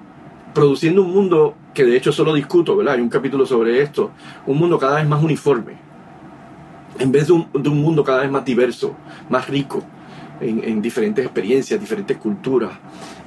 produciendo 0.54 1.02
un 1.02 1.12
mundo 1.12 1.54
que 1.74 1.84
de 1.84 1.96
hecho 1.96 2.12
solo 2.12 2.34
discuto, 2.34 2.76
¿verdad? 2.76 2.94
Hay 2.94 3.00
un 3.00 3.08
capítulo 3.08 3.46
sobre 3.46 3.82
esto, 3.82 4.10
un 4.46 4.58
mundo 4.58 4.78
cada 4.78 4.96
vez 4.96 5.08
más 5.08 5.22
uniforme, 5.22 5.74
en 6.98 7.12
vez 7.12 7.28
de 7.28 7.32
un, 7.32 7.48
mundo 7.80 8.04
cada 8.04 8.22
vez 8.22 8.30
más 8.30 8.44
diverso, 8.44 8.96
más 9.28 9.48
rico 9.48 9.82
en, 10.40 10.82
diferentes 10.82 11.24
experiencias, 11.24 11.80
diferentes 11.80 12.16
culturas. 12.16 12.72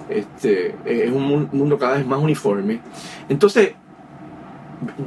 Este, 0.09 0.75
es 0.85 1.11
un 1.11 1.49
mundo 1.51 1.77
cada 1.77 1.97
vez 1.97 2.05
más 2.05 2.19
uniforme. 2.19 2.81
Entonces, 3.29 3.73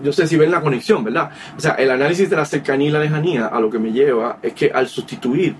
yo 0.03 0.13
sé 0.13 0.27
si 0.27 0.37
ven 0.37 0.51
la 0.51 0.63
conexión, 0.63 1.05
¿verdad? 1.05 1.31
O 1.57 1.61
sea, 1.61 1.73
el 1.73 1.91
análisis 1.91 2.31
de 2.31 2.37
la 2.37 2.45
cercanía 2.45 2.89
y 2.89 2.93
la 2.93 3.01
lejanía 3.01 3.47
a 3.47 3.61
lo 3.61 3.71
que 3.71 3.79
me 3.79 3.93
lleva 3.93 4.39
es 4.43 4.55
que 4.55 4.71
al 4.71 4.89
sustituir 4.89 5.55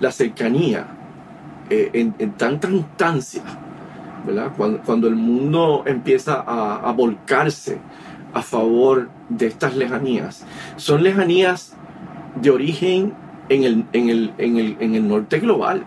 la 0.00 0.10
cercanía 0.10 0.86
eh, 1.68 1.90
en, 1.92 2.14
en 2.18 2.32
tantas 2.32 2.70
instancias, 4.26 4.52
cuando, 4.84 5.08
el 5.08 5.16
mundo 5.16 5.82
empieza 5.86 6.44
a, 6.46 6.90
volcarse 6.92 7.78
a 8.32 8.42
favor 8.42 9.08
de 9.28 9.46
estas 9.46 9.76
lejanías, 9.76 10.44
son 10.76 11.02
lejanías 11.02 11.74
de 12.40 12.50
origen 12.50 13.14
en 13.48 13.64
el, 13.64 14.32
en 14.38 14.94
el, 14.94 15.08
norte 15.08 15.40
global. 15.40 15.84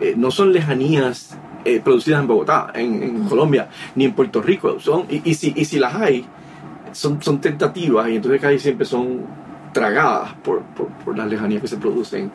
Eh, 0.00 0.14
no 0.16 0.30
son 0.30 0.52
lejanías 0.52 1.36
eh, 1.64 1.80
producidas 1.80 2.20
en 2.20 2.28
Bogotá, 2.28 2.72
en, 2.74 3.24
Colombia, 3.24 3.68
ni 3.94 4.04
en 4.04 4.12
Puerto 4.12 4.40
Rico. 4.40 4.78
Son, 4.80 5.04
y, 5.08 5.34
si, 5.34 5.52
y 5.56 5.64
si 5.64 5.78
las 5.78 5.94
hay, 5.94 6.24
son, 6.92 7.20
son 7.22 7.40
tentativas 7.40 8.08
y 8.08 8.16
entonces 8.16 8.40
casi 8.40 8.58
siempre 8.58 8.86
son 8.86 9.26
tragadas 9.72 10.34
por, 10.42 10.62
las 11.16 11.28
lejanías 11.28 11.62
que 11.62 11.68
se 11.68 11.76
producen. 11.76 12.30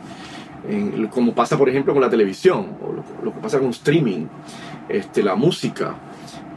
Como 1.12 1.34
pasa, 1.34 1.58
por 1.58 1.69
ejemplo, 1.69 1.93
con 1.93 2.02
la 2.02 2.10
televisión 2.10 2.78
o 2.82 2.93
lo, 2.93 3.04
lo 3.23 3.34
que 3.34 3.39
pasa 3.39 3.60
con 3.60 3.69
streaming 3.69 4.28
este, 4.89 5.23
la 5.23 5.36
música. 5.36 5.95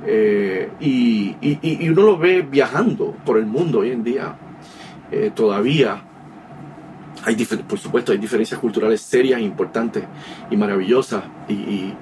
Eh, 0.04 0.70
y, 0.80 1.88
uno 1.88 2.02
lo 2.02 2.18
ve 2.18 2.42
viajando 2.42 3.14
por 3.24 3.38
el 3.38 3.46
mundo 3.46 3.80
hoy 3.80 3.90
en 3.90 4.04
día. 4.04 4.36
Eh, 5.10 5.30
todavía 5.34 6.02
hay, 7.24 7.36
por 7.36 7.78
supuesto, 7.78 8.12
hay 8.12 8.18
diferencias 8.18 8.60
culturales 8.60 9.00
serias, 9.00 9.40
importantes 9.40 10.04
y 10.50 10.56
maravillosas 10.56 11.24
y, 11.48 11.92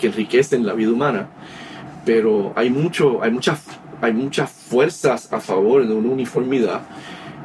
que 0.00 0.06
enriquecen 0.06 0.64
la 0.64 0.72
vida 0.72 0.90
humana, 0.90 1.28
pero 2.06 2.52
hay, 2.56 2.70
mucho, 2.70 3.22
hay, 3.22 3.30
muchas, 3.30 3.62
hay 4.00 4.14
muchas 4.14 4.50
fuerzas 4.50 5.30
a 5.32 5.40
favor 5.40 5.86
de 5.86 5.92
una 5.92 6.08
uniformidad 6.08 6.82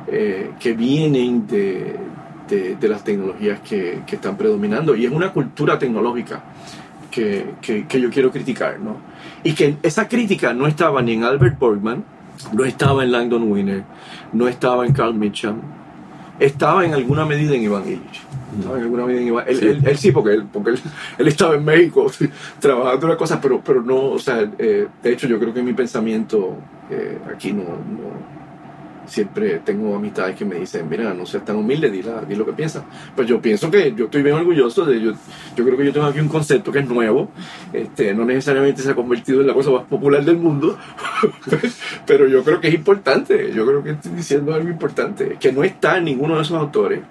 eh, 0.07 0.51
que 0.59 0.73
vienen 0.73 1.45
de, 1.47 1.97
de, 2.47 2.87
las 2.87 3.03
tecnologías 3.03 3.59
que, 3.61 4.01
que, 4.05 4.15
están 4.15 4.37
predominando 4.37 4.95
y 4.95 5.05
es 5.05 5.11
una 5.11 5.31
cultura 5.31 5.77
tecnológica 5.79 6.43
que, 7.09 7.55
que, 7.61 8.01
yo 8.01 8.09
quiero 8.09 8.31
criticar, 8.31 8.79
¿no? 8.79 8.97
Y 9.43 9.53
que 9.53 9.77
esa 9.83 10.07
crítica 10.07 10.53
no 10.53 10.67
estaba 10.67 11.01
ni 11.01 11.13
en 11.13 11.23
Albert 11.23 11.57
Borgman, 11.57 12.03
no 12.51 12.65
estaba 12.65 13.03
en 13.03 13.11
Langdon 13.11 13.49
Winner, 13.51 13.83
no 14.33 14.47
estaba 14.47 14.85
en 14.85 14.93
Carl 14.93 15.13
Mitcham, 15.13 15.61
estaba 16.39 16.85
en 16.85 16.93
alguna 16.93 17.25
medida 17.25 17.55
en 17.55 17.63
Iván 17.63 17.83
Illich. 17.85 18.21
en 18.61 18.81
alguna 18.81 19.05
medida 19.05 19.21
en 19.21 19.27
Iván. 19.27 19.45
Él, 19.47 19.57
sí. 19.57 19.65
Él, 19.65 19.97
sí, 19.97 20.11
porque, 20.11 20.33
él, 20.33 20.45
porque 20.51 20.71
él, 21.17 21.27
estaba 21.27 21.55
en 21.55 21.63
México 21.63 22.11
trabajando 22.59 23.05
una 23.05 23.17
cosa, 23.17 23.39
pero, 23.39 23.61
pero 23.61 23.81
no, 23.81 24.11
o 24.11 24.19
sea, 24.19 24.49
eh, 24.57 24.87
de 25.01 25.13
hecho 25.13 25.27
yo 25.27 25.39
creo 25.39 25.53
que 25.53 25.63
mi 25.63 25.73
pensamiento 25.73 26.57
eh, 26.89 27.17
aquí 27.33 27.53
no, 27.53 27.63
no 27.63 28.34
siempre 29.07 29.59
tengo 29.59 29.95
amistades 29.95 30.35
que 30.35 30.45
me 30.45 30.55
dicen, 30.55 30.87
mira, 30.89 31.13
no 31.13 31.25
seas 31.25 31.45
tan 31.45 31.55
humilde, 31.55 31.89
di, 31.89 32.01
lo 32.35 32.45
que 32.45 32.53
piensas. 32.53 32.83
Pues 33.15 33.27
yo 33.27 33.41
pienso 33.41 33.69
que 33.69 33.93
yo 33.95 34.05
estoy 34.05 34.23
bien 34.23 34.35
orgulloso 34.35 34.85
de 34.85 35.01
yo, 35.01 35.11
yo 35.55 35.65
creo 35.65 35.77
que 35.77 35.85
yo 35.85 35.93
tengo 35.93 36.07
aquí 36.07 36.19
un 36.19 36.27
concepto 36.27 36.71
que 36.71 36.79
es 36.79 36.87
nuevo, 36.87 37.29
este, 37.73 38.13
no 38.13 38.25
necesariamente 38.25 38.81
se 38.81 38.91
ha 38.91 38.95
convertido 38.95 39.41
en 39.41 39.47
la 39.47 39.53
cosa 39.53 39.71
más 39.71 39.83
popular 39.83 40.23
del 40.23 40.37
mundo, 40.37 40.77
pero 42.05 42.27
yo 42.27 42.43
creo 42.43 42.59
que 42.59 42.67
es 42.67 42.73
importante, 42.73 43.51
yo 43.53 43.65
creo 43.65 43.83
que 43.83 43.91
estoy 43.91 44.11
diciendo 44.13 44.53
algo 44.53 44.69
importante, 44.69 45.37
que 45.39 45.51
no 45.51 45.63
está 45.63 45.97
en 45.97 46.05
ninguno 46.05 46.35
de 46.35 46.41
esos 46.41 46.57
autores, 46.57 47.01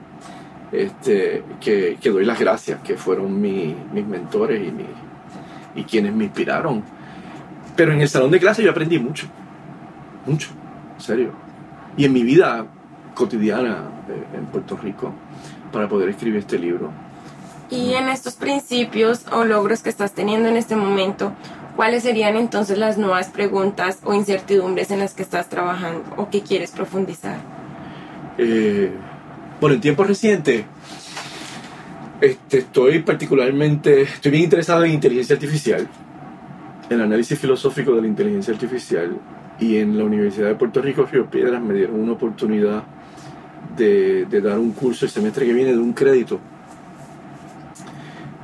este, 0.73 1.43
que, 1.61 1.99
que 2.01 2.11
doy 2.11 2.25
las 2.25 2.39
gracias, 2.39 2.81
que 2.81 2.97
fueron 2.97 3.41
mis 3.41 3.75
mismentores 3.93 4.67
y, 4.67 4.71
mi, 4.71 4.85
y 5.77 5.85
quienes 5.85 6.13
me 6.13 6.25
inspiraron. 6.25 6.83
Pero 7.77 7.93
en 7.93 8.01
el 8.01 8.09
salón 8.09 8.31
de 8.31 8.39
clase 8.39 8.63
yo 8.63 8.71
aprendí 8.71 8.99
mucho, 8.99 9.27
mucho, 10.27 10.49
en 10.97 11.01
serio 11.01 11.44
y 11.97 12.05
en 12.05 12.13
mi 12.13 12.23
vida 12.23 12.67
cotidiana 13.15 13.91
eh, 14.09 14.37
en 14.39 14.47
Puerto 14.47 14.77
Rico 14.77 15.13
para 15.73 15.89
poder 15.89 16.09
escribir 16.09 16.41
este 16.41 16.59
libro. 16.59 16.91
Y 17.71 17.95
en 17.95 18.09
estos 18.09 18.35
principios 18.35 19.25
o 19.33 19.45
logros 19.45 19.83
que 19.83 19.89
estás 19.89 20.13
teniendo 20.13 20.49
en 20.49 20.57
este 20.57 20.77
momento, 20.77 21.33
¿cuáles 21.77 22.03
serían 22.03 22.37
entonces 22.37 22.79
las 22.79 22.99
nuevas 22.99 23.29
preguntas 23.29 23.99
o 24.05 24.15
incertidumbres 24.15 24.91
en 24.91 25.01
las 25.01 25.15
que 25.15 25.23
estás 25.23 25.49
trabajando 25.49 26.05
o 26.17 26.31
que 26.31 26.43
quieres 26.43 26.71
profundizar? 26.71 27.39
Eh, 28.39 28.93
bueno, 29.61 29.77
en 29.77 29.81
tiempos 29.81 30.07
recientes 30.07 30.65
este, 32.21 32.59
estoy 32.59 33.01
particularmente, 33.01 34.03
estoy 34.03 34.31
bien 34.31 34.45
interesado 34.45 34.85
en 34.85 34.93
inteligencia 34.93 35.35
artificial, 35.35 35.89
en 36.91 37.01
análisis 37.01 37.39
filosófico 37.39 37.95
de 37.95 38.03
la 38.03 38.07
inteligencia 38.07 38.53
artificial 38.53 39.19
y 39.61 39.77
en 39.77 39.97
la 39.97 40.05
Universidad 40.05 40.49
de 40.49 40.55
Puerto 40.55 40.83
Rico, 40.83 41.07
Río 41.11 41.27
Piedras, 41.27 41.63
me 41.63 41.75
dieron 41.75 42.01
una 42.01 42.13
oportunidad 42.13 42.83
de, 43.77 44.27
de 44.27 44.41
dar 44.41 44.59
un 44.59 44.73
curso 44.73 45.05
el 45.05 45.11
semestre 45.11 45.47
que 45.47 45.53
viene 45.53 45.73
de 45.73 45.79
un 45.79 45.93
crédito 45.93 46.41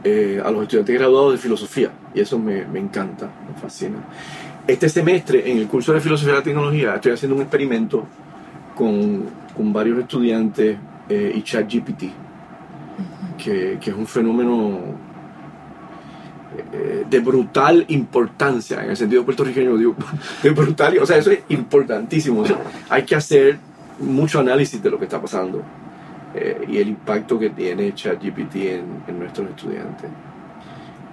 eh, 0.03 0.41
a 0.43 0.51
los 0.51 0.63
estudiantes 0.63 0.95
graduados 0.95 1.33
de 1.33 1.39
filosofía 1.39 1.91
y 2.15 2.21
eso 2.21 2.39
me, 2.39 2.65
me, 2.65 2.79
encanta, 2.79 3.29
me 3.47 3.61
fascina. 3.61 3.99
Este 4.67 4.89
semestre 4.89 5.51
en 5.51 5.59
el 5.59 5.67
curso 5.67 5.93
de 5.93 6.01
filosofía 6.01 6.33
de 6.33 6.39
la 6.39 6.45
tecnología 6.45 6.95
estoy 6.95 7.13
haciendo 7.13 7.37
un 7.37 7.43
experimento 7.43 8.07
con, 8.75 9.25
con 9.55 9.73
varios 9.75 9.99
estudiantes 9.99 10.79
eh, 11.07 11.33
y 11.35 11.43
ChatGPT, 11.43 12.05
que, 13.37 13.79
que, 13.79 13.91
es 13.91 13.97
un 13.97 14.07
fenómeno 14.07 14.81
de 17.09 17.21
brutal 17.21 17.85
importancia, 17.89 18.83
en 18.83 18.91
el 18.91 18.97
sentido 18.97 19.25
puertorriqueño 19.25 19.77
digo, 19.77 19.95
de 20.43 20.51
brutal, 20.51 20.99
o 20.99 21.07
sea, 21.07 21.17
eso 21.17 21.31
es 21.31 21.41
importantísimo. 21.49 22.41
O 22.43 22.47
sea, 22.47 22.59
hay 22.89 23.05
que 23.05 23.15
hacer 23.15 23.59
mucho 23.99 24.41
análisis 24.41 24.83
de 24.83 24.91
lo 24.91 24.99
que 24.99 25.05
está 25.05 25.21
pasando 25.21 25.63
eh, 26.35 26.65
y 26.69 26.79
el 26.79 26.89
impacto 26.89 27.39
que 27.39 27.51
tiene 27.51 27.95
ChatGPT 27.95 28.57
en, 28.57 28.85
en 29.09 29.19
nuestros 29.19 29.51
estudiantes. 29.51 30.11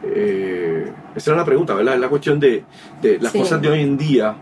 Eh, 0.04 0.92
esa 1.16 1.32
era 1.32 1.40
la 1.40 1.46
pregunta, 1.46 1.74
¿verdad? 1.74 1.96
Es 1.96 2.00
la 2.00 2.10
cuestión 2.10 2.40
de, 2.40 2.64
de 3.02 3.20
las 3.20 3.32
sí. 3.32 3.40
cosas 3.40 3.62
de 3.62 3.70
hoy 3.70 3.82
en 3.82 3.98
día. 3.98 4.36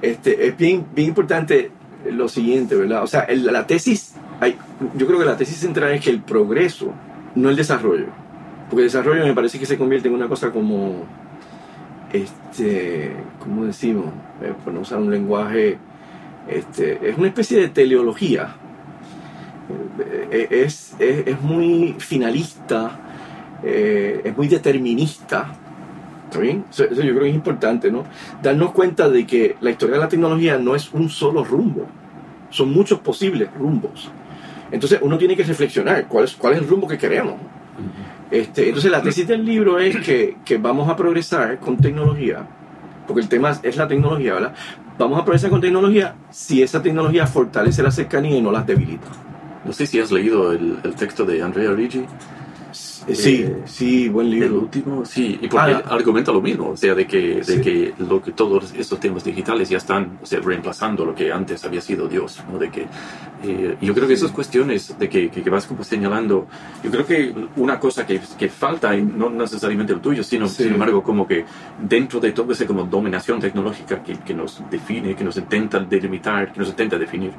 Este, 0.00 0.48
es 0.48 0.56
bien, 0.56 0.84
bien 0.94 1.08
importante 1.08 1.70
lo 2.10 2.28
siguiente, 2.28 2.74
¿verdad? 2.74 3.04
O 3.04 3.06
sea, 3.06 3.20
el, 3.20 3.44
la 3.46 3.66
tesis, 3.66 4.14
hay, 4.40 4.56
yo 4.96 5.06
creo 5.06 5.18
que 5.20 5.24
la 5.24 5.36
tesis 5.36 5.58
central 5.58 5.92
es 5.92 6.00
que 6.00 6.10
el 6.10 6.20
progreso, 6.20 6.92
no 7.36 7.50
el 7.50 7.56
desarrollo. 7.56 8.06
Porque 8.72 8.84
desarrollo 8.84 9.26
me 9.26 9.34
parece 9.34 9.58
que 9.58 9.66
se 9.66 9.76
convierte 9.76 10.08
en 10.08 10.14
una 10.14 10.28
cosa 10.28 10.50
como, 10.50 11.04
este, 12.10 13.12
¿cómo 13.38 13.66
decimos? 13.66 14.06
Eh, 14.40 14.54
por 14.64 14.72
no 14.72 14.80
usar 14.80 14.98
un 14.98 15.10
lenguaje, 15.10 15.76
este, 16.48 16.98
es 17.06 17.18
una 17.18 17.28
especie 17.28 17.60
de 17.60 17.68
teleología. 17.68 18.54
Eh, 20.30 20.48
es, 20.64 20.96
es, 20.98 21.26
es 21.26 21.40
muy 21.42 21.96
finalista, 21.98 22.98
eh, 23.62 24.22
es 24.24 24.34
muy 24.34 24.48
determinista. 24.48 25.52
¿Está 26.30 26.38
bien? 26.38 26.64
Eso, 26.70 26.84
eso, 26.84 27.02
yo 27.02 27.10
creo 27.10 27.24
que 27.24 27.28
es 27.28 27.34
importante, 27.34 27.90
¿no? 27.90 28.04
Darnos 28.42 28.72
cuenta 28.72 29.10
de 29.10 29.26
que 29.26 29.56
la 29.60 29.68
historia 29.68 29.96
de 29.96 30.00
la 30.00 30.08
tecnología 30.08 30.56
no 30.56 30.74
es 30.74 30.90
un 30.94 31.10
solo 31.10 31.44
rumbo, 31.44 31.86
son 32.48 32.72
muchos 32.72 33.00
posibles 33.00 33.52
rumbos. 33.52 34.10
Entonces 34.70 34.98
uno 35.02 35.18
tiene 35.18 35.36
que 35.36 35.42
reflexionar 35.42 36.08
cuál 36.08 36.24
es, 36.24 36.34
cuál 36.36 36.54
es 36.54 36.60
el 36.60 36.68
rumbo 36.68 36.88
que 36.88 36.96
queremos. 36.96 37.34
Este, 38.32 38.68
entonces 38.68 38.90
la 38.90 39.02
tesis 39.02 39.28
del 39.28 39.44
libro 39.44 39.78
es 39.78 39.98
que, 39.98 40.38
que 40.42 40.56
vamos 40.56 40.88
a 40.88 40.96
progresar 40.96 41.58
con 41.60 41.76
tecnología, 41.76 42.46
porque 43.06 43.20
el 43.20 43.28
tema 43.28 43.60
es 43.62 43.76
la 43.76 43.86
tecnología, 43.86 44.32
¿verdad? 44.32 44.54
Vamos 44.98 45.20
a 45.20 45.24
progresar 45.24 45.50
con 45.50 45.60
tecnología 45.60 46.14
si 46.30 46.62
esa 46.62 46.82
tecnología 46.82 47.26
fortalece 47.26 47.82
la 47.82 47.90
cercanía 47.90 48.38
y 48.38 48.40
no 48.40 48.50
las 48.50 48.66
debilita. 48.66 49.08
No 49.66 49.72
sé 49.74 49.86
si 49.86 50.00
has 50.00 50.10
leído 50.10 50.50
el, 50.50 50.78
el 50.82 50.94
texto 50.94 51.26
de 51.26 51.42
Andrea 51.42 51.72
Ricci. 51.72 52.06
Sí, 53.12 53.44
eh, 53.46 53.62
sí, 53.64 54.08
buen 54.08 54.30
libro. 54.30 54.46
El 54.46 54.52
último, 54.52 55.04
sí, 55.04 55.38
y 55.40 55.48
porque 55.48 55.72
ah, 55.72 55.82
argumenta 55.88 56.30
lo 56.30 56.40
mismo, 56.40 56.70
o 56.70 56.76
sea, 56.76 56.94
de 56.94 57.06
que, 57.06 57.36
de 57.36 57.44
sí. 57.44 57.60
que, 57.60 57.94
lo 57.98 58.22
que 58.22 58.32
todos 58.32 58.72
estos 58.76 59.00
temas 59.00 59.24
digitales 59.24 59.68
ya 59.68 59.78
están 59.78 60.18
o 60.22 60.26
sea, 60.26 60.40
reemplazando 60.40 61.04
lo 61.04 61.14
que 61.14 61.32
antes 61.32 61.64
había 61.64 61.80
sido 61.80 62.08
Dios, 62.08 62.42
¿no? 62.50 62.58
De 62.58 62.70
que, 62.70 62.86
eh, 63.42 63.76
yo 63.80 63.94
creo 63.94 64.06
que 64.06 64.14
esas 64.14 64.30
cuestiones 64.30 64.96
de 64.98 65.08
que, 65.08 65.30
que, 65.30 65.42
que, 65.42 65.50
vas 65.50 65.66
como 65.66 65.82
señalando, 65.82 66.46
yo 66.84 66.90
creo 66.90 67.06
que 67.06 67.34
una 67.56 67.80
cosa 67.80 68.06
que, 68.06 68.20
que 68.38 68.48
falta, 68.48 68.96
y 68.96 69.02
no 69.02 69.30
necesariamente 69.30 69.92
el 69.92 70.00
tuyo, 70.00 70.22
sino, 70.22 70.46
sí. 70.48 70.64
sin 70.64 70.74
embargo, 70.74 71.02
como 71.02 71.26
que 71.26 71.44
dentro 71.80 72.20
de 72.20 72.32
todo 72.32 72.52
esa 72.52 72.66
como 72.66 72.84
dominación 72.84 73.40
tecnológica 73.40 74.02
que, 74.02 74.18
que 74.18 74.34
nos 74.34 74.62
define, 74.70 75.16
que 75.16 75.24
nos 75.24 75.36
intenta 75.36 75.80
delimitar, 75.80 76.52
que 76.52 76.60
nos 76.60 76.68
intenta 76.68 76.98
definir, 76.98 77.32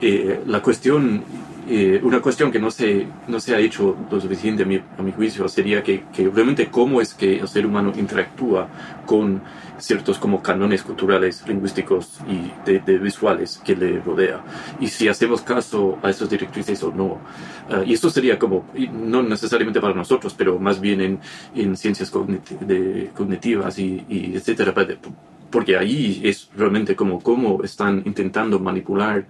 eh, 0.00 0.42
la 0.46 0.60
cuestión 0.60 1.22
eh, 1.68 2.00
una 2.02 2.20
cuestión 2.20 2.52
que 2.52 2.60
no 2.60 2.70
se, 2.70 3.06
no 3.26 3.40
se 3.40 3.54
ha 3.54 3.58
hecho 3.58 3.96
lo 4.10 4.20
suficiente 4.20 4.62
a 4.62 4.66
mi, 4.66 4.76
a 4.76 5.02
mi 5.02 5.12
juicio 5.12 5.48
sería 5.48 5.82
que, 5.82 6.04
que, 6.12 6.28
realmente 6.28 6.68
cómo 6.70 7.00
es 7.00 7.12
que 7.14 7.40
el 7.40 7.48
ser 7.48 7.66
humano 7.66 7.92
interactúa 7.96 8.68
con 9.04 9.42
ciertos 9.78 10.18
como 10.18 10.42
canones 10.42 10.82
culturales, 10.82 11.42
lingüísticos 11.46 12.20
y 12.28 12.52
de, 12.70 12.78
de 12.78 12.98
visuales 12.98 13.60
que 13.64 13.74
le 13.74 14.00
rodea 14.00 14.42
y 14.80 14.88
si 14.88 15.08
hacemos 15.08 15.42
caso 15.42 15.98
a 16.02 16.10
esas 16.10 16.30
directrices 16.30 16.82
o 16.82 16.92
no. 16.92 17.20
Uh, 17.68 17.82
y 17.84 17.94
esto 17.94 18.10
sería 18.10 18.38
como, 18.38 18.66
no 18.92 19.22
necesariamente 19.22 19.80
para 19.80 19.94
nosotros, 19.94 20.34
pero 20.36 20.58
más 20.58 20.80
bien 20.80 21.00
en, 21.00 21.20
en 21.54 21.76
ciencias 21.76 22.10
cognit 22.10 22.48
de, 22.60 23.10
cognitivas 23.14 23.78
y, 23.78 24.04
y 24.08 24.36
etcétera, 24.36 24.72
porque 25.50 25.76
ahí 25.76 26.20
es 26.24 26.48
realmente 26.56 26.94
como 26.94 27.20
cómo 27.20 27.62
están 27.64 28.02
intentando 28.04 28.58
manipular, 28.58 29.26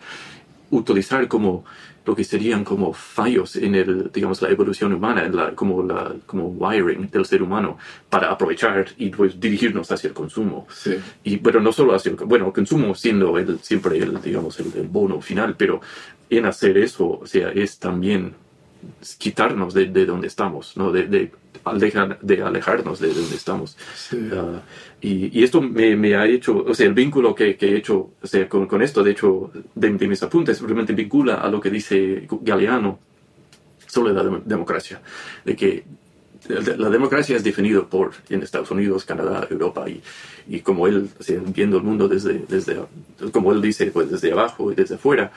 utilizar 0.70 1.28
como 1.28 1.64
lo 2.06 2.14
que 2.14 2.24
serían 2.24 2.64
como 2.64 2.92
fallos 2.92 3.56
en 3.56 3.74
el, 3.74 4.10
digamos, 4.12 4.40
la 4.40 4.48
evolución 4.48 4.92
humana, 4.92 5.24
en 5.24 5.34
la, 5.34 5.54
como, 5.54 5.82
la, 5.82 6.14
como 6.24 6.48
wiring 6.48 7.10
del 7.10 7.24
ser 7.24 7.42
humano 7.42 7.78
para 8.08 8.30
aprovechar 8.30 8.86
y 8.96 9.10
pues 9.10 9.38
dirigirnos 9.40 9.90
hacia 9.90 10.08
el 10.08 10.14
consumo. 10.14 10.66
Sí. 10.70 10.96
Y, 11.24 11.38
pero 11.38 11.60
no 11.60 11.72
solo 11.72 11.94
hacia 11.94 12.10
el, 12.10 12.16
bueno, 12.16 12.46
el 12.46 12.52
consumo 12.52 12.94
siendo 12.94 13.36
el, 13.38 13.58
siempre 13.58 13.98
el, 13.98 14.20
digamos, 14.22 14.58
el, 14.60 14.72
el 14.76 14.86
bono 14.86 15.20
final, 15.20 15.56
pero 15.56 15.80
en 16.30 16.46
hacer 16.46 16.78
eso, 16.78 17.18
o 17.22 17.26
sea, 17.26 17.50
es 17.50 17.78
también 17.78 18.34
quitarnos 19.18 19.74
de, 19.74 19.86
de 19.86 20.06
donde 20.06 20.26
estamos, 20.28 20.76
¿no? 20.76 20.92
De, 20.92 21.06
de, 21.06 21.32
de 21.74 22.42
alejarnos 22.42 23.00
de 23.00 23.08
donde 23.08 23.36
estamos. 23.36 23.76
Sí. 23.94 24.16
Uh, 24.16 24.60
y, 25.00 25.38
y, 25.38 25.44
esto 25.44 25.60
me, 25.60 25.96
me, 25.96 26.14
ha 26.14 26.26
hecho, 26.26 26.64
o 26.66 26.74
sea, 26.74 26.86
el 26.86 26.94
vínculo 26.94 27.34
que, 27.34 27.56
que 27.56 27.72
he 27.72 27.76
hecho 27.76 28.10
o 28.22 28.26
sea, 28.26 28.48
con, 28.48 28.66
con, 28.66 28.82
esto, 28.82 29.02
de 29.02 29.10
hecho, 29.10 29.50
de, 29.74 29.90
de, 29.92 30.08
mis 30.08 30.22
apuntes, 30.22 30.60
realmente 30.60 30.92
vincula 30.92 31.36
a 31.36 31.48
lo 31.48 31.60
que 31.60 31.70
dice 31.70 32.26
Galeano 32.42 32.98
sobre 33.86 34.12
la 34.12 34.22
dem 34.22 34.42
democracia, 34.44 35.00
de 35.44 35.56
que 35.56 35.84
la 36.48 36.90
democracia 36.90 37.36
es 37.36 37.42
definida 37.42 37.82
por 37.82 38.12
en 38.28 38.42
Estados 38.42 38.70
Unidos, 38.70 39.04
Canadá, 39.04 39.46
Europa 39.50 39.88
y, 39.88 40.00
y 40.48 40.60
como 40.60 40.86
él, 40.86 41.08
o 41.18 41.22
sea, 41.22 41.40
viendo 41.44 41.76
el 41.76 41.82
mundo 41.82 42.08
desde, 42.08 42.44
desde, 42.48 42.76
como 43.32 43.52
él 43.52 43.60
dice, 43.60 43.86
pues 43.86 44.10
desde 44.10 44.32
abajo 44.32 44.70
y 44.70 44.74
desde 44.74 44.94
afuera, 44.94 45.32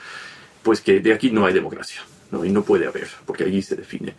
pues 0.62 0.80
que 0.80 1.00
de 1.00 1.12
aquí 1.12 1.30
no 1.30 1.46
hay 1.46 1.54
democracia. 1.54 2.00
¿No? 2.30 2.44
y 2.44 2.50
no 2.50 2.62
puede 2.62 2.86
haber, 2.86 3.08
porque 3.26 3.44
allí 3.44 3.62
se 3.62 3.76
define. 3.76 4.14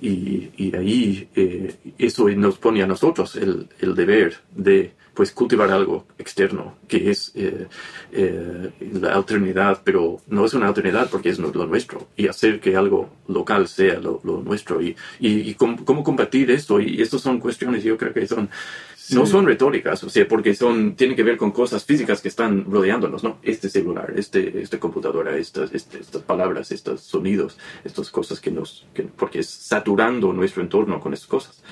Y, 0.00 0.50
y 0.56 0.76
ahí 0.76 1.28
eh, 1.34 1.74
eso 1.98 2.28
nos 2.30 2.58
pone 2.58 2.82
a 2.82 2.86
nosotros 2.86 3.36
el, 3.36 3.68
el, 3.80 3.94
deber 3.94 4.36
de 4.54 4.92
pues 5.14 5.32
cultivar 5.32 5.70
algo 5.70 6.06
externo, 6.18 6.76
que 6.86 7.10
es 7.10 7.32
eh, 7.34 7.66
eh, 8.12 8.70
la 9.00 9.14
alternidad, 9.14 9.80
pero 9.82 10.20
no 10.26 10.44
es 10.44 10.52
una 10.52 10.68
alternidad 10.68 11.08
porque 11.10 11.30
es 11.30 11.38
lo 11.38 11.50
nuestro, 11.66 12.08
y 12.16 12.28
hacer 12.28 12.60
que 12.60 12.76
algo 12.76 13.10
local 13.26 13.66
sea 13.66 13.98
lo, 13.98 14.20
lo 14.24 14.42
nuestro, 14.42 14.82
y, 14.82 14.94
y, 15.18 15.50
y 15.50 15.54
cómo, 15.54 15.82
cómo 15.86 16.04
combatir 16.04 16.50
esto, 16.50 16.80
y 16.80 17.00
estas 17.00 17.22
son 17.22 17.40
cuestiones, 17.40 17.82
yo 17.82 17.96
creo 17.96 18.12
que 18.12 18.26
son 18.26 18.50
Sí. 19.06 19.14
no 19.14 19.24
son 19.24 19.46
retóricas, 19.46 20.02
o 20.02 20.10
sea, 20.10 20.26
porque 20.26 20.52
son, 20.52 20.96
tienen 20.96 21.14
que 21.14 21.22
ver 21.22 21.36
con 21.36 21.52
cosas 21.52 21.84
físicas 21.84 22.20
que 22.20 22.26
están 22.26 22.64
rodeándonos, 22.64 23.22
¿no? 23.22 23.38
Este 23.44 23.70
celular, 23.70 24.12
este, 24.16 24.60
esta 24.60 24.80
computadora, 24.80 25.36
estas, 25.36 25.72
este, 25.72 26.00
estas 26.00 26.22
palabras, 26.22 26.72
estos 26.72 27.02
sonidos, 27.02 27.56
estas 27.84 28.10
cosas 28.10 28.40
que 28.40 28.50
nos, 28.50 28.84
que, 28.92 29.04
porque 29.04 29.38
es 29.38 29.48
saturando 29.48 30.32
nuestro 30.32 30.60
entorno 30.60 30.98
con 30.98 31.14
estas 31.14 31.28
cosas. 31.28 31.62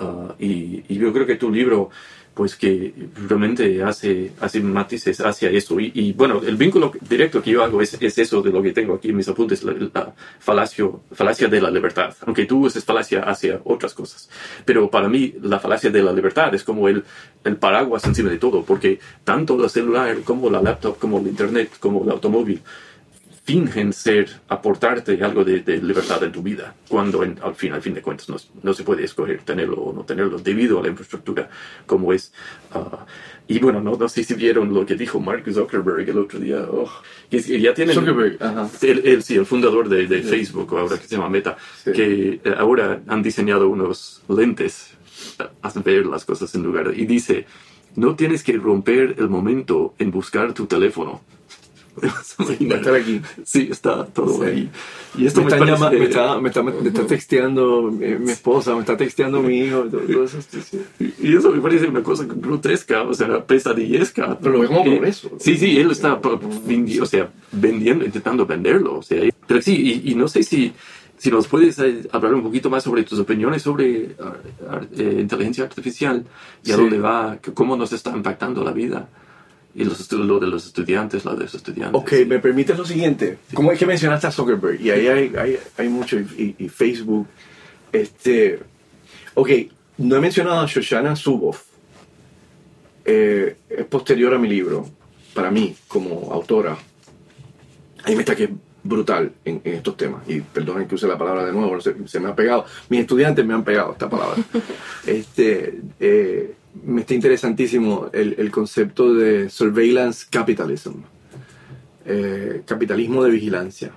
Uh, 0.00 0.32
y, 0.38 0.82
y, 0.88 0.96
yo 0.96 1.12
creo 1.12 1.26
que 1.26 1.36
tu 1.36 1.50
libro, 1.50 1.90
pues 2.34 2.56
que 2.56 2.94
realmente 3.28 3.82
hace, 3.82 4.32
hace 4.40 4.60
matices 4.60 5.20
hacia 5.20 5.50
eso. 5.50 5.78
Y, 5.78 6.12
bueno, 6.12 6.40
el 6.44 6.56
vínculo 6.56 6.92
directo 7.00 7.42
que 7.42 7.50
yo 7.50 7.62
hago 7.62 7.82
es, 7.82 7.94
es, 8.00 8.18
eso 8.18 8.40
de 8.40 8.50
lo 8.50 8.62
que 8.62 8.72
tengo 8.72 8.94
aquí 8.94 9.10
en 9.10 9.16
mis 9.16 9.28
apuntes, 9.28 9.62
la, 9.64 9.72
la 9.72 10.14
falacia 10.38 11.48
de 11.48 11.60
la 11.60 11.70
libertad. 11.70 12.14
Aunque 12.26 12.46
tú 12.46 12.66
uses 12.66 12.84
falacia 12.84 13.20
hacia 13.20 13.60
otras 13.64 13.92
cosas. 13.92 14.30
Pero 14.64 14.90
para 14.90 15.08
mí 15.08 15.34
la 15.42 15.58
falacia 15.58 15.90
de 15.90 16.02
la 16.02 16.12
libertad 16.12 16.54
es 16.54 16.64
como 16.64 16.88
el, 16.88 17.04
el 17.44 17.56
paraguas 17.56 18.04
encima 18.04 18.30
de 18.30 18.38
todo, 18.38 18.64
porque 18.64 18.98
tanto 19.24 19.62
el 19.62 19.68
celular 19.68 20.22
como 20.24 20.48
la 20.48 20.62
laptop, 20.62 20.98
como 20.98 21.18
el 21.18 21.26
internet, 21.26 21.70
como 21.80 22.04
el 22.04 22.10
automóvil, 22.10 22.62
fingen 23.44 23.92
ser, 23.92 24.40
aportarte 24.48 25.22
algo 25.22 25.44
de, 25.44 25.60
de, 25.60 25.82
libertad 25.82 26.22
en 26.22 26.30
tu 26.30 26.42
vida, 26.42 26.74
cuando 26.88 27.24
en, 27.24 27.38
al 27.42 27.56
fin, 27.56 27.72
al 27.72 27.82
fin 27.82 27.94
de 27.94 28.00
cuentas 28.00 28.28
no, 28.28 28.36
no, 28.62 28.72
se 28.72 28.84
puede 28.84 29.04
escoger 29.04 29.42
tenerlo 29.42 29.76
o 29.76 29.92
no 29.92 30.04
tenerlo 30.04 30.38
debido 30.38 30.78
a 30.78 30.82
la 30.82 30.88
infraestructura 30.88 31.50
como 31.84 32.12
es. 32.12 32.32
Uh, 32.72 32.98
y 33.48 33.58
bueno, 33.58 33.80
no, 33.80 33.96
no, 33.96 34.08
sé 34.08 34.22
si 34.22 34.34
vieron 34.34 34.72
lo 34.72 34.86
que 34.86 34.94
dijo 34.94 35.18
Mark 35.18 35.44
Zuckerberg 35.52 36.08
el 36.08 36.18
otro 36.18 36.38
día, 36.38 36.64
oh, 36.70 36.88
que 37.28 37.40
ya 37.60 37.74
tienen... 37.74 37.96
Zuckerberg, 37.96 38.36
ajá. 38.40 38.70
Él, 38.82 39.02
él, 39.04 39.22
sí, 39.22 39.34
el 39.34 39.46
fundador 39.46 39.88
de, 39.88 40.06
de 40.06 40.22
sí. 40.22 40.28
Facebook, 40.28 40.78
ahora 40.78 40.96
que 40.96 41.08
se 41.08 41.16
llama 41.16 41.28
Meta, 41.28 41.56
sí. 41.82 41.92
que 41.92 42.40
ahora 42.56 43.02
han 43.08 43.22
diseñado 43.22 43.68
unos 43.68 44.22
lentes 44.28 44.96
hacen 45.62 45.82
ver 45.82 46.06
las 46.06 46.24
cosas 46.24 46.54
en 46.54 46.62
lugar. 46.62 46.92
Y 46.94 47.06
dice, 47.06 47.46
no 47.96 48.16
tienes 48.16 48.42
que 48.42 48.52
romper 48.54 49.16
el 49.18 49.28
momento 49.28 49.94
en 49.98 50.10
buscar 50.10 50.52
tu 50.52 50.66
teléfono. 50.66 51.20
Sí, 52.24 52.66
va 52.66 52.76
a 52.76 52.78
estar 52.78 52.94
aquí. 52.94 53.20
Sí, 53.44 53.68
está 53.70 54.04
todo 54.06 54.38
Sí. 54.42 54.44
ahí. 54.50 54.70
Y 55.18 55.26
esto 55.26 55.40
Me, 55.40 55.50
me, 55.50 55.50
parece- 55.58 55.72
llama- 55.72 55.90
me 55.90 56.04
está, 56.04 56.40
me, 56.40 56.48
está, 56.48 56.62
me 56.62 56.88
está 56.88 57.06
texteando 57.06 57.82
mi, 57.92 58.06
mi 58.16 58.30
esposa, 58.32 58.74
me 58.74 58.80
está 58.80 58.96
texteando 58.96 59.42
mi 59.42 59.58
hijo. 59.60 59.82
todo- 59.90 60.00
todo 60.00 60.24
eso, 60.24 60.38
sí, 60.40 60.60
sí. 60.98 61.14
Y 61.20 61.36
eso 61.36 61.50
me 61.52 61.60
parece 61.60 61.86
una 61.86 62.02
cosa 62.02 62.24
grotesca, 62.26 63.02
o 63.02 63.12
sea, 63.12 63.44
pesadillesca. 63.44 64.38
Pero 64.40 64.54
lo 64.54 64.60
ve 64.60 64.66
como 64.68 64.80
Eh, 64.80 64.84
progreso. 64.84 65.32
Sí, 65.38 65.56
sí, 65.58 65.76
él 65.78 65.90
está 65.90 66.14
o 66.14 67.06
sea, 67.06 67.30
vendiendo, 67.52 68.04
intentando 68.04 68.46
venderlo. 68.46 68.98
O 68.98 69.02
sea, 69.02 69.22
pero 69.46 69.60
sí, 69.60 70.00
y, 70.04 70.12
y 70.12 70.14
no 70.14 70.28
sé 70.28 70.42
si, 70.42 70.72
si 71.18 71.30
nos 71.30 71.46
puedes 71.46 71.78
eh, 71.78 72.08
hablar 72.10 72.34
un 72.34 72.42
poquito 72.42 72.70
más 72.70 72.82
sobre 72.84 73.02
tus 73.04 73.18
opiniones 73.18 73.62
sobre 73.62 74.16
ar- 74.18 74.40
ar- 74.70 74.88
eh, 74.96 75.18
inteligencia 75.20 75.64
artificial 75.64 76.24
y 76.64 76.70
a 76.72 76.74
Sí. 76.76 76.80
dónde 76.80 76.98
va, 76.98 77.38
cómo 77.54 77.76
nos 77.76 77.92
está 77.92 78.10
impactando 78.16 78.64
la 78.64 78.72
vida. 78.72 79.08
Y 79.74 79.84
los, 79.84 80.00
estu- 80.06 80.22
lo 80.22 80.38
de 80.38 80.46
los 80.48 80.66
estudiantes, 80.66 81.24
lo 81.24 81.34
de 81.34 81.44
los 81.44 81.54
estudiantes. 81.54 81.98
Ok, 82.00 82.12
me 82.26 82.38
permites 82.38 82.76
lo 82.76 82.84
siguiente. 82.84 83.38
¿Cómo 83.54 83.72
es 83.72 83.78
que 83.78 83.86
mencionaste 83.86 84.26
a 84.26 84.30
Zuckerberg? 84.30 84.80
Y 84.80 84.90
ahí 84.90 85.06
hay, 85.06 85.32
hay, 85.36 85.58
hay 85.78 85.88
mucho, 85.88 86.18
y, 86.18 86.54
y 86.58 86.68
Facebook. 86.68 87.26
Este, 87.90 88.58
ok, 89.34 89.48
no 89.98 90.16
he 90.16 90.20
mencionado 90.20 90.60
a 90.60 90.66
Shoshana 90.66 91.16
Zuboff. 91.16 91.62
Eh, 93.04 93.56
es 93.68 93.84
posterior 93.86 94.34
a 94.34 94.38
mi 94.38 94.48
libro, 94.48 94.88
para 95.34 95.50
mí, 95.50 95.74
como 95.88 96.30
autora. 96.32 96.76
Ahí 98.04 98.14
me 98.14 98.20
está 98.22 98.36
que 98.36 98.44
es 98.44 98.50
brutal 98.84 99.32
en, 99.44 99.60
en 99.64 99.74
estos 99.74 99.96
temas. 99.96 100.22
Y 100.28 100.40
perdonen 100.40 100.86
que 100.86 100.94
use 100.96 101.06
la 101.08 101.16
palabra 101.18 101.44
de 101.46 101.52
nuevo, 101.52 101.74
no 101.74 101.80
sé, 101.80 101.94
se 102.06 102.20
me 102.20 102.28
ha 102.28 102.34
pegado. 102.36 102.64
Mis 102.90 103.00
estudiantes 103.00 103.44
me 103.44 103.54
han 103.54 103.64
pegado 103.64 103.92
esta 103.92 104.08
palabra. 104.10 104.36
este, 105.06 105.80
eh, 105.98 106.54
me 106.84 107.02
está 107.02 107.14
interesantísimo 107.14 108.08
el, 108.12 108.34
el 108.38 108.50
concepto 108.50 109.14
de 109.14 109.50
surveillance 109.50 110.26
capitalism 110.30 111.02
eh, 112.04 112.62
capitalismo 112.64 113.22
de 113.24 113.30
vigilancia. 113.30 113.92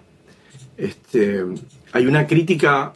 Este, 0.78 1.44
hay 1.92 2.06
una 2.06 2.28
crítica 2.28 2.94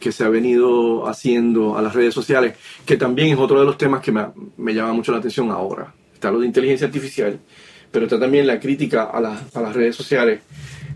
que 0.00 0.12
se 0.12 0.24
ha 0.24 0.28
venido 0.28 1.06
haciendo 1.08 1.76
a 1.76 1.82
las 1.82 1.94
redes 1.94 2.14
sociales, 2.14 2.54
que 2.86 2.96
también 2.96 3.28
es 3.28 3.38
otro 3.38 3.60
de 3.60 3.66
los 3.66 3.76
temas 3.78 4.00
que 4.00 4.12
me, 4.12 4.26
me 4.56 4.74
llama 4.74 4.92
mucho 4.92 5.12
la 5.12 5.18
atención 5.18 5.50
ahora. 5.50 5.92
Está 6.14 6.30
lo 6.30 6.40
de 6.40 6.46
inteligencia 6.46 6.86
artificial, 6.86 7.38
pero 7.90 8.06
está 8.06 8.18
también 8.18 8.46
la 8.46 8.58
crítica 8.58 9.04
a, 9.04 9.20
las- 9.20 9.54
a 9.54 9.60
las 9.60 9.74
redes 9.74 9.94
sociales 9.96 10.40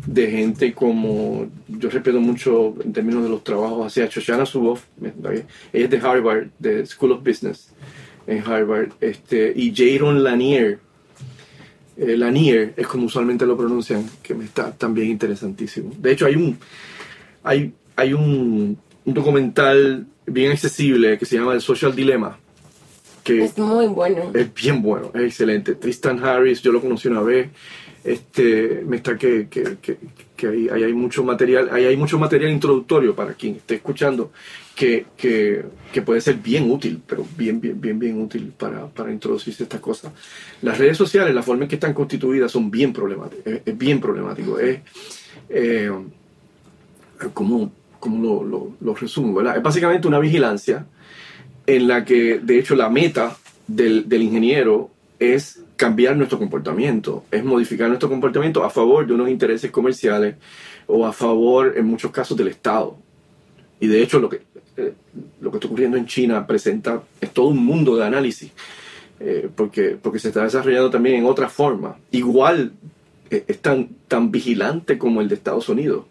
de 0.06 0.28
gente 0.30 0.72
como, 0.72 1.46
yo 1.68 1.88
respeto 1.88 2.20
mucho 2.20 2.74
en 2.84 2.92
términos 2.92 3.22
de 3.22 3.28
los 3.28 3.44
trabajos 3.44 3.86
hacia 3.86 4.06
Shoshana 4.06 4.44
Zuboff, 4.46 4.82
ella 5.22 5.44
es 5.72 5.90
de 5.90 5.98
Harvard, 5.98 6.48
de 6.58 6.84
School 6.86 7.12
of 7.12 7.22
Business 7.24 7.72
en 8.26 8.38
Harvard, 8.46 8.90
este, 9.00 9.52
y 9.54 9.74
Jaron 9.74 10.22
Lanier, 10.22 10.78
eh, 11.96 12.16
Lanier 12.16 12.74
es 12.76 12.86
como 12.86 13.06
usualmente 13.06 13.46
lo 13.46 13.56
pronuncian, 13.56 14.08
que 14.22 14.34
me 14.34 14.44
está 14.44 14.72
también 14.72 15.08
interesantísimo. 15.08 15.92
De 15.98 16.12
hecho, 16.12 16.26
hay 16.26 16.36
un, 16.36 16.58
hay, 17.42 17.72
hay 17.96 18.12
un, 18.12 18.78
un 19.04 19.14
documental 19.14 20.06
bien 20.26 20.52
accesible 20.52 21.18
que 21.18 21.26
se 21.26 21.36
llama 21.36 21.54
El 21.54 21.60
Social 21.60 21.94
Dilemma, 21.94 22.38
que 23.24 23.44
Es 23.44 23.58
muy 23.58 23.86
bueno. 23.86 24.30
es 24.34 24.52
bien 24.54 24.82
bueno, 24.82 25.10
es 25.14 25.22
excelente. 25.22 25.74
Tristan 25.74 26.22
Harris, 26.24 26.62
yo 26.62 26.72
lo 26.72 26.80
conocí 26.80 27.08
una 27.08 27.20
vez. 27.22 27.50
Este, 28.04 28.82
me 28.84 28.96
está 28.96 29.16
que, 29.16 29.46
que, 29.48 29.76
que, 29.80 29.96
que 30.42 30.48
ahí, 30.48 30.68
ahí 30.68 30.82
hay 30.82 30.92
mucho 30.92 31.22
material, 31.22 31.68
ahí 31.70 31.84
hay 31.84 31.96
mucho 31.96 32.18
material 32.18 32.50
introductorio 32.50 33.14
para 33.14 33.34
quien 33.34 33.54
esté 33.54 33.76
escuchando 33.76 34.32
que, 34.74 35.06
que, 35.16 35.64
que 35.92 36.02
puede 36.02 36.20
ser 36.20 36.34
bien 36.36 36.68
útil, 36.68 37.00
pero 37.06 37.24
bien, 37.36 37.60
bien, 37.60 37.80
bien, 37.80 37.96
bien 37.96 38.20
útil 38.20 38.52
para, 38.58 38.88
para 38.88 39.12
introducirse 39.12 39.62
estas 39.62 39.80
cosas. 39.80 40.12
Las 40.62 40.78
redes 40.78 40.96
sociales, 40.96 41.32
la 41.32 41.44
forma 41.44 41.62
en 41.62 41.68
que 41.68 41.76
están 41.76 41.94
constituidas, 41.94 42.50
son 42.50 42.72
bien 42.72 42.92
problemáticas, 42.92 43.46
es, 43.46 43.62
es 43.64 43.78
bien 43.78 44.00
problemático. 44.00 44.58
Es, 44.58 44.80
eh, 45.48 45.92
¿cómo, 47.32 47.72
cómo 48.00 48.20
lo, 48.20 48.44
lo, 48.44 48.72
lo 48.80 48.94
resumo? 48.96 49.34
¿verdad? 49.34 49.58
Es 49.58 49.62
básicamente 49.62 50.08
una 50.08 50.18
vigilancia 50.18 50.86
en 51.68 51.86
la 51.86 52.04
que, 52.04 52.40
de 52.40 52.58
hecho, 52.58 52.74
la 52.74 52.88
meta 52.88 53.36
del, 53.68 54.08
del 54.08 54.22
ingeniero 54.22 54.90
es 55.20 55.62
cambiar 55.82 56.16
nuestro 56.16 56.38
comportamiento, 56.38 57.24
es 57.28 57.42
modificar 57.44 57.88
nuestro 57.88 58.08
comportamiento 58.08 58.62
a 58.62 58.70
favor 58.70 59.04
de 59.04 59.14
unos 59.14 59.28
intereses 59.28 59.68
comerciales 59.72 60.36
o 60.86 61.04
a 61.04 61.12
favor, 61.12 61.74
en 61.76 61.86
muchos 61.86 62.12
casos, 62.12 62.36
del 62.36 62.46
Estado. 62.46 62.96
Y 63.80 63.88
de 63.88 64.00
hecho, 64.00 64.20
lo 64.20 64.28
que, 64.28 64.42
eh, 64.76 64.92
lo 65.40 65.50
que 65.50 65.56
está 65.56 65.66
ocurriendo 65.66 65.96
en 65.96 66.06
China 66.06 66.46
presenta 66.46 67.02
es 67.20 67.32
todo 67.32 67.48
un 67.48 67.66
mundo 67.66 67.96
de 67.96 68.04
análisis, 68.04 68.52
eh, 69.18 69.48
porque, 69.52 69.98
porque 70.00 70.20
se 70.20 70.28
está 70.28 70.44
desarrollando 70.44 70.88
también 70.88 71.16
en 71.16 71.26
otra 71.26 71.48
forma. 71.48 71.96
Igual 72.12 72.70
eh, 73.28 73.42
es 73.48 73.58
tan, 73.58 73.88
tan 74.06 74.30
vigilante 74.30 74.96
como 74.96 75.20
el 75.20 75.28
de 75.28 75.34
Estados 75.34 75.68
Unidos. 75.68 76.04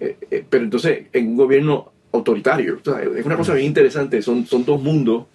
Eh, 0.00 0.16
eh, 0.28 0.44
pero 0.50 0.64
entonces, 0.64 1.06
en 1.12 1.28
un 1.28 1.36
gobierno 1.36 1.92
autoritario, 2.10 2.80
o 2.80 2.84
sea, 2.84 3.00
es 3.00 3.24
una 3.24 3.36
cosa 3.36 3.54
bien 3.54 3.68
interesante, 3.68 4.20
son, 4.22 4.44
son 4.44 4.64
dos 4.64 4.82
mundos, 4.82 5.26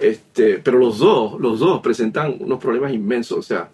este, 0.00 0.58
pero 0.58 0.78
los 0.78 0.98
dos, 0.98 1.40
los 1.40 1.58
dos 1.58 1.80
presentan 1.80 2.36
unos 2.40 2.58
problemas 2.58 2.92
inmensos, 2.92 3.38
o 3.38 3.42
sea, 3.42 3.70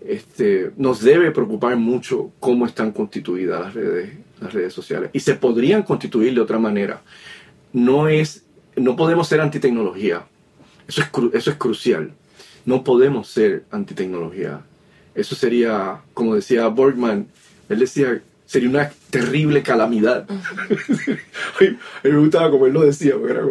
este, 0.00 0.72
nos 0.76 1.02
debe 1.02 1.30
preocupar 1.30 1.76
mucho 1.76 2.30
cómo 2.40 2.66
están 2.66 2.92
constituidas 2.92 3.60
las 3.60 3.74
redes, 3.74 4.10
las 4.40 4.52
redes 4.52 4.72
sociales. 4.72 5.10
Y 5.12 5.20
se 5.20 5.34
podrían 5.34 5.82
constituir 5.82 6.34
de 6.34 6.40
otra 6.40 6.58
manera. 6.58 7.02
No, 7.72 8.08
es, 8.08 8.44
no 8.76 8.96
podemos 8.96 9.28
ser 9.28 9.40
antitecnología. 9.40 10.26
Eso 10.88 11.02
es, 11.02 11.08
eso 11.34 11.50
es 11.50 11.56
crucial. 11.56 12.12
No 12.64 12.82
podemos 12.82 13.28
ser 13.28 13.64
antitecnología. 13.70 14.62
Eso 15.14 15.34
sería, 15.34 16.00
como 16.14 16.34
decía 16.34 16.66
Borgman, 16.68 17.28
él 17.68 17.78
decía, 17.78 18.22
sería 18.50 18.68
una 18.68 18.90
terrible 19.10 19.62
calamidad. 19.62 20.28
a 20.28 21.62
mí 21.62 21.76
me 22.02 22.18
gustaba 22.18 22.50
como 22.50 22.66
él 22.66 22.72
lo 22.72 22.80
decía, 22.80 23.14
era 23.28 23.44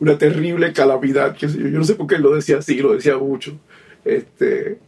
una 0.00 0.16
terrible 0.16 0.72
calamidad. 0.72 1.36
Yo, 1.36 1.46
no 1.50 1.84
sé 1.84 1.94
por 1.94 2.06
qué 2.06 2.14
él 2.14 2.22
lo 2.22 2.34
decía 2.34 2.56
así, 2.56 2.78
lo 2.78 2.94
decía 2.94 3.18
mucho. 3.18 3.52
Este, 4.02 4.78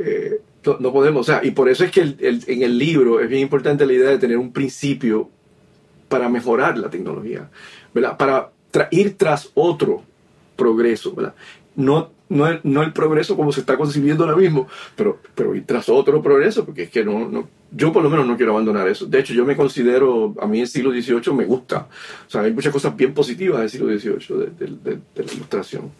eh, 0.00 0.40
no, 0.80 0.92
podemos, 0.92 1.20
o 1.28 1.32
sea, 1.32 1.44
y 1.44 1.52
por 1.52 1.68
eso 1.68 1.84
es 1.84 1.92
que 1.92 2.00
en 2.18 2.62
el 2.64 2.76
libro 2.76 3.20
es 3.20 3.28
bien 3.28 3.42
importante 3.42 3.86
la 3.86 3.92
idea 3.92 4.10
de 4.10 4.18
tener 4.18 4.36
un 4.36 4.52
principio 4.52 5.30
para 6.08 6.28
mejorar 6.28 6.76
la 6.76 6.90
tecnología. 6.90 7.48
Para 8.18 8.50
ir 8.90 9.16
tras 9.16 9.48
otro 9.54 10.02
progreso, 10.56 11.14
¿verdad? 11.14 11.36
No, 11.76 12.10
no, 12.28 12.46
el, 12.46 12.60
no 12.64 12.82
el 12.82 12.92
progreso 12.92 13.36
como 13.36 13.52
se 13.52 13.60
está 13.60 13.76
concibiendo 13.76 14.24
ahora 14.24 14.36
mismo, 14.36 14.66
pero, 14.96 15.20
pero 15.34 15.52
tras 15.66 15.88
otro 15.88 16.22
progreso, 16.22 16.64
porque 16.64 16.84
es 16.84 16.90
que 16.90 17.04
no, 17.04 17.28
no, 17.28 17.48
yo 17.70 17.92
por 17.92 18.02
lo 18.02 18.10
menos 18.10 18.26
no 18.26 18.36
quiero 18.36 18.52
abandonar 18.52 18.88
eso. 18.88 19.06
De 19.06 19.20
hecho, 19.20 19.34
yo 19.34 19.44
me 19.44 19.56
considero, 19.56 20.34
a 20.40 20.46
mí 20.46 20.60
el 20.60 20.66
siglo 20.68 20.90
XVIII 20.90 21.34
me 21.34 21.44
gusta, 21.44 21.88
o 22.26 22.30
sea, 22.30 22.42
hay 22.42 22.52
muchas 22.52 22.72
cosas 22.72 22.96
bien 22.96 23.12
positivas 23.14 23.60
del 23.60 23.70
siglo 23.70 23.86
XVIII, 23.88 24.38
de, 24.38 24.46
de- 24.46 24.76
de- 24.82 25.00
de 25.14 25.24
la 25.24 25.32
ilustración. 25.32 25.90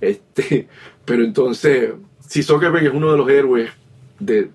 Este, 0.00 0.68
pero 1.04 1.22
entonces, 1.24 1.90
si 2.26 2.42
Zuckerberg 2.42 2.86
es 2.86 2.92
uno 2.94 3.10
de 3.12 3.18
los 3.18 3.28
héroes 3.28 3.70
de 4.18 4.50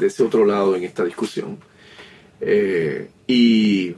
ese 0.00 0.22
otro 0.22 0.44
lado 0.46 0.76
en 0.76 0.84
esta 0.84 1.04
discusión. 1.04 1.58
Eh, 2.40 3.08
y, 3.26 3.94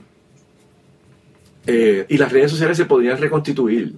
eh, 1.67 2.05
y 2.07 2.17
las 2.17 2.31
redes 2.31 2.51
sociales 2.51 2.77
se 2.77 2.85
podrían 2.85 3.17
reconstituir. 3.19 3.95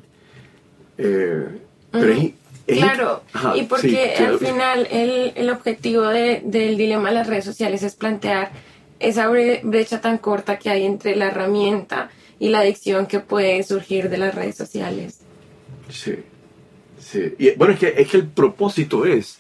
Eh, 0.97 1.45
pero 1.91 2.11
es- 2.13 2.31
es- 2.67 2.77
Claro, 2.79 3.23
Ajá, 3.33 3.55
y 3.55 3.63
porque 3.63 3.89
sí, 3.89 3.97
claro. 4.17 4.33
al 4.33 4.39
final 4.39 4.87
el, 4.91 5.31
el 5.35 5.49
objetivo 5.49 6.03
de- 6.07 6.41
del 6.43 6.75
dilema 6.77 7.09
de 7.09 7.15
las 7.15 7.27
redes 7.27 7.45
sociales 7.45 7.81
es 7.83 7.95
plantear 7.95 8.51
esa 8.99 9.29
bre- 9.29 9.61
brecha 9.63 10.01
tan 10.01 10.17
corta 10.17 10.57
que 10.59 10.69
hay 10.69 10.83
entre 10.85 11.15
la 11.15 11.27
herramienta 11.27 12.09
y 12.39 12.49
la 12.49 12.59
adicción 12.59 13.05
que 13.05 13.19
puede 13.19 13.63
surgir 13.63 14.09
de 14.09 14.17
las 14.17 14.35
redes 14.35 14.55
sociales. 14.57 15.19
Sí, 15.89 16.15
sí. 16.99 17.33
Y, 17.39 17.51
bueno, 17.51 17.73
es 17.73 17.79
que, 17.79 17.93
es 17.97 18.07
que 18.09 18.17
el 18.17 18.27
propósito 18.27 19.05
es... 19.05 19.37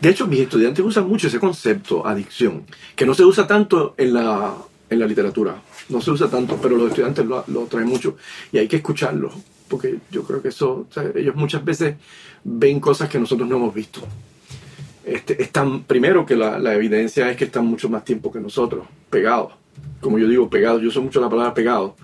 De 0.00 0.10
hecho, 0.10 0.26
mis 0.26 0.40
estudiantes 0.40 0.84
usan 0.84 1.06
mucho 1.08 1.28
ese 1.28 1.38
concepto, 1.38 2.06
adicción, 2.06 2.64
que 2.96 3.06
no 3.06 3.14
se 3.14 3.24
usa 3.24 3.46
tanto 3.46 3.94
en 3.96 4.12
la, 4.12 4.54
en 4.90 4.98
la 4.98 5.06
literatura. 5.06 5.62
No 5.88 6.00
se 6.00 6.10
usa 6.10 6.28
tanto, 6.28 6.58
pero 6.60 6.76
los 6.76 6.88
estudiantes 6.88 7.24
lo, 7.24 7.44
lo 7.46 7.62
traen 7.66 7.86
mucho 7.88 8.16
y 8.52 8.58
hay 8.58 8.66
que 8.68 8.76
escucharlo, 8.76 9.32
porque 9.78 9.96
yo 10.10 10.22
creo 10.22 10.40
que 10.40 10.48
eso, 10.48 10.86
o 10.88 10.92
sea, 10.92 11.10
ellos 11.14 11.34
muchas 11.34 11.64
veces 11.64 11.96
ven 12.44 12.78
cosas 12.80 13.08
que 13.08 13.18
nosotros 13.18 13.48
no 13.48 13.56
hemos 13.56 13.74
visto. 13.74 14.00
Este, 15.04 15.42
están, 15.42 15.82
primero 15.82 16.24
que 16.24 16.36
la, 16.36 16.58
la 16.58 16.74
evidencia 16.74 17.28
es 17.30 17.36
que 17.36 17.44
están 17.44 17.66
mucho 17.66 17.88
más 17.88 18.04
tiempo 18.04 18.30
que 18.32 18.40
nosotros, 18.40 18.86
pegados. 19.10 19.52
Como 20.00 20.18
yo 20.18 20.28
digo, 20.28 20.48
pegados, 20.48 20.80
yo 20.80 20.88
uso 20.88 21.02
mucho 21.02 21.20
la 21.20 21.28
palabra 21.28 21.52
pegado, 21.52 21.96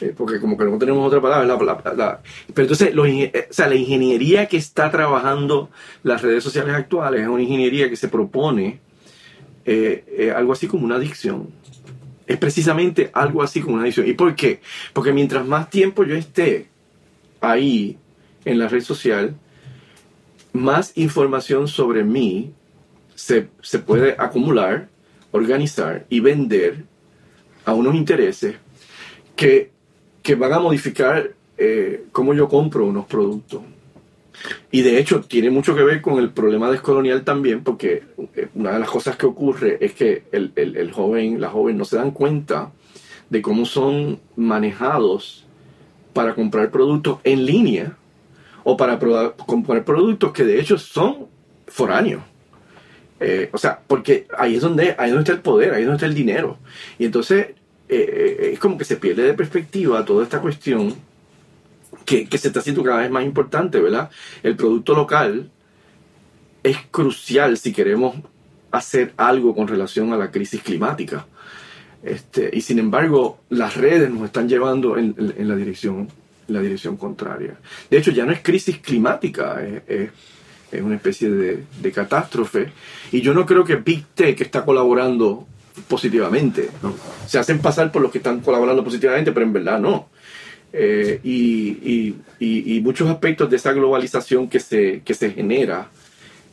eh, 0.00 0.12
porque 0.16 0.38
como 0.38 0.56
que 0.56 0.64
no 0.64 0.76
tenemos 0.78 1.06
otra 1.06 1.20
palabra. 1.20 1.46
la- 1.46 1.56
la- 1.56 1.94
la- 1.94 2.20
pero 2.52 2.64
entonces, 2.64 2.94
los 2.94 3.06
eh, 3.08 3.48
o 3.50 3.52
sea, 3.52 3.68
la 3.68 3.74
ingeniería 3.74 4.46
que 4.46 4.56
está 4.56 4.90
trabajando 4.90 5.70
las 6.02 6.20
redes 6.22 6.44
sociales 6.44 6.74
actuales 6.74 7.22
es 7.22 7.28
una 7.28 7.42
ingeniería 7.42 7.88
que 7.88 7.96
se 7.96 8.08
propone 8.08 8.80
eh, 9.64 10.04
eh, 10.18 10.30
algo 10.30 10.52
así 10.52 10.66
como 10.66 10.84
una 10.84 10.96
adicción. 10.96 11.48
Es 12.26 12.36
precisamente 12.38 13.10
algo 13.12 13.42
así 13.42 13.60
como 13.60 13.74
una 13.74 13.82
adicción. 13.84 14.06
¿Y 14.08 14.12
por 14.12 14.34
qué? 14.34 14.60
Porque 14.92 15.12
mientras 15.12 15.46
más 15.46 15.70
tiempo 15.70 16.04
yo 16.04 16.14
esté 16.14 16.68
ahí 17.50 17.98
en 18.44 18.58
la 18.58 18.68
red 18.68 18.82
social, 18.82 19.36
más 20.52 20.96
información 20.96 21.68
sobre 21.68 22.04
mí 22.04 22.52
se, 23.14 23.48
se 23.60 23.78
puede 23.78 24.14
acumular, 24.18 24.88
organizar 25.32 26.06
y 26.08 26.20
vender 26.20 26.84
a 27.64 27.74
unos 27.74 27.94
intereses 27.94 28.56
que, 29.36 29.70
que 30.22 30.34
van 30.34 30.52
a 30.52 30.60
modificar 30.60 31.32
eh, 31.56 32.04
cómo 32.12 32.34
yo 32.34 32.48
compro 32.48 32.86
unos 32.86 33.06
productos. 33.06 33.62
Y 34.70 34.82
de 34.82 34.98
hecho 34.98 35.20
tiene 35.22 35.50
mucho 35.50 35.74
que 35.74 35.84
ver 35.84 36.02
con 36.02 36.18
el 36.18 36.30
problema 36.30 36.70
descolonial 36.70 37.24
también, 37.24 37.62
porque 37.62 38.02
eh, 38.34 38.48
una 38.54 38.72
de 38.72 38.80
las 38.80 38.90
cosas 38.90 39.16
que 39.16 39.26
ocurre 39.26 39.78
es 39.80 39.94
que 39.94 40.24
el, 40.32 40.52
el, 40.56 40.76
el 40.76 40.92
joven, 40.92 41.40
la 41.40 41.50
joven 41.50 41.78
no 41.78 41.84
se 41.84 41.96
dan 41.96 42.10
cuenta 42.10 42.72
de 43.30 43.42
cómo 43.42 43.64
son 43.64 44.20
manejados 44.36 45.43
para 46.14 46.34
comprar 46.34 46.70
productos 46.70 47.18
en 47.24 47.44
línea 47.44 47.96
o 48.62 48.76
para 48.76 48.98
comprar 48.98 49.84
productos 49.84 50.32
que 50.32 50.44
de 50.44 50.58
hecho 50.58 50.78
son 50.78 51.26
foráneos. 51.66 52.22
Eh, 53.20 53.50
o 53.52 53.58
sea, 53.58 53.80
porque 53.86 54.26
ahí 54.38 54.56
es 54.56 54.62
donde, 54.62 54.94
ahí 54.98 55.10
donde 55.10 55.24
está 55.24 55.32
el 55.32 55.40
poder, 55.40 55.74
ahí 55.74 55.82
es 55.82 55.86
donde 55.86 55.96
está 55.96 56.06
el 56.06 56.14
dinero. 56.14 56.58
Y 56.98 57.04
entonces 57.04 57.48
eh, 57.88 58.50
es 58.54 58.58
como 58.58 58.78
que 58.78 58.84
se 58.84 58.96
pierde 58.96 59.24
de 59.24 59.34
perspectiva 59.34 60.04
toda 60.04 60.22
esta 60.22 60.40
cuestión 60.40 60.94
que, 62.06 62.26
que, 62.26 62.38
se 62.38 62.48
está 62.48 62.60
haciendo 62.60 62.82
cada 62.82 62.98
vez 62.98 63.10
más 63.10 63.24
importante, 63.24 63.80
¿verdad? 63.80 64.10
El 64.42 64.56
producto 64.56 64.94
local 64.94 65.50
es 66.62 66.78
crucial 66.90 67.58
si 67.58 67.72
queremos 67.72 68.16
hacer 68.70 69.12
algo 69.16 69.54
con 69.54 69.68
relación 69.68 70.12
a 70.12 70.16
la 70.16 70.30
crisis 70.30 70.62
climática. 70.62 71.26
Este, 72.04 72.50
y 72.52 72.60
sin 72.60 72.78
embargo, 72.78 73.38
las 73.48 73.76
redes 73.76 74.10
nos 74.10 74.24
están 74.24 74.46
llevando 74.46 74.98
en, 74.98 75.14
en, 75.16 75.48
la, 75.48 75.56
dirección, 75.56 76.08
la 76.48 76.60
dirección 76.60 76.98
contraria. 76.98 77.56
De 77.88 77.96
hecho, 77.96 78.10
ya 78.10 78.26
no 78.26 78.32
es 78.32 78.40
crisis 78.40 78.78
climática, 78.78 79.64
es, 79.64 80.10
es, 80.70 80.82
una 80.82 80.96
especie 80.96 81.30
de, 81.30 81.64
de, 81.80 81.92
catástrofe. 81.92 82.72
Y 83.12 83.22
yo 83.22 83.32
no 83.32 83.46
creo 83.46 83.64
que 83.64 83.76
Big 83.76 84.06
Tech 84.14 84.38
está 84.40 84.64
colaborando 84.64 85.46
positivamente. 85.88 86.68
¿no? 86.82 86.94
Se 87.26 87.38
hacen 87.38 87.60
pasar 87.60 87.90
por 87.90 88.02
los 88.02 88.10
que 88.10 88.18
están 88.18 88.40
colaborando 88.40 88.84
positivamente, 88.84 89.32
pero 89.32 89.46
en 89.46 89.52
verdad 89.52 89.78
no. 89.78 90.08
Eh, 90.72 91.20
y, 91.22 92.16
y, 92.40 92.76
y, 92.76 92.80
muchos 92.80 93.08
aspectos 93.08 93.48
de 93.48 93.56
esa 93.56 93.72
globalización 93.72 94.48
que 94.48 94.58
se, 94.58 95.02
que 95.04 95.14
se 95.14 95.30
genera 95.30 95.88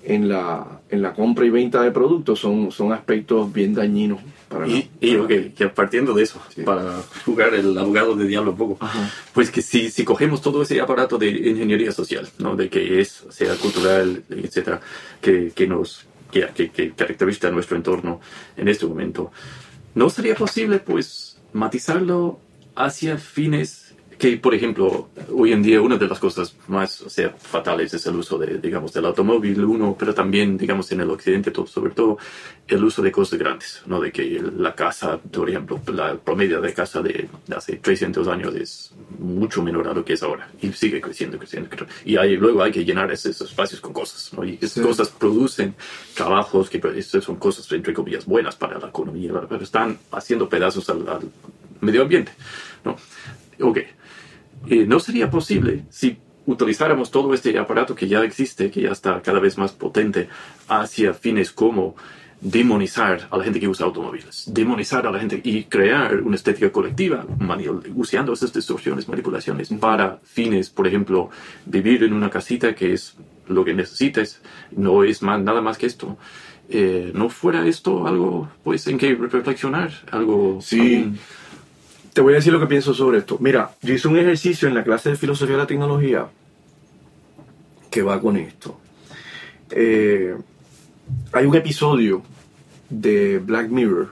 en 0.04 0.30
la, 0.30 0.82
en 0.92 1.02
la 1.02 1.14
compra 1.14 1.44
y 1.46 1.50
venta 1.50 1.82
de 1.82 1.90
productos 1.90 2.40
son, 2.40 2.72
son 2.72 2.94
aspectos 2.94 3.52
bien 3.52 3.74
dañinos 3.74 4.20
para 4.52 4.68
Y, 4.68 4.90
y 5.00 5.16
okay, 5.16 5.54
que 5.56 5.68
partiendo 5.70 6.14
de 6.14 6.24
eso, 6.24 6.42
sí. 6.54 6.62
para 6.62 7.02
jugar 7.26 7.54
el 7.54 7.78
abogado 7.78 8.16
de 8.16 8.28
diablo 8.28 8.52
un 8.52 8.58
poco, 8.58 8.86
Ajá. 8.86 9.10
pues 9.34 9.50
que 9.50 9.62
si, 9.62 9.90
si 9.90 10.04
cogemos 10.04 10.42
todo 10.42 10.62
ese 10.62 10.82
aparato 10.82 11.18
de 11.18 11.30
ingeniería 11.30 11.92
social, 11.92 12.28
¿no? 12.38 12.56
de 12.56 12.70
que 12.70 13.00
es, 13.00 13.24
sea 13.30 13.56
cultural, 13.56 14.24
etcétera, 14.30 14.82
que, 15.22 15.52
que 15.56 15.68
nos 15.68 16.06
que, 16.32 16.48
que, 16.56 16.70
que 16.70 16.92
caracteriza 16.92 17.52
nuestro 17.52 17.76
entorno 17.78 18.22
en 18.56 18.68
este 18.68 18.86
momento, 18.86 19.32
¿no 19.96 20.10
sería 20.10 20.36
posible 20.36 20.80
pues 20.80 21.38
matizarlo 21.54 22.40
hacia 22.76 23.18
fines 23.18 23.81
que, 24.22 24.38
por 24.38 24.54
ejemplo, 24.54 25.10
hoy 25.34 25.52
en 25.52 25.64
día 25.64 25.82
una 25.82 25.98
de 25.98 26.08
las 26.08 26.20
cosas 26.20 26.56
más 26.68 27.02
o 27.02 27.10
sea, 27.10 27.32
fatales 27.32 27.92
es 27.92 28.06
el 28.06 28.18
uso 28.18 28.38
de, 28.38 28.60
digamos, 28.60 28.94
del 28.94 29.06
automóvil, 29.06 29.66
uno, 29.66 29.96
pero 29.98 30.14
también, 30.14 30.60
digamos, 30.60 30.92
en 30.92 31.02
el 31.02 31.10
occidente, 31.10 31.50
todo, 31.50 31.66
sobre 31.66 31.92
todo, 31.96 32.20
el 32.68 32.84
uso 32.84 33.02
de 33.02 33.12
cosas 33.12 33.40
grandes, 33.40 33.82
¿no? 33.88 34.00
De 34.00 34.12
que 34.12 34.40
la 34.58 34.76
casa, 34.76 35.18
por 35.18 35.50
ejemplo, 35.50 35.82
la 35.92 36.16
promedio 36.18 36.62
de 36.62 36.72
casa 36.72 37.02
de, 37.02 37.28
hace 37.58 37.78
300 37.78 38.28
años 38.28 38.54
es 38.54 38.94
mucho 39.18 39.64
menor 39.64 39.88
a 39.88 39.94
lo 39.96 40.06
que 40.06 40.14
es 40.14 40.22
ahora 40.22 40.48
y 40.62 40.72
sigue 40.72 41.02
creciendo, 41.02 41.40
creciendo. 41.40 41.70
Y 42.06 42.16
hay, 42.16 42.38
luego 42.38 42.62
hay 42.62 42.72
que 42.72 42.86
llenar 42.86 43.12
esos 43.12 43.42
espacios 43.42 43.82
con 43.82 43.92
cosas, 43.92 44.32
¿no? 44.38 44.46
Y 44.46 44.60
esas 44.62 44.74
sí. 44.74 44.82
cosas 44.82 45.10
producen 45.10 45.74
trabajos 46.14 46.70
que 46.70 46.78
pues, 46.78 47.08
son 47.08 47.38
cosas, 47.38 47.72
entre 47.72 47.92
comillas, 47.92 48.28
buenas 48.28 48.56
para 48.56 48.78
la 48.78 48.90
economía, 48.90 49.32
pero 49.50 49.64
están 49.64 49.98
haciendo 50.12 50.48
pedazos 50.48 50.88
al, 50.92 51.10
al 51.10 51.22
medio 51.80 52.04
ambiente, 52.04 52.32
¿no? 52.86 52.96
Ok. 53.68 53.80
Eh, 54.68 54.86
no 54.88 55.00
sería 55.00 55.30
posible 55.30 55.86
si 55.90 56.18
utilizáramos 56.46 57.12
todo 57.12 57.34
este 57.34 57.58
aparato 57.58 57.96
que 57.96 58.08
ya 58.08 58.24
existe, 58.24 58.72
que 58.72 58.82
ya 58.82 58.92
está 58.92 59.22
cada 59.22 59.40
vez 59.40 59.58
más 59.58 59.72
potente, 59.72 60.28
hacia 60.68 61.14
fines 61.14 61.52
como 61.52 61.96
demonizar 62.42 63.28
a 63.30 63.38
la 63.38 63.44
gente 63.44 63.60
que 63.60 63.68
usa 63.68 63.86
automóviles, 63.86 64.46
demonizar 64.48 65.06
a 65.06 65.12
la 65.12 65.20
gente 65.20 65.40
y 65.44 65.66
crear 65.66 66.22
una 66.22 66.36
estética 66.36 66.72
colectiva 66.72 67.24
usando 67.96 68.34
esas 68.34 68.52
distorsiones, 68.52 69.08
manipulaciones 69.08 69.70
para 69.70 70.20
fines, 70.24 70.72
por 70.72 70.88
ejemplo, 70.88 71.30
vivir 71.68 72.04
en 72.04 72.14
una 72.14 72.32
casita 72.32 72.74
que 72.74 72.94
es 72.94 73.16
lo 73.48 73.64
que 73.64 73.76
necesites, 73.76 74.42
no 74.72 75.04
es 75.04 75.22
más, 75.22 75.40
nada 75.42 75.62
más 75.62 75.78
que 75.78 75.86
esto. 75.86 76.18
Eh, 76.70 77.12
¿No 77.14 77.30
fuera 77.30 77.68
esto 77.68 78.08
algo 78.08 78.50
pues 78.64 78.88
en 78.88 78.98
que 78.98 79.14
reflexionar? 79.14 79.92
Algo... 80.10 80.60
Sí. 80.62 80.80
Algún, 80.80 81.20
te 82.14 82.22
voy 82.22 82.34
a 82.34 82.38
decir 82.38 82.52
lo 82.52 82.60
que 82.60 82.68
pienso 82.68 82.94
sobre 82.94 83.20
esto. 83.20 83.38
Mira, 83.40 83.72
yo 83.82 83.94
hice 83.94 84.08
un 84.08 84.18
ejercicio 84.18 84.68
en 84.68 84.76
la 84.76 84.84
clase 84.84 85.10
de 85.10 85.16
filosofía 85.16 85.56
de 85.56 85.62
la 85.62 85.68
tecnología 85.68 86.28
que 87.90 88.02
va 88.02 88.20
con 88.20 88.38
esto. 88.38 88.80
Eh, 89.70 90.36
hay 91.32 91.46
un 91.46 91.56
episodio 91.56 92.24
de 92.90 93.40
Black 93.40 93.70
Mirror. 93.70 94.10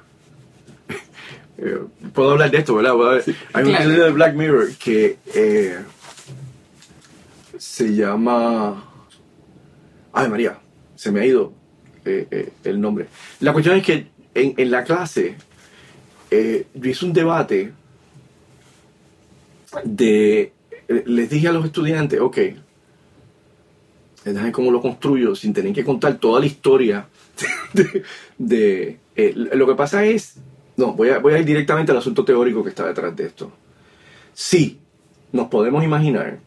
eh, 1.58 1.80
Puedo 2.14 2.32
hablar 2.32 2.52
de 2.52 2.58
esto, 2.60 2.76
¿verdad? 2.76 3.22
Sí, 3.24 3.36
hay 3.54 3.64
un 3.66 3.76
episodio 3.76 4.04
de 4.06 4.12
Black 4.12 4.36
Mirror 4.36 4.74
que 4.76 5.18
eh, 5.34 5.80
se 7.58 7.93
llama... 7.93 8.86
Ay, 10.14 10.30
María, 10.30 10.58
se 10.95 11.12
me 11.12 11.22
ha 11.22 11.26
ido 11.26 11.54
el 12.64 12.82
nombre. 12.82 13.06
La 13.39 13.54
cuestión 13.54 13.76
es 13.76 13.86
que 13.86 14.08
en, 14.34 14.56
en 14.58 14.72
la 14.72 14.84
clase 14.84 15.36
yo 16.32 16.89
hice 16.89 17.06
un 17.06 17.14
debate 17.14 17.72
de, 19.84 20.53
les 20.88 21.30
dije 21.30 21.47
a 21.47 21.51
los 21.51 21.65
estudiantes, 21.65 22.20
ok, 22.20 22.38
déjenme 24.26 24.51
cómo 24.51 24.72
lo 24.72 24.82
construyo 24.82 25.36
sin 25.36 25.53
tener 25.53 25.74
que 25.74 25.84
contar 25.84 26.17
toda 26.17 26.39
la 26.39 26.45
historia 26.45 27.07
de, 27.74 28.03
de 28.38 28.99
eh, 29.15 29.34
lo 29.36 29.67
que 29.67 29.76
pasa 29.76 30.05
es, 30.05 30.36
no, 30.78 30.93
voy 30.93 31.09
a, 31.09 31.20
voy 31.20 31.34
a 31.34 31.39
ir 31.39 31.45
directamente 31.45 31.91
al 31.91 31.97
asunto 31.97 32.24
teórico 32.24 32.63
que 32.63 32.70
está 32.70 32.88
detrás 32.88 33.15
de 33.15 33.26
esto. 33.26 33.51
Sí, 34.34 34.80
nos 35.32 35.47
podemos 35.47 35.84
imaginar 35.84 36.39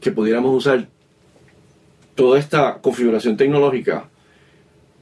que 0.00 0.10
pudiéramos 0.10 0.54
usar 0.54 0.88
toda 2.14 2.38
esta 2.38 2.78
configuración 2.80 3.36
tecnológica 3.36 4.08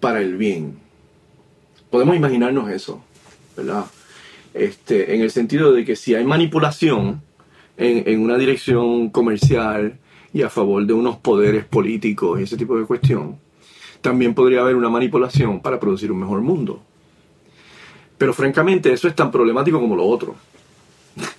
para 0.00 0.20
el 0.20 0.36
bien. 0.36 0.78
Podemos 1.90 2.16
imaginarnos 2.16 2.70
eso, 2.70 3.03
¿verdad? 3.57 3.86
Este, 4.55 5.14
en 5.14 5.22
el 5.22 5.30
sentido 5.30 5.72
de 5.72 5.84
que 5.84 5.96
si 5.96 6.14
hay 6.14 6.24
manipulación 6.24 7.22
en, 7.76 8.20
una 8.20 8.36
dirección 8.36 9.09
comercial 9.11 9.98
y 10.32 10.42
a 10.42 10.50
favor 10.50 10.84
de 10.86 10.92
unos 10.92 11.16
poderes 11.16 11.64
políticos 11.64 12.38
y 12.38 12.42
ese 12.44 12.57
tipo 12.57 12.78
de 12.78 12.84
cuestión, 12.84 13.38
también 14.00 14.34
podría 14.34 14.61
haber 14.61 14.76
una 14.76 14.90
manipulación 14.90 15.61
para 15.61 15.80
producir 15.80 16.12
un 16.12 16.20
mejor 16.20 16.40
mundo. 16.40 16.82
Pero 18.18 18.34
francamente 18.34 18.92
eso 18.92 19.09
es 19.09 19.14
tan 19.14 19.30
problemático 19.30 19.80
como 19.80 19.96
lo 19.96 20.05
otro. 20.05 20.34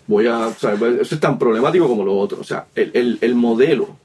Voy 0.08 0.28
a, 0.28 0.50
eso 0.50 1.16
es 1.16 1.20
tan 1.20 1.40
problemático 1.40 1.88
como 1.88 2.04
lo 2.04 2.18
otro. 2.18 2.40
O 2.42 2.44
sea, 2.44 2.68
el, 2.76 2.92
el, 2.94 3.18
el 3.22 3.36
modelo 3.36 3.96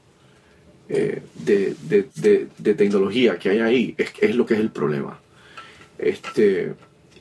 eh, 0.88 1.22
de, 1.34 1.74
de, 2.58 2.74
tecnología 2.74 3.38
que 3.38 3.50
hay 3.50 3.58
ahí 3.58 3.94
es, 3.98 4.10
es, 4.20 4.34
lo 4.34 4.46
que 4.46 4.54
es 4.54 4.60
el 4.60 4.70
problema. 4.70 5.18
Este, 5.98 6.74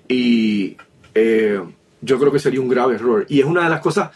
y 0.08 0.78
eh, 1.14 1.60
yo 2.08 2.18
creo 2.18 2.32
que 2.32 2.40
sería 2.40 2.62
un 2.62 2.70
grave 2.70 2.96
error. 2.96 3.26
Y 3.30 3.40
es 3.40 3.46
una 3.46 3.64
de 3.64 3.70
las 3.70 3.82
cosas 3.82 4.10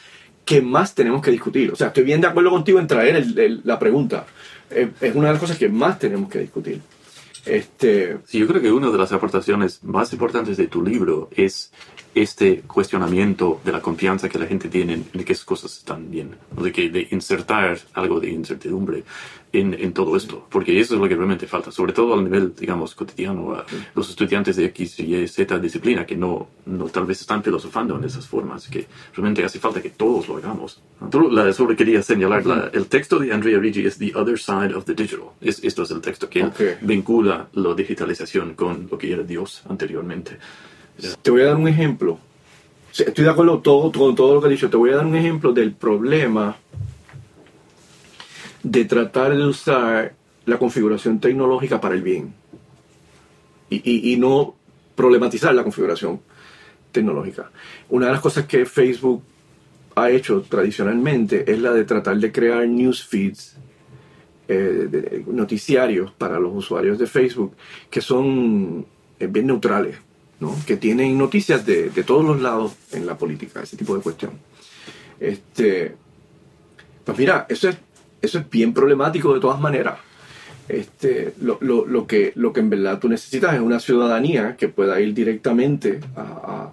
que 0.46 0.62
más 0.62 0.96
tenemos 0.96 1.22
que 1.22 1.32
discutir. 1.32 1.72
O 1.72 1.76
sea, 1.76 1.88
estoy 1.88 2.04
bien 2.04 2.22
de 2.22 2.28
acuerdo 2.28 2.50
contigo 2.50 2.80
en 2.80 2.88
traer 2.88 3.16
el, 3.16 3.38
el, 3.38 3.62
la 3.64 3.78
pregunta. 3.78 4.26
Eh, 4.70 4.90
es 5.00 5.16
una 5.16 5.28
de 5.28 5.34
las 5.34 5.42
cosas 5.42 5.58
que 5.58 5.70
más 5.70 6.00
tenemos 6.00 6.30
que 6.30 6.40
discutir. 6.40 6.82
Este... 7.46 8.18
Sí, 8.26 8.40
yo 8.40 8.48
creo 8.48 8.62
que 8.62 8.72
una 8.72 8.90
de 8.90 8.98
las 8.98 9.12
aportaciones 9.12 9.84
más 9.84 10.14
importantes 10.14 10.58
de 10.58 10.68
tu 10.68 10.84
libro 10.84 11.30
es 11.36 11.72
este 12.14 12.62
cuestionamiento 12.62 13.62
de 13.64 13.72
la 13.72 13.82
confianza 13.82 14.30
que 14.30 14.38
la 14.38 14.46
gente 14.46 14.70
tiene 14.70 15.02
en 15.14 15.24
que 15.24 15.34
esas 15.34 15.46
cosas 15.46 15.78
están 15.78 16.12
bien, 16.12 16.36
de 16.52 16.72
que 16.72 16.90
de 16.90 17.08
insertar 17.12 17.80
algo 17.94 18.20
de 18.20 18.30
incertidumbre 18.30 19.04
en, 19.54 19.74
en, 19.74 19.94
todo 19.94 20.16
esto, 20.16 20.48
porque 20.50 20.80
eso 20.80 20.96
es 20.96 21.02
lo 21.02 21.08
que 21.08 21.16
realmente 21.16 21.46
falta, 21.46 21.72
sobre 21.72 21.92
todo 21.94 22.14
al 22.14 22.24
nivel, 22.24 22.54
digamos, 22.56 22.96
cotidiano, 22.96 23.54
a 23.54 23.66
los 23.96 24.10
estudiantes 24.10 24.56
de 24.56 24.66
X, 24.66 25.00
Y, 25.00 25.28
Z 25.28 25.60
disciplina 25.60 26.06
que 26.06 26.16
no, 26.16 26.48
no 26.66 26.86
tal 26.86 27.06
vez 27.06 27.22
están 27.22 27.44
filosofando 27.44 27.98
en 27.98 28.06
esas 28.06 28.28
formas, 28.28 28.68
que 28.68 28.88
realmente 29.14 29.44
hace 29.44 29.60
falta 29.60 29.82
que 29.82 29.90
todos 29.90 30.28
lo 30.28 30.38
hagamos. 30.38 30.82
La, 31.32 31.52
solo 31.52 31.76
quería 31.76 32.02
señalar, 32.02 32.46
la, 32.46 32.70
el 32.74 32.88
texto 32.88 33.20
de 33.20 33.34
Andrea 33.34 33.60
Ricci 33.60 33.86
es 33.86 33.98
The 33.98 34.14
Other 34.16 34.40
Side 34.40 34.74
of 34.74 34.86
the 34.86 34.94
Digital. 34.94 35.28
Es, 35.42 35.64
esto 35.64 35.84
es 35.84 35.92
el 35.92 36.02
texto 36.02 36.30
que 36.30 36.44
okay. 36.44 36.76
vincula 36.82 37.48
la 37.54 37.74
digitalización 37.74 38.54
con 38.54 38.88
lo 38.90 38.98
que 38.98 39.12
era 39.12 39.24
Dios 39.24 39.64
anteriormente. 39.68 40.38
Te 41.22 41.32
voy 41.32 41.42
a 41.42 41.46
dar 41.46 41.56
un 41.58 41.68
ejemplo. 41.68 42.20
Estoy 42.98 43.24
de 43.24 43.30
acuerdo 43.30 43.54
con 43.54 43.64
todo, 43.64 43.92
todo, 43.92 44.16
todo 44.16 44.36
lo 44.36 44.42
que 44.42 44.48
he 44.48 44.52
dicho. 44.52 44.70
Te 44.70 44.78
voy 44.78 44.92
a 44.92 44.98
dar 44.98 45.06
un 45.06 45.16
ejemplo 45.16 45.54
del 45.54 45.74
problema 45.74 46.56
de 48.64 48.86
tratar 48.86 49.36
de 49.36 49.46
usar 49.46 50.14
la 50.46 50.58
configuración 50.58 51.20
tecnológica 51.20 51.80
para 51.80 51.96
el 51.96 52.02
bien 52.02 52.34
y, 53.70 54.14
y 54.14 54.18
no 54.18 54.56
problematizar 54.96 55.54
la 55.54 55.64
configuración 55.64 56.22
tecnológica. 56.92 57.50
Una 57.90 58.08
de 58.08 58.12
las 58.14 58.22
cosas 58.22 58.46
que 58.46 58.66
Facebook 58.66 59.24
ha 59.96 60.10
hecho 60.10 60.42
tradicionalmente 60.42 61.52
es 61.52 61.60
la 61.60 61.74
de 61.74 61.86
tratar 61.86 62.18
de 62.18 62.32
crear 62.32 62.68
news 62.68 63.06
feeds, 63.06 63.56
eh, 64.48 65.24
noticiarios 65.28 66.12
para 66.12 66.40
los 66.40 66.54
usuarios 66.54 67.00
de 67.00 67.08
Facebook, 67.08 67.56
que 67.90 68.02
son 68.02 68.86
eh, 69.20 69.28
bien 69.28 69.48
neutrales, 69.48 69.98
¿no? 70.40 70.56
que 70.66 70.78
tienen 70.78 71.18
noticias 71.18 71.66
de, 71.66 71.90
de, 71.90 72.04
todos 72.04 72.26
los 72.26 72.42
lados 72.42 72.74
en 72.92 73.06
la 73.06 73.18
política, 73.18 73.62
ese 73.64 73.78
tipo 73.78 73.96
de 73.96 74.02
cuestión. 74.02 74.32
Este, 75.20 75.96
pues 77.06 77.18
mira, 77.18 77.46
eso 77.48 77.70
es, 77.70 77.78
eso 78.22 78.40
es 78.40 78.50
bien 78.50 78.74
problemático 78.74 79.34
de 79.34 79.40
todas 79.40 79.60
maneras. 79.60 79.98
Este, 80.68 81.34
lo, 81.42 81.58
lo, 81.60 81.86
lo, 81.86 82.08
que, 82.08 82.32
lo 82.36 82.54
que 82.54 82.62
en 82.62 82.70
verdad 82.70 83.00
tú 83.00 83.10
necesitas 83.10 83.56
es 83.56 83.60
una 83.60 83.80
ciudadanía 83.80 84.56
que 84.56 84.70
pueda 84.70 85.02
ir 85.02 85.14
directamente 85.14 86.00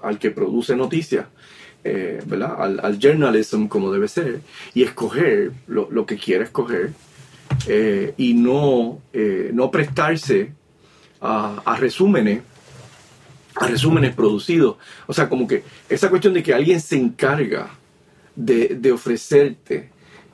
al 0.03 0.19
que 0.19 0.31
produce 0.31 0.77
noticias 0.77 1.27
eh, 1.85 2.21
¿verdad? 2.27 2.55
Al, 2.59 2.81
al, 2.83 2.99
journalism 2.99 3.67
como 3.67 3.91
debe 3.91 4.09
ser 4.09 4.41
y 4.75 4.83
escoger 4.83 5.53
lo, 5.69 5.89
lo 5.91 6.07
que 6.07 6.17
quiera 6.17 6.45
escoger 6.45 6.93
eh, 7.67 8.15
y 8.17 8.35
no, 8.35 9.01
eh, 9.13 9.51
no 9.53 9.71
prestarse 9.71 10.53
a, 11.21 11.63
a, 11.65 11.77
resúmenes 11.77 12.43
a 13.57 13.67
resúmenes 13.67 14.15
producidos 14.15 14.77
o 15.07 15.13
sea 15.13 15.29
como 15.29 15.49
que 15.49 15.65
esa 15.89 16.11
cuestión 16.11 16.35
de 16.35 16.43
que 16.43 16.53
alguien 16.55 16.81
se 16.81 16.97
encarga 16.97 17.71
de, 18.37 18.77
de 18.79 18.93
ofrecerte 18.93 19.91